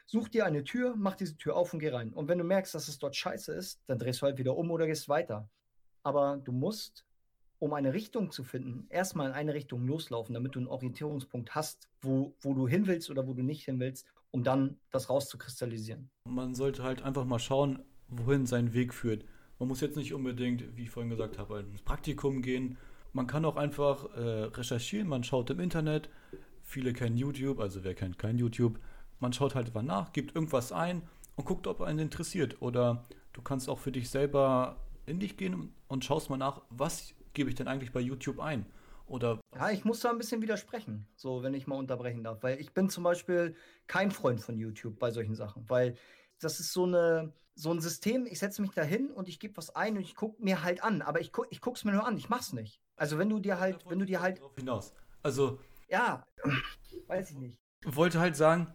Such 0.05 0.29
dir 0.29 0.45
eine 0.45 0.63
Tür, 0.63 0.95
mach 0.95 1.17
diese 1.17 1.39
Tür 1.39 1.57
auf 1.57 1.73
und 1.73 1.79
geh 1.79 1.89
rein. 1.89 2.13
Und 2.13 2.29
wenn 2.29 2.37
du 2.37 2.45
merkst, 2.45 2.75
dass 2.75 2.89
es 2.89 2.99
dort 2.99 3.17
scheiße 3.17 3.55
ist, 3.55 3.81
dann 3.87 3.99
drehst 3.99 4.21
du 4.21 4.27
halt 4.27 4.37
wieder 4.37 4.59
um 4.59 4.71
oder 4.71 4.87
gehst 4.87 5.09
weiter. 5.09 5.49
Aber 6.03 6.37
du 6.37 6.53
musst 6.53 7.07
um 7.61 7.75
eine 7.75 7.93
Richtung 7.93 8.33
zu 8.33 8.43
finden, 8.43 8.87
erstmal 8.89 9.29
in 9.29 9.35
eine 9.35 9.55
Richtung 9.55 9.87
loslaufen, 9.87 10.35
damit 10.35 10.57
du 10.57 10.59
einen 10.59 10.69
Orientierungspunkt 10.69 11.55
hast, 11.55 11.89
wo, 12.01 12.35
wo 12.41 12.55
du 12.55 12.67
hin 12.67 12.87
willst 12.87 13.11
oder 13.11 13.29
wo 13.29 13.35
du 13.35 13.43
nicht 13.43 13.65
hin 13.65 13.79
willst, 13.79 14.07
um 14.33 14.43
dann 14.43 14.79
das 14.91 15.11
rauszukristallisieren. 15.11 16.11
Man 16.25 16.55
sollte 16.55 16.83
halt 16.83 17.03
einfach 17.03 17.27
mal 17.27 17.39
schauen, 17.39 17.85
wohin 18.09 18.47
sein 18.47 18.73
Weg 18.73 18.95
führt. 18.95 19.25
Man 19.59 19.69
muss 19.69 19.83
jetzt 19.83 19.97
nicht 19.97 20.15
unbedingt, 20.15 20.77
wie 20.77 20.85
ich 20.85 20.91
vorhin 20.91 21.11
gesagt 21.11 21.39
habe, 21.39 21.61
ins 21.61 21.83
Praktikum 21.83 22.41
gehen. 22.41 22.79
Man 23.13 23.27
kann 23.27 23.45
auch 23.45 23.57
einfach 23.57 24.07
äh, 24.17 24.45
recherchieren, 24.45 25.07
man 25.07 25.23
schaut 25.23 25.51
im 25.51 25.61
Internet. 25.61 26.09
Viele 26.63 26.95
kennen 26.95 27.19
YouTube, 27.19 27.61
also 27.61 27.85
wer 27.85 27.95
kennt 27.95 28.19
kein 28.19 28.39
YouTube. 28.39 28.81
Man 29.19 29.35
schaut 29.35 29.55
halt 29.55 29.67
einfach 29.67 29.83
nach, 29.83 30.13
gibt 30.13 30.35
irgendwas 30.35 30.73
ein 30.73 31.03
und 31.37 31.45
guckt, 31.45 31.67
ob 31.67 31.83
einen 31.83 31.99
interessiert. 31.99 32.63
Oder 32.63 33.05
du 33.35 33.43
kannst 33.43 33.69
auch 33.69 33.79
für 33.79 33.93
dich 33.93 34.09
selber 34.09 34.77
in 35.05 35.21
dich 35.21 35.37
gehen 35.37 35.75
und 35.89 36.05
schaust 36.07 36.31
mal 36.31 36.39
nach, 36.39 36.63
was 36.71 37.15
gebe 37.33 37.51
ich 37.51 37.57
denn 37.57 37.69
eigentlich 37.69 37.93
bei 37.93 38.01
YouTube 38.01 38.41
ein? 38.41 38.67
Oder 39.07 39.41
ja, 39.57 39.71
ich 39.71 39.85
muss 39.85 40.01
da 40.01 40.11
ein 40.11 40.19
bisschen 40.19 40.41
widersprechen, 40.41 41.07
so 41.17 41.43
wenn 41.43 41.53
ich 41.53 41.67
mal 41.67 41.77
unterbrechen 41.77 42.23
darf, 42.23 42.43
weil 42.43 42.61
ich 42.61 42.73
bin 42.73 42.89
zum 42.89 43.03
Beispiel 43.03 43.57
kein 43.89 44.13
Freund 44.13 44.41
von 44.41 44.57
YouTube 44.57 45.01
bei 45.01 45.11
solchen 45.11 45.35
Sachen, 45.35 45.69
weil 45.69 45.97
das 46.39 46.61
ist 46.61 46.73
so 46.73 46.85
eine 46.85 47.33
so 47.57 47.73
ein 47.73 47.81
System. 47.81 48.27
Ich 48.27 48.39
setze 48.39 48.63
mich 48.63 48.71
da 48.71 48.83
hin 48.83 49.11
und 49.11 49.29
ich 49.29 49.41
gebe 49.41 49.57
was 49.57 49.75
ein 49.75 49.97
und 49.97 50.03
ich 50.03 50.15
gucke 50.15 50.43
mir 50.43 50.63
halt 50.63 50.83
an, 50.85 51.03
aber 51.03 51.21
ich 51.21 51.33
gucke 51.33 51.49
ich 51.51 51.61
guck's 51.61 51.85
mir 51.85 51.93
nur 51.93 52.07
an, 52.07 52.17
ich 52.17 52.29
mach's 52.29 52.53
nicht. 52.53 52.81
Also 52.95 53.19
wenn 53.19 53.29
du 53.29 53.41
dir 53.41 53.59
halt, 53.59 53.85
wenn 53.89 53.99
du 53.99 54.07
dir 54.07 54.21
halt 54.21 54.41
hinaus. 54.57 54.95
Also 55.23 55.59
ja, 55.89 56.25
weiß 57.09 57.33
ich 57.33 57.37
nicht. 57.37 57.59
Wollte 57.85 58.21
halt 58.21 58.37
sagen, 58.37 58.73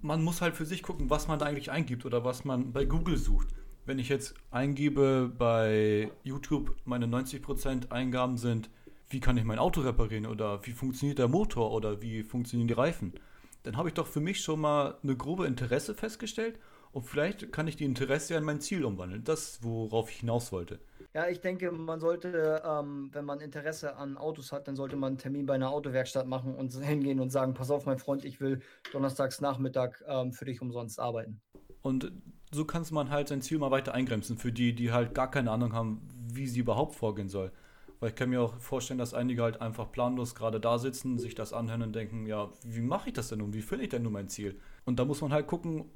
man 0.00 0.22
muss 0.24 0.40
halt 0.40 0.56
für 0.56 0.64
sich 0.64 0.82
gucken, 0.82 1.10
was 1.10 1.28
man 1.28 1.38
da 1.38 1.44
eigentlich 1.44 1.70
eingibt 1.70 2.06
oder 2.06 2.24
was 2.24 2.44
man 2.44 2.72
bei 2.72 2.86
Google 2.86 3.18
sucht 3.18 3.48
wenn 3.88 3.98
ich 3.98 4.10
jetzt 4.10 4.34
eingebe 4.50 5.32
bei 5.38 6.12
YouTube, 6.22 6.76
meine 6.84 7.06
90% 7.06 7.90
Eingaben 7.90 8.36
sind, 8.36 8.68
wie 9.08 9.18
kann 9.18 9.38
ich 9.38 9.44
mein 9.44 9.58
Auto 9.58 9.80
reparieren 9.80 10.26
oder 10.26 10.64
wie 10.66 10.72
funktioniert 10.72 11.18
der 11.18 11.28
Motor 11.28 11.72
oder 11.72 12.02
wie 12.02 12.22
funktionieren 12.22 12.68
die 12.68 12.74
Reifen, 12.74 13.14
dann 13.62 13.78
habe 13.78 13.88
ich 13.88 13.94
doch 13.94 14.06
für 14.06 14.20
mich 14.20 14.42
schon 14.42 14.60
mal 14.60 14.98
eine 15.02 15.16
grobe 15.16 15.46
Interesse 15.46 15.94
festgestellt 15.94 16.60
Und 16.92 17.04
vielleicht 17.04 17.50
kann 17.50 17.66
ich 17.66 17.76
die 17.76 17.86
Interesse 17.86 18.34
in 18.34 18.44
mein 18.44 18.60
Ziel 18.60 18.84
umwandeln. 18.84 19.24
Das, 19.24 19.62
worauf 19.62 20.10
ich 20.10 20.18
hinaus 20.18 20.52
wollte. 20.52 20.80
Ja, 21.14 21.28
ich 21.28 21.40
denke, 21.40 21.72
man 21.72 21.98
sollte, 21.98 22.62
ähm, 22.66 23.08
wenn 23.12 23.24
man 23.24 23.40
Interesse 23.40 23.96
an 23.96 24.18
Autos 24.18 24.52
hat, 24.52 24.68
dann 24.68 24.76
sollte 24.76 24.96
man 24.96 25.12
einen 25.12 25.18
Termin 25.18 25.46
bei 25.46 25.54
einer 25.54 25.70
Autowerkstatt 25.70 26.26
machen 26.26 26.54
und 26.54 26.72
hingehen 26.84 27.20
und 27.20 27.30
sagen, 27.30 27.54
pass 27.54 27.70
auf, 27.70 27.86
mein 27.86 27.98
Freund, 27.98 28.26
ich 28.26 28.38
will 28.38 28.60
donnerstags 28.92 29.40
Nachmittag 29.40 30.04
ähm, 30.06 30.34
für 30.34 30.44
dich 30.44 30.60
umsonst 30.60 31.00
arbeiten. 31.00 31.40
Und 31.80 32.12
so 32.50 32.64
kann 32.64 32.84
man 32.90 33.10
halt 33.10 33.28
sein 33.28 33.42
Ziel 33.42 33.58
mal 33.58 33.70
weiter 33.70 33.94
eingrenzen 33.94 34.38
für 34.38 34.52
die, 34.52 34.74
die 34.74 34.92
halt 34.92 35.14
gar 35.14 35.30
keine 35.30 35.50
Ahnung 35.50 35.72
haben, 35.72 36.00
wie 36.32 36.46
sie 36.46 36.60
überhaupt 36.60 36.94
vorgehen 36.94 37.28
soll. 37.28 37.52
Weil 38.00 38.10
ich 38.10 38.14
kann 38.14 38.30
mir 38.30 38.40
auch 38.40 38.54
vorstellen, 38.58 38.98
dass 38.98 39.12
einige 39.12 39.42
halt 39.42 39.60
einfach 39.60 39.90
planlos 39.90 40.34
gerade 40.34 40.60
da 40.60 40.78
sitzen, 40.78 41.18
sich 41.18 41.34
das 41.34 41.52
anhören 41.52 41.82
und 41.82 41.94
denken, 41.94 42.26
ja, 42.26 42.50
wie 42.62 42.80
mache 42.80 43.08
ich 43.08 43.14
das 43.14 43.28
denn 43.28 43.40
nun? 43.40 43.52
Wie 43.52 43.62
finde 43.62 43.84
ich 43.84 43.90
denn 43.90 44.02
nun 44.02 44.12
mein 44.12 44.28
Ziel? 44.28 44.58
Und 44.84 44.98
da 44.98 45.04
muss 45.04 45.20
man 45.20 45.32
halt 45.32 45.48
gucken, 45.48 45.86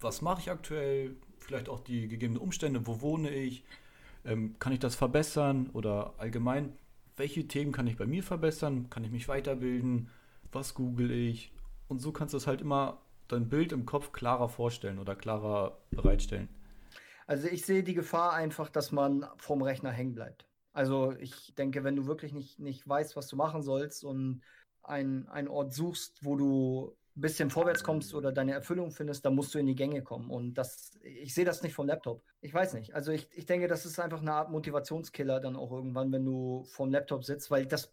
was 0.00 0.22
mache 0.22 0.40
ich 0.40 0.50
aktuell? 0.50 1.16
Vielleicht 1.38 1.68
auch 1.68 1.80
die 1.80 2.08
gegebenen 2.08 2.40
Umstände, 2.40 2.86
wo 2.86 3.02
wohne 3.02 3.30
ich? 3.30 3.64
Ähm, 4.24 4.56
kann 4.58 4.72
ich 4.72 4.78
das 4.78 4.94
verbessern? 4.94 5.68
Oder 5.74 6.14
allgemein, 6.16 6.72
welche 7.16 7.46
Themen 7.46 7.72
kann 7.72 7.86
ich 7.86 7.98
bei 7.98 8.06
mir 8.06 8.22
verbessern? 8.22 8.88
Kann 8.88 9.04
ich 9.04 9.10
mich 9.10 9.28
weiterbilden? 9.28 10.08
Was 10.52 10.74
google 10.74 11.10
ich? 11.10 11.52
Und 11.88 12.00
so 12.00 12.10
kannst 12.10 12.32
du 12.32 12.38
es 12.38 12.46
halt 12.46 12.62
immer 12.62 13.02
dein 13.32 13.48
Bild 13.48 13.72
im 13.72 13.86
Kopf 13.86 14.12
klarer 14.12 14.48
vorstellen 14.48 14.98
oder 14.98 15.14
klarer 15.14 15.78
bereitstellen. 15.90 16.48
Also 17.26 17.46
ich 17.48 17.64
sehe 17.64 17.82
die 17.82 17.94
Gefahr 17.94 18.32
einfach, 18.32 18.70
dass 18.70 18.90
man 18.90 19.26
vorm 19.36 19.62
Rechner 19.62 19.90
hängen 19.90 20.14
bleibt. 20.14 20.46
Also 20.72 21.12
ich 21.18 21.54
denke, 21.54 21.84
wenn 21.84 21.96
du 21.96 22.06
wirklich 22.06 22.32
nicht, 22.32 22.58
nicht 22.58 22.88
weißt, 22.88 23.16
was 23.16 23.28
du 23.28 23.36
machen 23.36 23.62
sollst 23.62 24.04
und 24.04 24.42
ein, 24.82 25.28
einen 25.28 25.48
Ort 25.48 25.72
suchst, 25.72 26.24
wo 26.24 26.36
du 26.36 26.96
ein 27.16 27.20
bisschen 27.20 27.50
vorwärts 27.50 27.82
kommst 27.82 28.14
oder 28.14 28.32
deine 28.32 28.52
Erfüllung 28.52 28.92
findest, 28.92 29.24
dann 29.24 29.34
musst 29.34 29.54
du 29.54 29.58
in 29.58 29.66
die 29.66 29.74
Gänge 29.74 30.02
kommen. 30.02 30.30
Und 30.30 30.54
das, 30.54 30.98
ich 31.02 31.34
sehe 31.34 31.44
das 31.44 31.62
nicht 31.62 31.74
vom 31.74 31.86
Laptop. 31.86 32.22
Ich 32.40 32.54
weiß 32.54 32.74
nicht. 32.74 32.94
Also 32.94 33.12
ich, 33.12 33.28
ich 33.32 33.46
denke, 33.46 33.68
das 33.68 33.84
ist 33.84 33.98
einfach 33.98 34.20
eine 34.20 34.32
Art 34.32 34.50
Motivationskiller 34.50 35.40
dann 35.40 35.56
auch 35.56 35.72
irgendwann, 35.72 36.12
wenn 36.12 36.24
du 36.24 36.64
vom 36.64 36.90
Laptop 36.90 37.24
sitzt, 37.24 37.50
weil 37.50 37.66
das, 37.66 37.92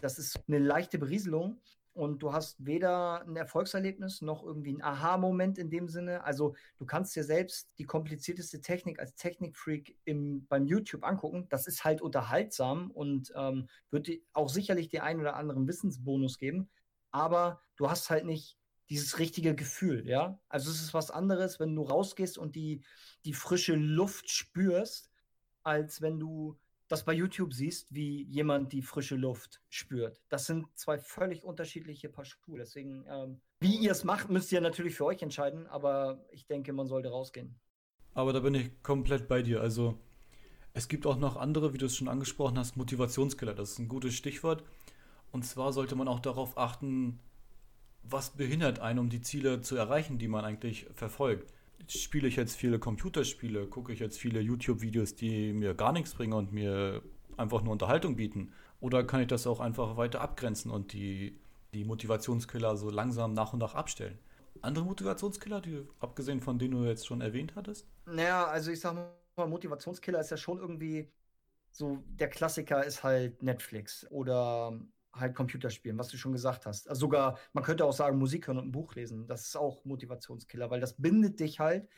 das 0.00 0.18
ist 0.18 0.40
eine 0.48 0.58
leichte 0.58 0.98
Berieselung 0.98 1.60
und 1.94 2.22
du 2.22 2.32
hast 2.32 2.64
weder 2.64 3.22
ein 3.22 3.36
Erfolgserlebnis 3.36 4.20
noch 4.20 4.42
irgendwie 4.42 4.72
ein 4.72 4.82
Aha-Moment 4.82 5.58
in 5.58 5.70
dem 5.70 5.88
Sinne. 5.88 6.24
Also 6.24 6.56
du 6.76 6.86
kannst 6.86 7.14
dir 7.14 7.22
selbst 7.22 7.70
die 7.78 7.84
komplizierteste 7.84 8.60
Technik 8.60 8.98
als 8.98 9.14
Technikfreak 9.14 9.96
im, 10.04 10.44
beim 10.46 10.66
YouTube 10.66 11.04
angucken. 11.04 11.46
Das 11.50 11.68
ist 11.68 11.84
halt 11.84 12.02
unterhaltsam 12.02 12.90
und 12.90 13.32
ähm, 13.36 13.68
wird 13.90 14.08
dir 14.08 14.18
auch 14.32 14.48
sicherlich 14.48 14.88
den 14.88 15.02
einen 15.02 15.20
oder 15.20 15.36
anderen 15.36 15.68
Wissensbonus 15.68 16.38
geben. 16.38 16.68
Aber 17.12 17.62
du 17.76 17.88
hast 17.88 18.10
halt 18.10 18.26
nicht 18.26 18.58
dieses 18.90 19.20
richtige 19.20 19.54
Gefühl, 19.54 20.06
ja. 20.06 20.38
Also 20.48 20.70
es 20.70 20.82
ist 20.82 20.94
was 20.94 21.12
anderes, 21.12 21.60
wenn 21.60 21.74
du 21.74 21.82
rausgehst 21.82 22.36
und 22.36 22.56
die, 22.56 22.82
die 23.24 23.32
frische 23.32 23.76
Luft 23.76 24.28
spürst, 24.30 25.10
als 25.62 26.02
wenn 26.02 26.18
du 26.18 26.58
das 26.88 27.04
bei 27.04 27.12
YouTube 27.12 27.52
siehst, 27.54 27.94
wie 27.94 28.24
jemand 28.24 28.72
die 28.72 28.82
frische 28.82 29.16
Luft 29.16 29.62
spürt. 29.68 30.20
Das 30.28 30.46
sind 30.46 30.66
zwei 30.74 30.98
völlig 30.98 31.44
unterschiedliche 31.44 32.08
Paar 32.08 32.24
Schuhe. 32.24 32.58
Deswegen, 32.58 33.04
ähm, 33.08 33.40
wie 33.60 33.76
ihr 33.76 33.92
es 33.92 34.04
macht, 34.04 34.30
müsst 34.30 34.52
ihr 34.52 34.60
natürlich 34.60 34.94
für 34.94 35.06
euch 35.06 35.22
entscheiden, 35.22 35.66
aber 35.66 36.24
ich 36.30 36.46
denke, 36.46 36.72
man 36.72 36.86
sollte 36.86 37.08
rausgehen. 37.08 37.58
Aber 38.12 38.32
da 38.32 38.40
bin 38.40 38.54
ich 38.54 38.82
komplett 38.82 39.28
bei 39.28 39.42
dir. 39.42 39.60
Also, 39.60 39.98
es 40.72 40.88
gibt 40.88 41.06
auch 41.06 41.16
noch 41.16 41.36
andere, 41.36 41.72
wie 41.72 41.78
du 41.78 41.86
es 41.86 41.96
schon 41.96 42.08
angesprochen 42.08 42.58
hast, 42.58 42.76
Motivationskiller. 42.76 43.54
Das 43.54 43.72
ist 43.72 43.78
ein 43.78 43.88
gutes 43.88 44.14
Stichwort. 44.14 44.62
Und 45.32 45.44
zwar 45.44 45.72
sollte 45.72 45.96
man 45.96 46.06
auch 46.06 46.20
darauf 46.20 46.58
achten, 46.58 47.18
was 48.02 48.30
behindert 48.30 48.78
einen, 48.78 48.98
um 48.98 49.08
die 49.08 49.22
Ziele 49.22 49.62
zu 49.62 49.74
erreichen, 49.76 50.18
die 50.18 50.28
man 50.28 50.44
eigentlich 50.44 50.86
verfolgt 50.94 51.52
spiele 51.88 52.28
ich 52.28 52.36
jetzt 52.36 52.56
viele 52.56 52.78
Computerspiele, 52.78 53.66
gucke 53.66 53.92
ich 53.92 54.00
jetzt 54.00 54.18
viele 54.18 54.40
YouTube-Videos, 54.40 55.14
die 55.14 55.52
mir 55.52 55.74
gar 55.74 55.92
nichts 55.92 56.14
bringen 56.14 56.32
und 56.32 56.52
mir 56.52 57.02
einfach 57.36 57.62
nur 57.62 57.72
Unterhaltung 57.72 58.16
bieten? 58.16 58.52
Oder 58.80 59.04
kann 59.04 59.20
ich 59.20 59.28
das 59.28 59.46
auch 59.46 59.60
einfach 59.60 59.96
weiter 59.96 60.20
abgrenzen 60.20 60.70
und 60.70 60.92
die, 60.92 61.38
die 61.72 61.84
Motivationskiller 61.84 62.76
so 62.76 62.90
langsam 62.90 63.32
nach 63.32 63.52
und 63.52 63.58
nach 63.58 63.74
abstellen? 63.74 64.18
Andere 64.60 64.84
Motivationskiller, 64.84 65.60
die 65.60 65.86
abgesehen 66.00 66.40
von 66.40 66.58
denen 66.58 66.72
du 66.72 66.84
jetzt 66.84 67.06
schon 67.06 67.20
erwähnt 67.20 67.54
hattest? 67.56 67.86
Naja, 68.06 68.46
also 68.46 68.70
ich 68.70 68.80
sag 68.80 68.94
mal, 68.94 69.46
Motivationskiller 69.46 70.20
ist 70.20 70.30
ja 70.30 70.36
schon 70.36 70.58
irgendwie 70.58 71.10
so, 71.70 72.04
der 72.06 72.28
Klassiker 72.28 72.84
ist 72.84 73.02
halt 73.02 73.42
Netflix 73.42 74.06
oder 74.10 74.78
halt 75.14 75.34
Computerspielen, 75.34 75.98
was 75.98 76.08
du 76.08 76.16
schon 76.16 76.32
gesagt 76.32 76.66
hast. 76.66 76.88
Also 76.88 77.00
sogar, 77.00 77.38
man 77.52 77.64
könnte 77.64 77.84
auch 77.84 77.92
sagen, 77.92 78.18
Musik 78.18 78.46
hören 78.46 78.58
und 78.58 78.68
ein 78.68 78.72
Buch 78.72 78.94
lesen. 78.94 79.26
Das 79.26 79.46
ist 79.46 79.56
auch 79.56 79.84
Motivationskiller, 79.84 80.70
weil 80.70 80.80
das 80.80 81.00
bindet 81.00 81.40
dich 81.40 81.60
halt 81.60 81.88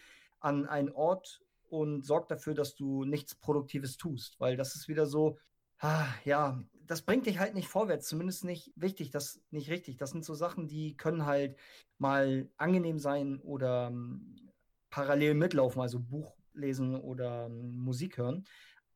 an 0.41 0.67
einen 0.67 0.91
Ort 0.91 1.43
und 1.69 2.05
sorgt 2.05 2.31
dafür, 2.31 2.55
dass 2.55 2.75
du 2.75 3.05
nichts 3.05 3.35
Produktives 3.35 3.97
tust. 3.97 4.39
Weil 4.41 4.57
das 4.57 4.75
ist 4.75 4.89
wieder 4.89 5.07
so, 5.07 5.39
ah, 5.79 6.07
ja, 6.25 6.63
das 6.87 7.03
bringt 7.03 7.27
dich 7.27 7.39
halt 7.39 7.55
nicht 7.55 7.69
vorwärts, 7.69 8.09
zumindest 8.09 8.45
nicht 8.45 8.73
wichtig, 8.77 9.11
das 9.11 9.41
nicht 9.51 9.71
richtig. 9.71 9.97
Das 9.97 10.11
sind 10.11 10.25
so 10.25 10.35
Sachen, 10.35 10.69
die 10.69 10.97
können 10.97 11.27
halt 11.27 11.59
mal 11.99 12.49
angenehm 12.57 12.99
sein 12.99 13.41
oder 13.41 13.89
um, 13.89 14.53
parallel 14.91 15.35
mitlaufen, 15.35 15.83
also 15.83 16.01
Buch 16.01 16.37
lesen 16.53 16.95
oder 16.95 17.47
um, 17.47 17.77
Musik 17.77 18.19
hören. 18.19 18.45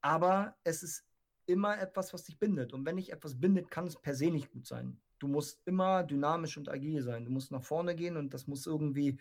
Aber 0.01 0.57
es 0.65 0.83
ist 0.83 1.05
immer 1.51 1.79
etwas, 1.79 2.13
was 2.13 2.25
dich 2.25 2.39
bindet. 2.39 2.73
Und 2.73 2.87
wenn 2.87 2.97
dich 2.97 3.13
etwas 3.13 3.39
bindet, 3.39 3.71
kann 3.71 3.87
es 3.87 3.97
per 3.97 4.15
se 4.15 4.31
nicht 4.31 4.51
gut 4.51 4.67
sein. 4.67 5.01
Du 5.19 5.29
musst 5.29 5.61
immer 5.67 6.03
dynamisch 6.03 6.57
und 6.57 6.69
agil 6.69 7.03
sein. 7.03 7.25
Du 7.25 7.31
musst 7.31 7.53
nach 7.53 7.63
vorne 7.63 7.95
gehen 7.95 8.17
und 8.17 8.33
das 8.33 8.47
muss 8.47 8.67
irgendwie 8.67 9.19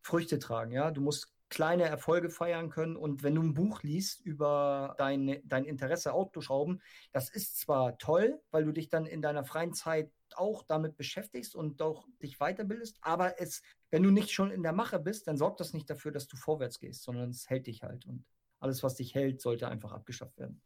Früchte 0.00 0.38
tragen. 0.38 0.72
Ja, 0.72 0.90
du 0.90 1.00
musst 1.00 1.34
kleine 1.48 1.84
Erfolge 1.84 2.30
feiern 2.30 2.70
können. 2.70 2.96
Und 2.96 3.22
wenn 3.22 3.34
du 3.34 3.42
ein 3.42 3.54
Buch 3.54 3.82
liest 3.82 4.20
über 4.20 4.94
dein, 4.98 5.40
dein 5.44 5.64
Interesse 5.64 6.12
Autoschrauben, 6.12 6.82
das 7.12 7.30
ist 7.30 7.58
zwar 7.58 7.98
toll, 7.98 8.40
weil 8.50 8.64
du 8.64 8.72
dich 8.72 8.88
dann 8.88 9.06
in 9.06 9.22
deiner 9.22 9.44
freien 9.44 9.72
Zeit 9.72 10.10
auch 10.34 10.62
damit 10.62 10.96
beschäftigst 10.96 11.54
und 11.54 11.80
auch 11.80 12.06
dich 12.22 12.38
weiterbildest, 12.38 12.98
aber 13.00 13.40
es, 13.40 13.62
wenn 13.90 14.02
du 14.02 14.10
nicht 14.10 14.30
schon 14.30 14.50
in 14.50 14.62
der 14.62 14.72
Mache 14.72 14.98
bist, 14.98 15.26
dann 15.26 15.38
sorgt 15.38 15.60
das 15.60 15.72
nicht 15.72 15.88
dafür, 15.88 16.12
dass 16.12 16.28
du 16.28 16.36
vorwärts 16.36 16.78
gehst, 16.78 17.02
sondern 17.02 17.30
es 17.30 17.48
hält 17.48 17.66
dich 17.66 17.82
halt. 17.82 18.04
Und 18.06 18.24
alles, 18.60 18.82
was 18.82 18.96
dich 18.96 19.14
hält, 19.14 19.40
sollte 19.40 19.68
einfach 19.68 19.92
abgeschafft 19.92 20.38
werden. 20.38 20.60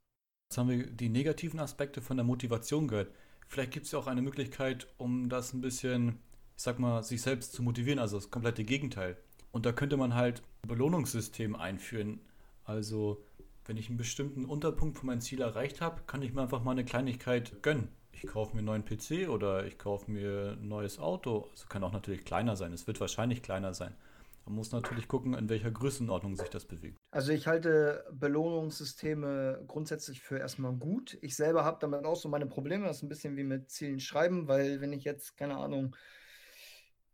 Jetzt 0.53 0.59
haben 0.59 0.69
wir 0.69 0.87
die 0.87 1.09
negativen 1.09 1.61
Aspekte 1.61 2.03
von 2.03 2.19
der 2.19 2.25
Motivation 2.25 2.87
gehört. 2.87 3.11
Vielleicht 3.49 3.71
gibt 3.71 3.87
es 3.87 3.93
ja 3.93 3.99
auch 3.99 4.07
eine 4.07 4.21
Möglichkeit, 4.21 4.87
um 4.99 5.31
das 5.31 5.55
ein 5.55 5.63
bisschen, 5.63 6.19
ich 6.59 6.63
sag 6.63 6.79
mal, 6.79 7.03
sich 7.03 7.23
selbst 7.23 7.55
zu 7.55 7.63
motivieren, 7.63 7.99
also 7.99 8.19
das 8.19 8.31
komplette 8.31 8.63
Gegenteil. 8.63 9.17
Und 9.51 9.65
da 9.65 9.73
könnte 9.73 9.97
man 9.97 10.15
halt 10.15 10.43
ein 10.63 10.69
Belohnungssystem 10.69 11.57
einführen. 11.57 12.21
Also, 12.65 13.25
wenn 13.65 13.79
ich 13.79 13.89
einen 13.89 13.97
bestimmten 13.97 14.45
Unterpunkt 14.45 14.99
von 14.99 15.07
meinem 15.07 15.23
Ziel 15.23 15.41
erreicht 15.41 15.81
habe, 15.81 16.03
kann 16.07 16.21
ich 16.21 16.35
mir 16.35 16.43
einfach 16.43 16.63
mal 16.63 16.73
eine 16.73 16.85
Kleinigkeit 16.85 17.63
gönnen. 17.63 17.89
Ich 18.13 18.27
kaufe 18.27 18.53
mir 18.53 18.59
einen 18.59 18.67
neuen 18.67 18.85
PC 18.85 19.31
oder 19.31 19.65
ich 19.65 19.79
kaufe 19.79 20.11
mir 20.11 20.59
ein 20.61 20.69
neues 20.69 20.99
Auto. 20.99 21.49
Also 21.51 21.65
kann 21.67 21.83
auch 21.83 21.95
natürlich 21.95 22.27
kleiner 22.27 22.57
sein. 22.57 22.75
Es 22.75 22.87
wird 22.87 23.01
wahrscheinlich 23.01 23.43
kleiner 23.43 23.73
sein. 23.73 23.95
Man 24.45 24.55
muss 24.57 24.73
natürlich 24.73 25.09
gucken, 25.09 25.35
in 25.35 25.49
welcher 25.49 25.71
Größenordnung 25.71 26.37
sich 26.37 26.49
das 26.49 26.67
bewegt. 26.67 26.99
Also 27.11 27.33
ich 27.33 27.47
halte 27.47 28.05
Belohnungssysteme 28.13 29.65
grundsätzlich 29.67 30.21
für 30.21 30.39
erstmal 30.39 30.73
gut. 30.73 31.17
Ich 31.21 31.37
selber 31.37 31.65
habe 31.65 31.79
damit 31.81 32.05
auch 32.05 32.17
so 32.17 32.29
meine 32.29 32.47
Probleme. 32.47 32.87
Das 32.87 32.99
ist 32.99 33.03
ein 33.03 33.09
bisschen 33.09 33.37
wie 33.37 33.45
mit 33.45 33.71
Zielen 33.71 34.01
schreiben, 34.01 34.49
weil 34.49 34.81
wenn 34.81 34.93
ich 34.93 35.05
jetzt, 35.05 35.37
keine 35.37 35.57
Ahnung, 35.57 35.95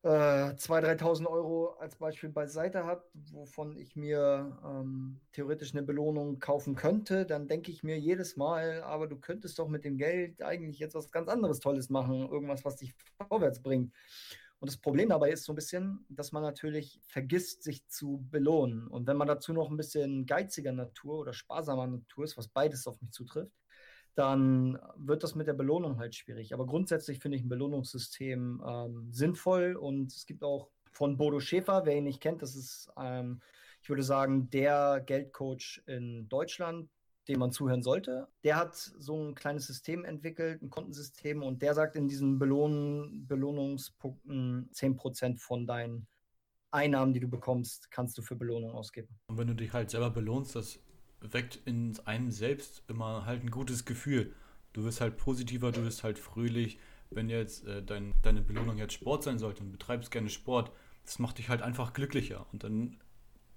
äh, 0.03 0.55
2.000, 0.55 0.97
3.000 0.97 1.27
Euro 1.27 1.71
als 1.81 1.97
Beispiel 1.97 2.31
beiseite 2.31 2.85
habe, 2.85 3.05
wovon 3.33 3.77
ich 3.77 3.97
mir 3.97 4.59
ähm, 4.65 5.21
theoretisch 5.33 5.73
eine 5.73 5.83
Belohnung 5.83 6.39
kaufen 6.39 6.77
könnte, 6.77 7.27
dann 7.27 7.49
denke 7.49 7.71
ich 7.71 7.83
mir 7.83 7.99
jedes 7.99 8.37
Mal, 8.37 8.83
aber 8.83 9.09
du 9.09 9.17
könntest 9.17 9.59
doch 9.59 9.69
mit 9.69 9.85
dem 9.85 9.99
Geld 9.99 10.41
eigentlich 10.43 10.79
jetzt 10.79 10.95
was 10.95 11.11
ganz 11.11 11.29
anderes 11.29 11.61
Tolles 11.61 11.91
machen, 11.91 12.29
irgendwas, 12.29 12.65
was 12.65 12.77
dich 12.77 12.95
vorwärts 13.29 13.61
bringt. 13.61 13.93
Und 14.61 14.69
das 14.69 14.77
Problem 14.77 15.11
dabei 15.11 15.31
ist 15.31 15.45
so 15.45 15.53
ein 15.53 15.57
bisschen, 15.57 16.05
dass 16.09 16.33
man 16.33 16.43
natürlich 16.43 17.01
vergisst, 17.03 17.63
sich 17.63 17.87
zu 17.87 18.27
belohnen. 18.31 18.89
Und 18.89 19.07
wenn 19.07 19.17
man 19.17 19.29
dazu 19.29 19.53
noch 19.53 19.71
ein 19.71 19.77
bisschen 19.77 20.27
geiziger 20.27 20.73
Natur 20.73 21.21
oder 21.21 21.33
sparsamer 21.33 21.87
Natur 21.87 22.25
ist, 22.25 22.37
was 22.37 22.49
beides 22.49 22.87
auf 22.87 23.01
mich 23.01 23.13
zutrifft, 23.13 23.57
dann 24.17 24.77
wird 24.97 25.23
das 25.23 25.37
mit 25.37 25.47
der 25.47 25.53
Belohnung 25.53 25.99
halt 25.99 26.17
schwierig. 26.17 26.53
Aber 26.53 26.67
grundsätzlich 26.67 27.21
finde 27.21 27.37
ich 27.37 27.45
ein 27.45 27.49
Belohnungssystem 27.49 28.61
ähm, 28.67 29.13
sinnvoll 29.13 29.77
und 29.77 30.13
es 30.13 30.27
gibt 30.27 30.43
auch 30.43 30.71
von 30.91 31.17
Bodo 31.17 31.39
Schäfer, 31.39 31.83
wer 31.85 31.97
ihn 31.97 32.05
nicht 32.05 32.21
kennt, 32.21 32.43
das 32.43 32.57
ist, 32.57 32.91
ähm, 33.01 33.41
ich 33.81 33.89
würde 33.89 34.03
sagen, 34.03 34.51
der 34.51 35.01
Geldcoach 35.07 35.83
in 35.87 36.29
Deutschland, 36.29 36.91
dem 37.29 37.39
man 37.41 37.53
zuhören 37.53 37.83
sollte. 37.83 38.29
Der 38.45 38.57
hat 38.57 38.75
so 38.75 39.17
ein 39.17 39.35
kleines 39.35 39.67
System 39.67 40.05
entwickelt, 40.05 40.63
ein 40.63 40.71
Kontensystem, 40.71 41.43
und 41.43 41.63
der 41.63 41.75
sagt 41.75 41.97
in 41.97 42.09
diesen 42.09 42.39
Belohn 42.39 43.27
Belohnungspunkten 43.27 44.71
10% 44.73 45.39
von 45.39 45.67
deinen 45.67 46.07
Einnahmen, 46.71 47.13
die 47.13 47.21
du 47.21 47.29
bekommst, 47.29 47.91
kannst 47.91 48.19
du 48.19 48.23
für 48.23 48.37
Belohnung 48.37 48.73
ausgeben. 48.73 49.09
Und 49.29 49.39
wenn 49.39 49.49
du 49.49 49.55
dich 49.55 49.73
halt 49.73 49.91
selber 49.91 50.11
belohnst, 50.11 50.55
das 50.55 50.79
weckt 51.21 51.61
in 51.65 51.99
einem 52.05 52.31
selbst 52.31 52.83
immer 52.89 53.27
halt 53.27 53.43
ein 53.43 53.51
gutes 53.51 53.85
Gefühl. 53.85 54.35
Du 54.73 54.85
wirst 54.85 55.01
halt 55.01 55.17
positiver, 55.17 55.73
du 55.73 55.83
wirst 55.85 56.05
halt 56.05 56.19
fröhlich. 56.19 56.79
Wenn 57.11 57.31
jetzt 57.31 57.67
äh, 57.67 57.83
dein, 57.83 58.15
deine 58.23 58.43
Belohnung 58.43 58.77
jetzt 58.77 58.93
Sport 58.93 59.25
sein 59.25 59.39
sollte 59.39 59.63
und 59.63 59.73
betreibst 59.73 60.11
gerne 60.11 60.29
Sport, 60.29 60.71
das 61.05 61.19
macht 61.19 61.39
dich 61.39 61.49
halt 61.49 61.63
einfach 61.63 61.95
glücklicher. 61.95 62.47
Und 62.53 62.65
dann 62.65 62.99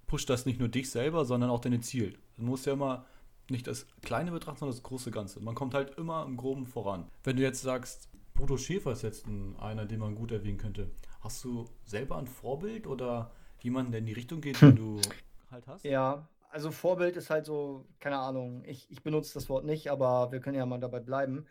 pusht 0.06 0.30
das 0.30 0.46
nicht 0.46 0.58
nur 0.58 0.68
dich 0.68 0.90
selber, 0.90 1.24
sondern 1.24 1.50
auch 1.50 1.60
deine 1.60 1.80
Ziel. 1.80 2.18
Du 2.36 2.42
musst 2.42 2.66
ja 2.66 2.72
immer 2.72 3.06
nicht 3.52 3.66
das 3.66 3.86
Kleine 4.02 4.32
betrachten, 4.32 4.60
sondern 4.60 4.76
das 4.76 4.82
große 4.82 5.10
Ganze. 5.10 5.40
Man 5.40 5.54
kommt 5.54 5.74
halt 5.74 5.96
immer 5.98 6.24
im 6.24 6.36
Groben 6.36 6.66
voran. 6.66 7.08
Wenn 7.22 7.36
du 7.36 7.42
jetzt 7.42 7.62
sagst, 7.62 8.08
Bodo 8.34 8.56
Schäfer 8.56 8.92
ist 8.92 9.02
jetzt 9.02 9.26
ein, 9.26 9.56
einer, 9.60 9.86
den 9.86 10.00
man 10.00 10.14
gut 10.14 10.32
erwähnen 10.32 10.58
könnte. 10.58 10.90
Hast 11.20 11.44
du 11.44 11.66
selber 11.84 12.18
ein 12.18 12.26
Vorbild 12.26 12.86
oder 12.86 13.30
jemanden, 13.60 13.92
der 13.92 14.00
in 14.00 14.06
die 14.06 14.12
Richtung 14.12 14.40
geht, 14.40 14.60
den 14.60 14.74
du 14.76 15.00
halt 15.50 15.66
hast? 15.68 15.84
Ja, 15.84 16.28
also 16.50 16.70
Vorbild 16.70 17.16
ist 17.16 17.30
halt 17.30 17.46
so, 17.46 17.86
keine 18.00 18.18
Ahnung, 18.18 18.64
ich, 18.66 18.90
ich 18.90 19.02
benutze 19.02 19.34
das 19.34 19.48
Wort 19.48 19.64
nicht, 19.64 19.90
aber 19.90 20.32
wir 20.32 20.40
können 20.40 20.56
ja 20.56 20.66
mal 20.66 20.80
dabei 20.80 21.00
bleiben. 21.00 21.46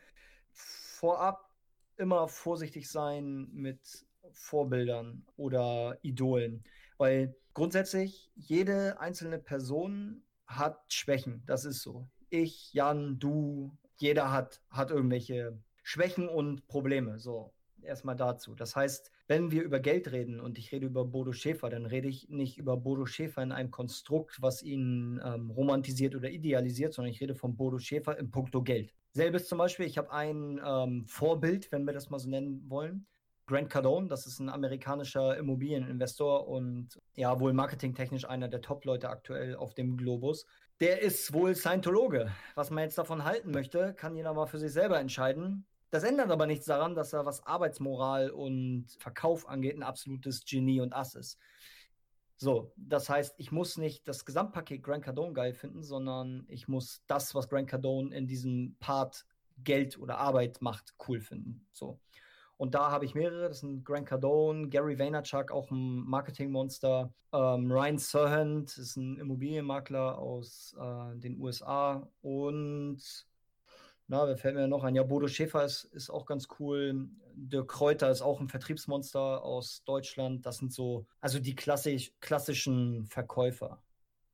Vorab 0.51 1.49
immer 1.97 2.27
vorsichtig 2.27 2.89
sein 2.89 3.47
mit 3.51 4.05
Vorbildern 4.31 5.25
oder 5.37 5.97
Idolen, 6.01 6.63
weil 6.97 7.35
grundsätzlich 7.53 8.31
jede 8.35 8.99
einzelne 8.99 9.39
Person 9.39 10.23
hat 10.57 10.81
Schwächen, 10.91 11.43
das 11.45 11.65
ist 11.65 11.81
so. 11.81 12.07
Ich, 12.29 12.73
Jan, 12.73 13.19
du, 13.19 13.71
jeder 13.97 14.31
hat, 14.31 14.61
hat 14.69 14.91
irgendwelche 14.91 15.57
Schwächen 15.83 16.29
und 16.29 16.67
Probleme. 16.67 17.19
So, 17.19 17.53
erstmal 17.83 18.15
dazu. 18.15 18.55
Das 18.55 18.75
heißt, 18.75 19.11
wenn 19.27 19.51
wir 19.51 19.63
über 19.63 19.79
Geld 19.79 20.11
reden 20.11 20.39
und 20.39 20.57
ich 20.57 20.71
rede 20.71 20.85
über 20.85 21.05
Bodo 21.05 21.33
Schäfer, 21.33 21.69
dann 21.69 21.85
rede 21.85 22.07
ich 22.07 22.29
nicht 22.29 22.57
über 22.57 22.77
Bodo 22.77 23.05
Schäfer 23.05 23.43
in 23.43 23.51
einem 23.51 23.71
Konstrukt, 23.71 24.41
was 24.41 24.63
ihn 24.63 25.19
ähm, 25.23 25.51
romantisiert 25.51 26.15
oder 26.15 26.29
idealisiert, 26.29 26.93
sondern 26.93 27.11
ich 27.11 27.21
rede 27.21 27.35
von 27.35 27.55
Bodo 27.55 27.79
Schäfer 27.79 28.17
im 28.17 28.31
Punkto 28.31 28.61
Geld. 28.61 28.93
Selbes 29.13 29.47
zum 29.47 29.57
Beispiel, 29.57 29.85
ich 29.85 29.97
habe 29.97 30.11
ein 30.11 30.59
ähm, 30.65 31.05
Vorbild, 31.05 31.71
wenn 31.71 31.85
wir 31.85 31.93
das 31.93 32.09
mal 32.09 32.19
so 32.19 32.29
nennen 32.29 32.63
wollen. 32.69 33.05
Grant 33.51 33.69
Cardone, 33.69 34.07
das 34.07 34.27
ist 34.27 34.39
ein 34.39 34.47
amerikanischer 34.47 35.37
Immobilieninvestor 35.37 36.47
und 36.47 37.01
ja, 37.17 37.37
wohl 37.41 37.51
marketingtechnisch 37.51 38.23
einer 38.23 38.47
der 38.47 38.61
Top-Leute 38.61 39.09
aktuell 39.09 39.57
auf 39.57 39.73
dem 39.73 39.97
Globus. 39.97 40.45
Der 40.79 41.01
ist 41.01 41.33
wohl 41.33 41.53
Scientologe. 41.53 42.31
Was 42.55 42.69
man 42.69 42.85
jetzt 42.85 42.97
davon 42.97 43.25
halten 43.25 43.51
möchte, 43.51 43.93
kann 43.93 44.15
jeder 44.15 44.33
mal 44.33 44.45
für 44.47 44.57
sich 44.57 44.71
selber 44.71 45.01
entscheiden. 45.01 45.65
Das 45.89 46.03
ändert 46.03 46.31
aber 46.31 46.47
nichts 46.47 46.65
daran, 46.65 46.95
dass 46.95 47.11
er, 47.11 47.25
was 47.25 47.45
Arbeitsmoral 47.45 48.29
und 48.29 48.85
Verkauf 48.99 49.49
angeht, 49.49 49.75
ein 49.75 49.83
absolutes 49.83 50.45
Genie 50.45 50.79
und 50.79 50.93
Ass 50.93 51.15
ist. 51.15 51.37
So, 52.37 52.71
das 52.77 53.09
heißt, 53.09 53.35
ich 53.37 53.51
muss 53.51 53.77
nicht 53.77 54.07
das 54.07 54.23
Gesamtpaket 54.23 54.81
Grant 54.81 55.03
Cardone 55.03 55.33
geil 55.33 55.53
finden, 55.53 55.83
sondern 55.83 56.45
ich 56.47 56.69
muss 56.69 57.03
das, 57.07 57.35
was 57.35 57.49
Grant 57.49 57.69
Cardone 57.69 58.15
in 58.15 58.27
diesem 58.27 58.77
Part 58.79 59.25
Geld 59.61 59.99
oder 59.99 60.19
Arbeit 60.19 60.61
macht, 60.61 60.93
cool 61.05 61.19
finden. 61.19 61.67
So. 61.73 61.99
Und 62.61 62.75
da 62.75 62.91
habe 62.91 63.05
ich 63.05 63.15
mehrere. 63.15 63.47
Das 63.47 63.61
sind 63.61 63.83
Grant 63.83 64.05
Cardone, 64.07 64.69
Gary 64.69 64.99
Vaynerchuk, 64.99 65.49
auch 65.49 65.71
ein 65.71 66.05
Marketingmonster. 66.07 67.11
Ähm, 67.33 67.71
Ryan 67.71 67.97
Serhant 67.97 68.77
ist 68.77 68.97
ein 68.97 69.17
Immobilienmakler 69.17 70.19
aus 70.19 70.75
äh, 70.79 71.17
den 71.17 71.41
USA. 71.41 72.07
Und 72.21 73.01
na, 74.07 74.27
wer 74.27 74.37
fällt 74.37 74.53
mir 74.53 74.67
noch 74.67 74.83
ein? 74.83 74.93
Ja, 74.93 75.01
Bodo 75.01 75.27
Schäfer 75.27 75.65
ist, 75.65 75.85
ist 75.85 76.11
auch 76.11 76.27
ganz 76.27 76.49
cool. 76.59 77.09
Dirk 77.33 77.67
Kräuter 77.67 78.11
ist 78.11 78.21
auch 78.21 78.39
ein 78.39 78.47
Vertriebsmonster 78.47 79.43
aus 79.43 79.83
Deutschland. 79.83 80.45
Das 80.45 80.57
sind 80.57 80.71
so, 80.71 81.07
also 81.19 81.39
die 81.39 81.55
klassisch, 81.55 82.13
klassischen 82.19 83.07
Verkäufer, 83.07 83.81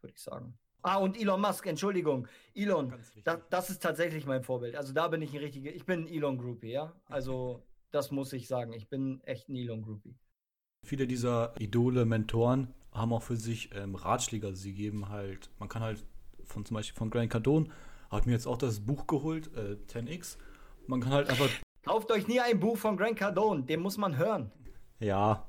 würde 0.02 0.16
ich 0.18 0.22
sagen. 0.22 0.58
Ah, 0.82 0.98
und 0.98 1.18
Elon 1.18 1.40
Musk, 1.40 1.66
Entschuldigung. 1.66 2.28
Elon, 2.54 2.94
da, 3.24 3.38
das 3.50 3.70
ist 3.70 3.82
tatsächlich 3.82 4.26
mein 4.26 4.44
Vorbild. 4.44 4.76
Also 4.76 4.92
da 4.92 5.08
bin 5.08 5.22
ich 5.22 5.32
ein 5.32 5.40
richtiger, 5.40 5.72
ich 5.72 5.86
bin 5.86 6.02
ein 6.02 6.08
Elon-Groupie, 6.10 6.72
ja. 6.72 6.94
Also 7.08 7.64
das 7.98 8.12
muss 8.12 8.32
ich 8.34 8.48
sagen. 8.48 8.74
Ich 8.74 8.88
bin 8.88 9.22
echt 9.24 9.50
ein 9.50 9.56
Elon-Groupie. 9.56 10.16
Viele 10.86 11.08
dieser 11.08 11.60
Idole, 11.60 12.06
Mentoren 12.06 12.74
haben 12.92 13.12
auch 13.12 13.24
für 13.24 13.36
sich 13.36 13.72
ähm, 13.74 13.96
Ratschläge. 13.96 14.56
Sie 14.56 14.74
geben 14.74 15.10
halt, 15.10 15.50
man 15.60 15.68
kann 15.68 15.82
halt 15.82 16.06
von 16.46 16.64
zum 16.64 16.76
Beispiel 16.76 16.98
von 16.98 17.10
Grant 17.10 17.32
Cardone 17.32 17.70
habe 18.10 18.28
mir 18.28 18.34
jetzt 18.34 18.48
auch 18.48 18.58
das 18.58 18.80
Buch 18.80 19.08
geholt, 19.08 19.50
äh, 19.56 19.78
10x. 19.92 20.38
Man 20.88 21.02
kann 21.02 21.12
halt 21.12 21.30
einfach. 21.30 21.50
Kauft 21.84 22.12
euch 22.12 22.28
nie 22.28 22.40
ein 22.40 22.60
Buch 22.60 22.78
von 22.78 22.98
Grant 22.98 23.18
Cardone, 23.18 23.64
den 23.64 23.82
muss 23.82 23.98
man 23.98 24.18
hören. 24.18 24.52
Ja, 25.00 25.46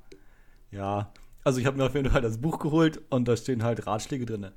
ja. 0.71 1.13
Also 1.45 1.61
ich 1.61 1.67
habe 1.67 1.77
mir 1.77 1.85
auf 1.85 1.95
jeden 1.95 2.11
Fall 2.11 2.21
das 2.21 2.39
Buch 2.39 2.59
geholt 2.59 3.01
und 3.11 3.29
da 3.29 3.37
stehen 3.37 3.63
halt 3.63 3.87
Ratschläge 3.87 4.27
drin. 4.27 4.51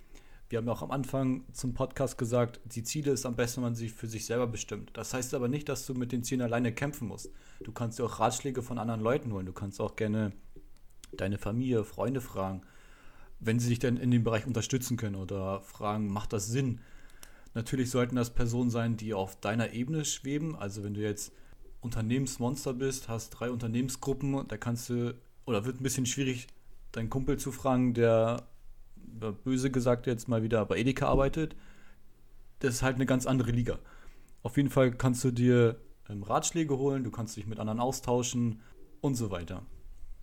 Wir 0.52 0.58
haben 0.58 0.68
ja 0.68 0.74
auch 0.74 0.82
am 0.82 0.92
Anfang 0.92 1.46
zum 1.54 1.74
Podcast 1.74 2.18
gesagt, 2.18 2.60
die 2.66 2.84
Ziele 2.84 3.14
ist 3.14 3.26
am 3.26 3.38
besten, 3.38 3.58
wenn 3.58 3.70
man 3.70 3.76
sie 3.76 3.88
für 3.88 4.08
sich 4.08 4.26
selber 4.26 4.48
bestimmt. 4.48 4.92
Das 4.94 5.14
heißt 5.14 5.34
aber 5.34 5.48
nicht, 5.48 5.70
dass 5.70 5.86
du 5.86 5.94
mit 5.94 6.12
den 6.12 6.26
Zielen 6.26 6.42
alleine 6.42 6.74
kämpfen 6.74 7.08
musst. 7.08 7.30
Du 7.64 7.72
kannst 7.72 8.00
dir 8.00 8.04
auch 8.04 8.20
Ratschläge 8.20 8.62
von 8.62 8.78
anderen 8.78 9.00
Leuten 9.00 9.32
holen. 9.32 9.46
Du 9.46 9.54
kannst 9.54 9.80
auch 9.80 9.96
gerne 9.96 10.34
deine 11.16 11.38
Familie, 11.38 11.86
Freunde 11.86 12.20
fragen, 12.20 12.64
wenn 13.40 13.60
sie 13.60 13.70
dich 13.70 13.80
denn 13.80 13.96
in 13.96 14.12
dem 14.12 14.26
Bereich 14.26 14.46
unterstützen 14.46 14.98
können 14.98 15.16
oder 15.16 15.62
fragen, 15.62 16.12
macht 16.12 16.34
das 16.34 16.48
Sinn? 16.48 16.82
Natürlich 17.54 17.90
sollten 17.90 18.18
das 18.18 18.32
Personen 18.32 18.70
sein, 18.70 18.98
die 18.98 19.14
auf 19.14 19.40
deiner 19.40 19.72
Ebene 19.72 20.04
schweben. 20.04 20.58
Also 20.58 20.84
wenn 20.84 20.96
du 20.96 21.02
jetzt 21.02 21.32
Unternehmensmonster 21.80 22.74
bist, 22.74 23.08
hast 23.08 23.30
drei 23.30 23.52
Unternehmensgruppen, 23.52 24.46
da 24.50 24.58
kannst 24.58 24.90
du, 24.90 25.16
oder 25.46 25.64
wird 25.64 25.80
ein 25.80 25.84
bisschen 25.84 26.06
schwierig, 26.06 26.48
deinen 26.92 27.10
Kumpel 27.10 27.38
zu 27.38 27.54
fragen, 27.54 27.94
der 27.94 28.51
böse 29.20 29.72
gesagt 29.72 30.08
jetzt 30.08 30.28
mal 30.28 30.44
wieder 30.44 30.66
bei 30.66 30.78
Edeka 30.78 31.08
arbeitet. 31.08 31.56
Das 32.60 32.76
ist 32.76 32.84
halt 32.84 32.96
eine 32.96 33.06
ganz 33.06 33.26
andere 33.26 33.52
Liga. 33.52 33.80
Auf 34.44 34.58
jeden 34.58 34.70
Fall 34.70 34.92
kannst 34.92 35.24
du 35.24 35.32
dir 35.32 35.80
ähm, 36.10 36.24
Ratschläge 36.24 36.78
holen, 36.78 37.04
du 37.04 37.12
kannst 37.12 37.38
dich 37.38 37.48
mit 37.48 37.60
anderen 37.60 37.80
austauschen 37.80 38.62
und 39.02 39.16
so 39.16 39.32
weiter. 39.32 39.66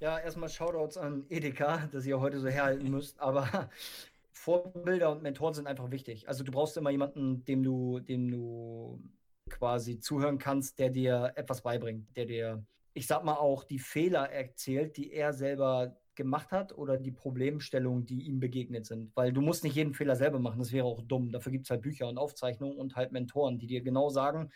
Ja, 0.01 0.18
erstmal 0.18 0.49
Shoutouts 0.49 0.97
an 0.97 1.24
Edeka, 1.28 1.89
dass 1.91 2.07
ihr 2.07 2.20
heute 2.20 2.39
so 2.39 2.49
herhalten 2.49 2.89
müsst, 2.91 3.20
aber 3.20 3.70
Vorbilder 4.32 5.11
und 5.11 5.22
Mentoren 5.22 5.55
sind 5.55 5.66
einfach 5.66 5.91
wichtig. 5.91 6.28
Also 6.28 6.45
du 6.45 6.53
brauchst 6.53 6.76
immer 6.76 6.91
jemanden, 6.91 7.45
dem 7.45 7.62
du, 7.64 7.99
dem 7.99 8.30
du 8.30 9.03
quasi 9.49 9.99
zuhören 9.99 10.39
kannst, 10.39 10.78
der 10.78 10.91
dir 10.91 11.32
etwas 11.34 11.62
beibringt, 11.62 12.16
der 12.16 12.26
dir, 12.26 12.64
ich 12.95 13.07
sag 13.07 13.24
mal 13.24 13.34
auch, 13.34 13.64
die 13.64 13.80
Fehler 13.80 14.30
erzählt, 14.30 14.97
die 14.97 15.12
er 15.12 15.32
selber 15.32 15.97
gemacht 16.19 16.51
hat 16.51 16.77
oder 16.77 16.99
die 16.99 17.12
Problemstellungen, 17.12 18.05
die 18.05 18.27
ihm 18.27 18.41
begegnet 18.41 18.85
sind. 18.85 19.16
Weil 19.16 19.33
du 19.33 19.41
musst 19.41 19.64
nicht 19.64 19.77
jeden 19.77 19.95
Fehler 19.95 20.16
selber 20.16 20.39
machen, 20.39 20.59
das 20.59 20.73
wäre 20.73 20.85
auch 20.85 21.01
dumm. 21.01 21.31
Dafür 21.33 21.53
gibt 21.53 21.64
es 21.64 21.71
halt 21.71 21.81
Bücher 21.81 22.09
und 22.09 22.19
Aufzeichnungen 22.19 22.77
und 22.77 22.97
halt 22.97 23.12
Mentoren, 23.12 23.59
die 23.59 23.66
dir 23.66 23.81
genau 23.81 24.11
sagen, 24.11 24.51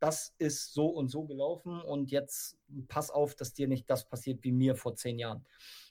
das 0.00 0.34
ist 0.38 0.74
so 0.74 0.88
und 0.88 1.08
so 1.08 1.24
gelaufen 1.24 1.80
und 1.80 2.10
jetzt 2.10 2.58
pass 2.88 3.10
auf, 3.10 3.34
dass 3.36 3.54
dir 3.54 3.68
nicht 3.68 3.88
das 3.88 4.06
passiert 4.06 4.42
wie 4.42 4.52
mir 4.52 4.74
vor 4.74 4.96
zehn 4.96 5.18
Jahren. 5.18 5.46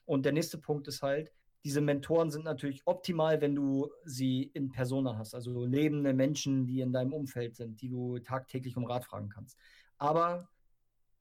Und 0.06 0.26
der 0.26 0.34
nächste 0.34 0.60
Punkt 0.60 0.88
ist 0.88 1.02
halt, 1.02 1.32
diese 1.64 1.80
Mentoren 1.80 2.30
sind 2.30 2.44
natürlich 2.44 2.82
optimal, 2.86 3.40
wenn 3.40 3.56
du 3.56 3.90
sie 4.04 4.52
in 4.54 4.70
Persona 4.70 5.18
hast, 5.18 5.34
also 5.34 5.66
lebende 5.66 6.14
Menschen, 6.14 6.68
die 6.68 6.82
in 6.82 6.92
deinem 6.92 7.14
Umfeld 7.14 7.56
sind, 7.56 7.82
die 7.82 7.88
du 7.88 8.20
tagtäglich 8.20 8.76
um 8.76 8.84
Rat 8.84 9.06
fragen 9.06 9.30
kannst. 9.30 9.58
Aber 9.98 10.50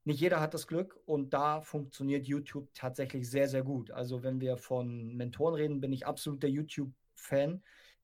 nicht 0.05 0.19
jeder 0.19 0.41
hat 0.41 0.53
das 0.53 0.67
Glück 0.67 0.99
und 1.05 1.33
da 1.33 1.61
funktioniert 1.61 2.27
YouTube 2.27 2.67
tatsächlich 2.73 3.29
sehr, 3.29 3.47
sehr 3.47 3.63
gut. 3.63 3.91
Also 3.91 4.23
wenn 4.23 4.41
wir 4.41 4.57
von 4.57 5.15
Mentoren 5.15 5.55
reden, 5.55 5.81
bin 5.81 5.93
ich 5.93 6.05
absoluter 6.05 6.47
YouTube-Fan 6.47 7.63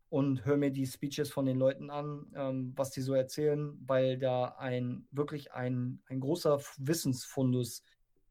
und 0.10 0.46
höre 0.46 0.58
mir 0.58 0.72
die 0.72 0.88
Speeches 0.88 1.30
von 1.30 1.46
den 1.46 1.58
Leuten 1.58 1.90
an, 1.90 2.26
ähm, 2.36 2.74
was 2.76 2.92
die 2.92 3.02
so 3.02 3.14
erzählen, 3.14 3.78
weil 3.86 4.18
da 4.18 4.56
ein 4.58 5.08
wirklich 5.12 5.52
ein, 5.54 6.02
ein 6.08 6.20
großer 6.20 6.60
Wissensfundus 6.78 7.84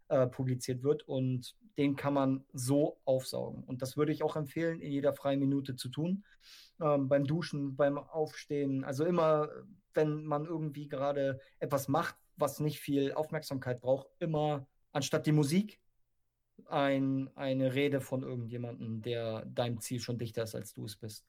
äh, 0.08 0.26
publiziert 0.26 0.82
wird 0.82 1.06
und 1.06 1.54
den 1.76 1.94
kann 1.94 2.14
man 2.14 2.44
so 2.52 2.98
aufsaugen. 3.04 3.62
Und 3.64 3.82
das 3.82 3.96
würde 3.96 4.12
ich 4.12 4.24
auch 4.24 4.34
empfehlen, 4.34 4.80
in 4.80 4.90
jeder 4.90 5.12
freien 5.12 5.38
Minute 5.38 5.76
zu 5.76 5.88
tun. 5.88 6.24
Ähm, 6.80 7.08
beim 7.08 7.24
Duschen, 7.24 7.76
beim 7.76 7.98
Aufstehen, 7.98 8.82
also 8.82 9.04
immer, 9.04 9.48
wenn 9.94 10.24
man 10.24 10.46
irgendwie 10.46 10.88
gerade 10.88 11.38
etwas 11.60 11.86
macht, 11.86 12.16
was 12.38 12.60
nicht 12.60 12.80
viel 12.80 13.12
Aufmerksamkeit 13.12 13.80
braucht, 13.80 14.08
immer 14.18 14.66
anstatt 14.92 15.26
die 15.26 15.32
Musik 15.32 15.80
ein, 16.66 17.30
eine 17.36 17.74
Rede 17.74 18.00
von 18.00 18.22
irgendjemandem, 18.22 19.02
der 19.02 19.44
deinem 19.46 19.80
Ziel 19.80 20.00
schon 20.00 20.18
dichter 20.18 20.42
ist, 20.42 20.54
als 20.54 20.72
du 20.72 20.84
es 20.84 20.96
bist. 20.96 21.26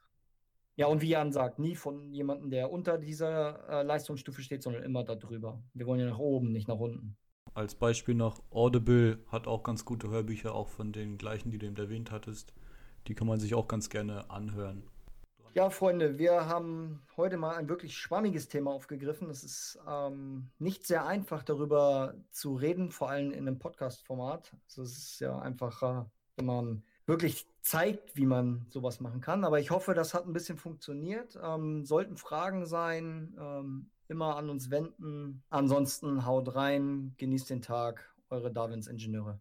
Ja, 0.76 0.88
und 0.88 1.01
wie 1.01 1.10
Jan 1.10 1.34
sagt, 1.34 1.60
nie 1.60 1.76
von 1.76 2.14
jemandem, 2.14 2.49
der 2.49 2.72
unter 2.72 2.97
dieser 2.97 3.68
äh, 3.68 3.84
Leistungsstufe 3.84 4.41
steht, 4.41 4.64
sondern 4.64 4.84
immer 4.84 5.03
darüber. 5.03 5.62
Wir 5.74 5.86
wollen 5.86 5.99
ja 5.99 6.05
nach 6.05 6.20
oben, 6.20 6.51
nicht 6.51 6.70
nach 6.70 6.80
unten. 6.80 7.18
Als 7.53 7.76
Beispiel 7.76 8.16
noch 8.16 8.41
Audible 8.51 9.20
hat 9.28 9.47
auch 9.47 9.64
ganz 9.64 9.84
gute 9.84 10.10
Hörbücher, 10.10 10.55
auch 10.55 10.70
von 10.70 10.93
den 10.93 11.18
gleichen, 11.18 11.51
die 11.51 11.57
du 11.57 11.66
eben 11.66 11.76
erwähnt 11.76 12.12
hattest. 12.12 12.53
Die 13.07 13.16
kann 13.16 13.28
man 13.28 13.39
sich 13.39 13.55
auch 13.55 13.68
ganz 13.68 13.89
gerne 13.89 14.30
anhören. 14.30 14.84
Ja, 15.60 15.70
Freunde, 15.70 16.18
wir 16.18 16.47
haben 16.47 17.01
heute 17.18 17.36
mal 17.36 17.57
ein 17.57 17.68
wirklich 17.68 17.97
schwammiges 17.97 18.47
Thema 18.47 18.72
aufgegriffen. 18.72 19.30
Es 19.30 19.43
ist 19.43 19.78
ähm, 19.86 20.49
nicht 20.57 20.88
sehr 20.88 21.05
einfach, 21.05 21.43
darüber 21.43 22.14
zu 22.32 22.55
reden, 22.55 22.91
vor 22.91 23.10
allem 23.10 23.34
in 23.34 23.39
einem 23.39 23.60
Podcast-Format. 23.60 24.55
Also 24.70 24.84
es 24.84 24.97
ist 24.97 25.20
ja 25.20 25.38
einfacher, 25.38 26.10
wenn 26.38 26.45
man 26.45 26.84
wirklich 27.07 27.45
zeigt, 27.62 28.16
wie 28.16 28.26
man 28.26 28.68
sowas 28.70 29.01
machen 29.01 29.20
kann. 29.20 29.43
Aber 29.43 29.60
ich 29.60 29.70
hoffe, 29.70 29.93
das 29.93 30.14
hat 30.14 30.26
ein 30.26 30.32
bisschen 30.32 30.57
funktioniert. 30.57 31.38
Ähm, 31.43 31.84
sollten 31.84 32.16
Fragen 32.16 32.66
sein, 32.66 33.36
ähm, 33.38 33.89
immer 34.07 34.38
an 34.38 34.49
uns 34.49 34.72
wenden. 34.72 35.43
Ansonsten 35.49 36.26
haut 36.26 36.55
rein, 36.55 37.16
genießt 37.18 37.49
den 37.49 37.62
Tag, 37.62 38.16
eure 38.30 38.49
Darwins 38.49 38.88
Ingenieure. 38.88 39.38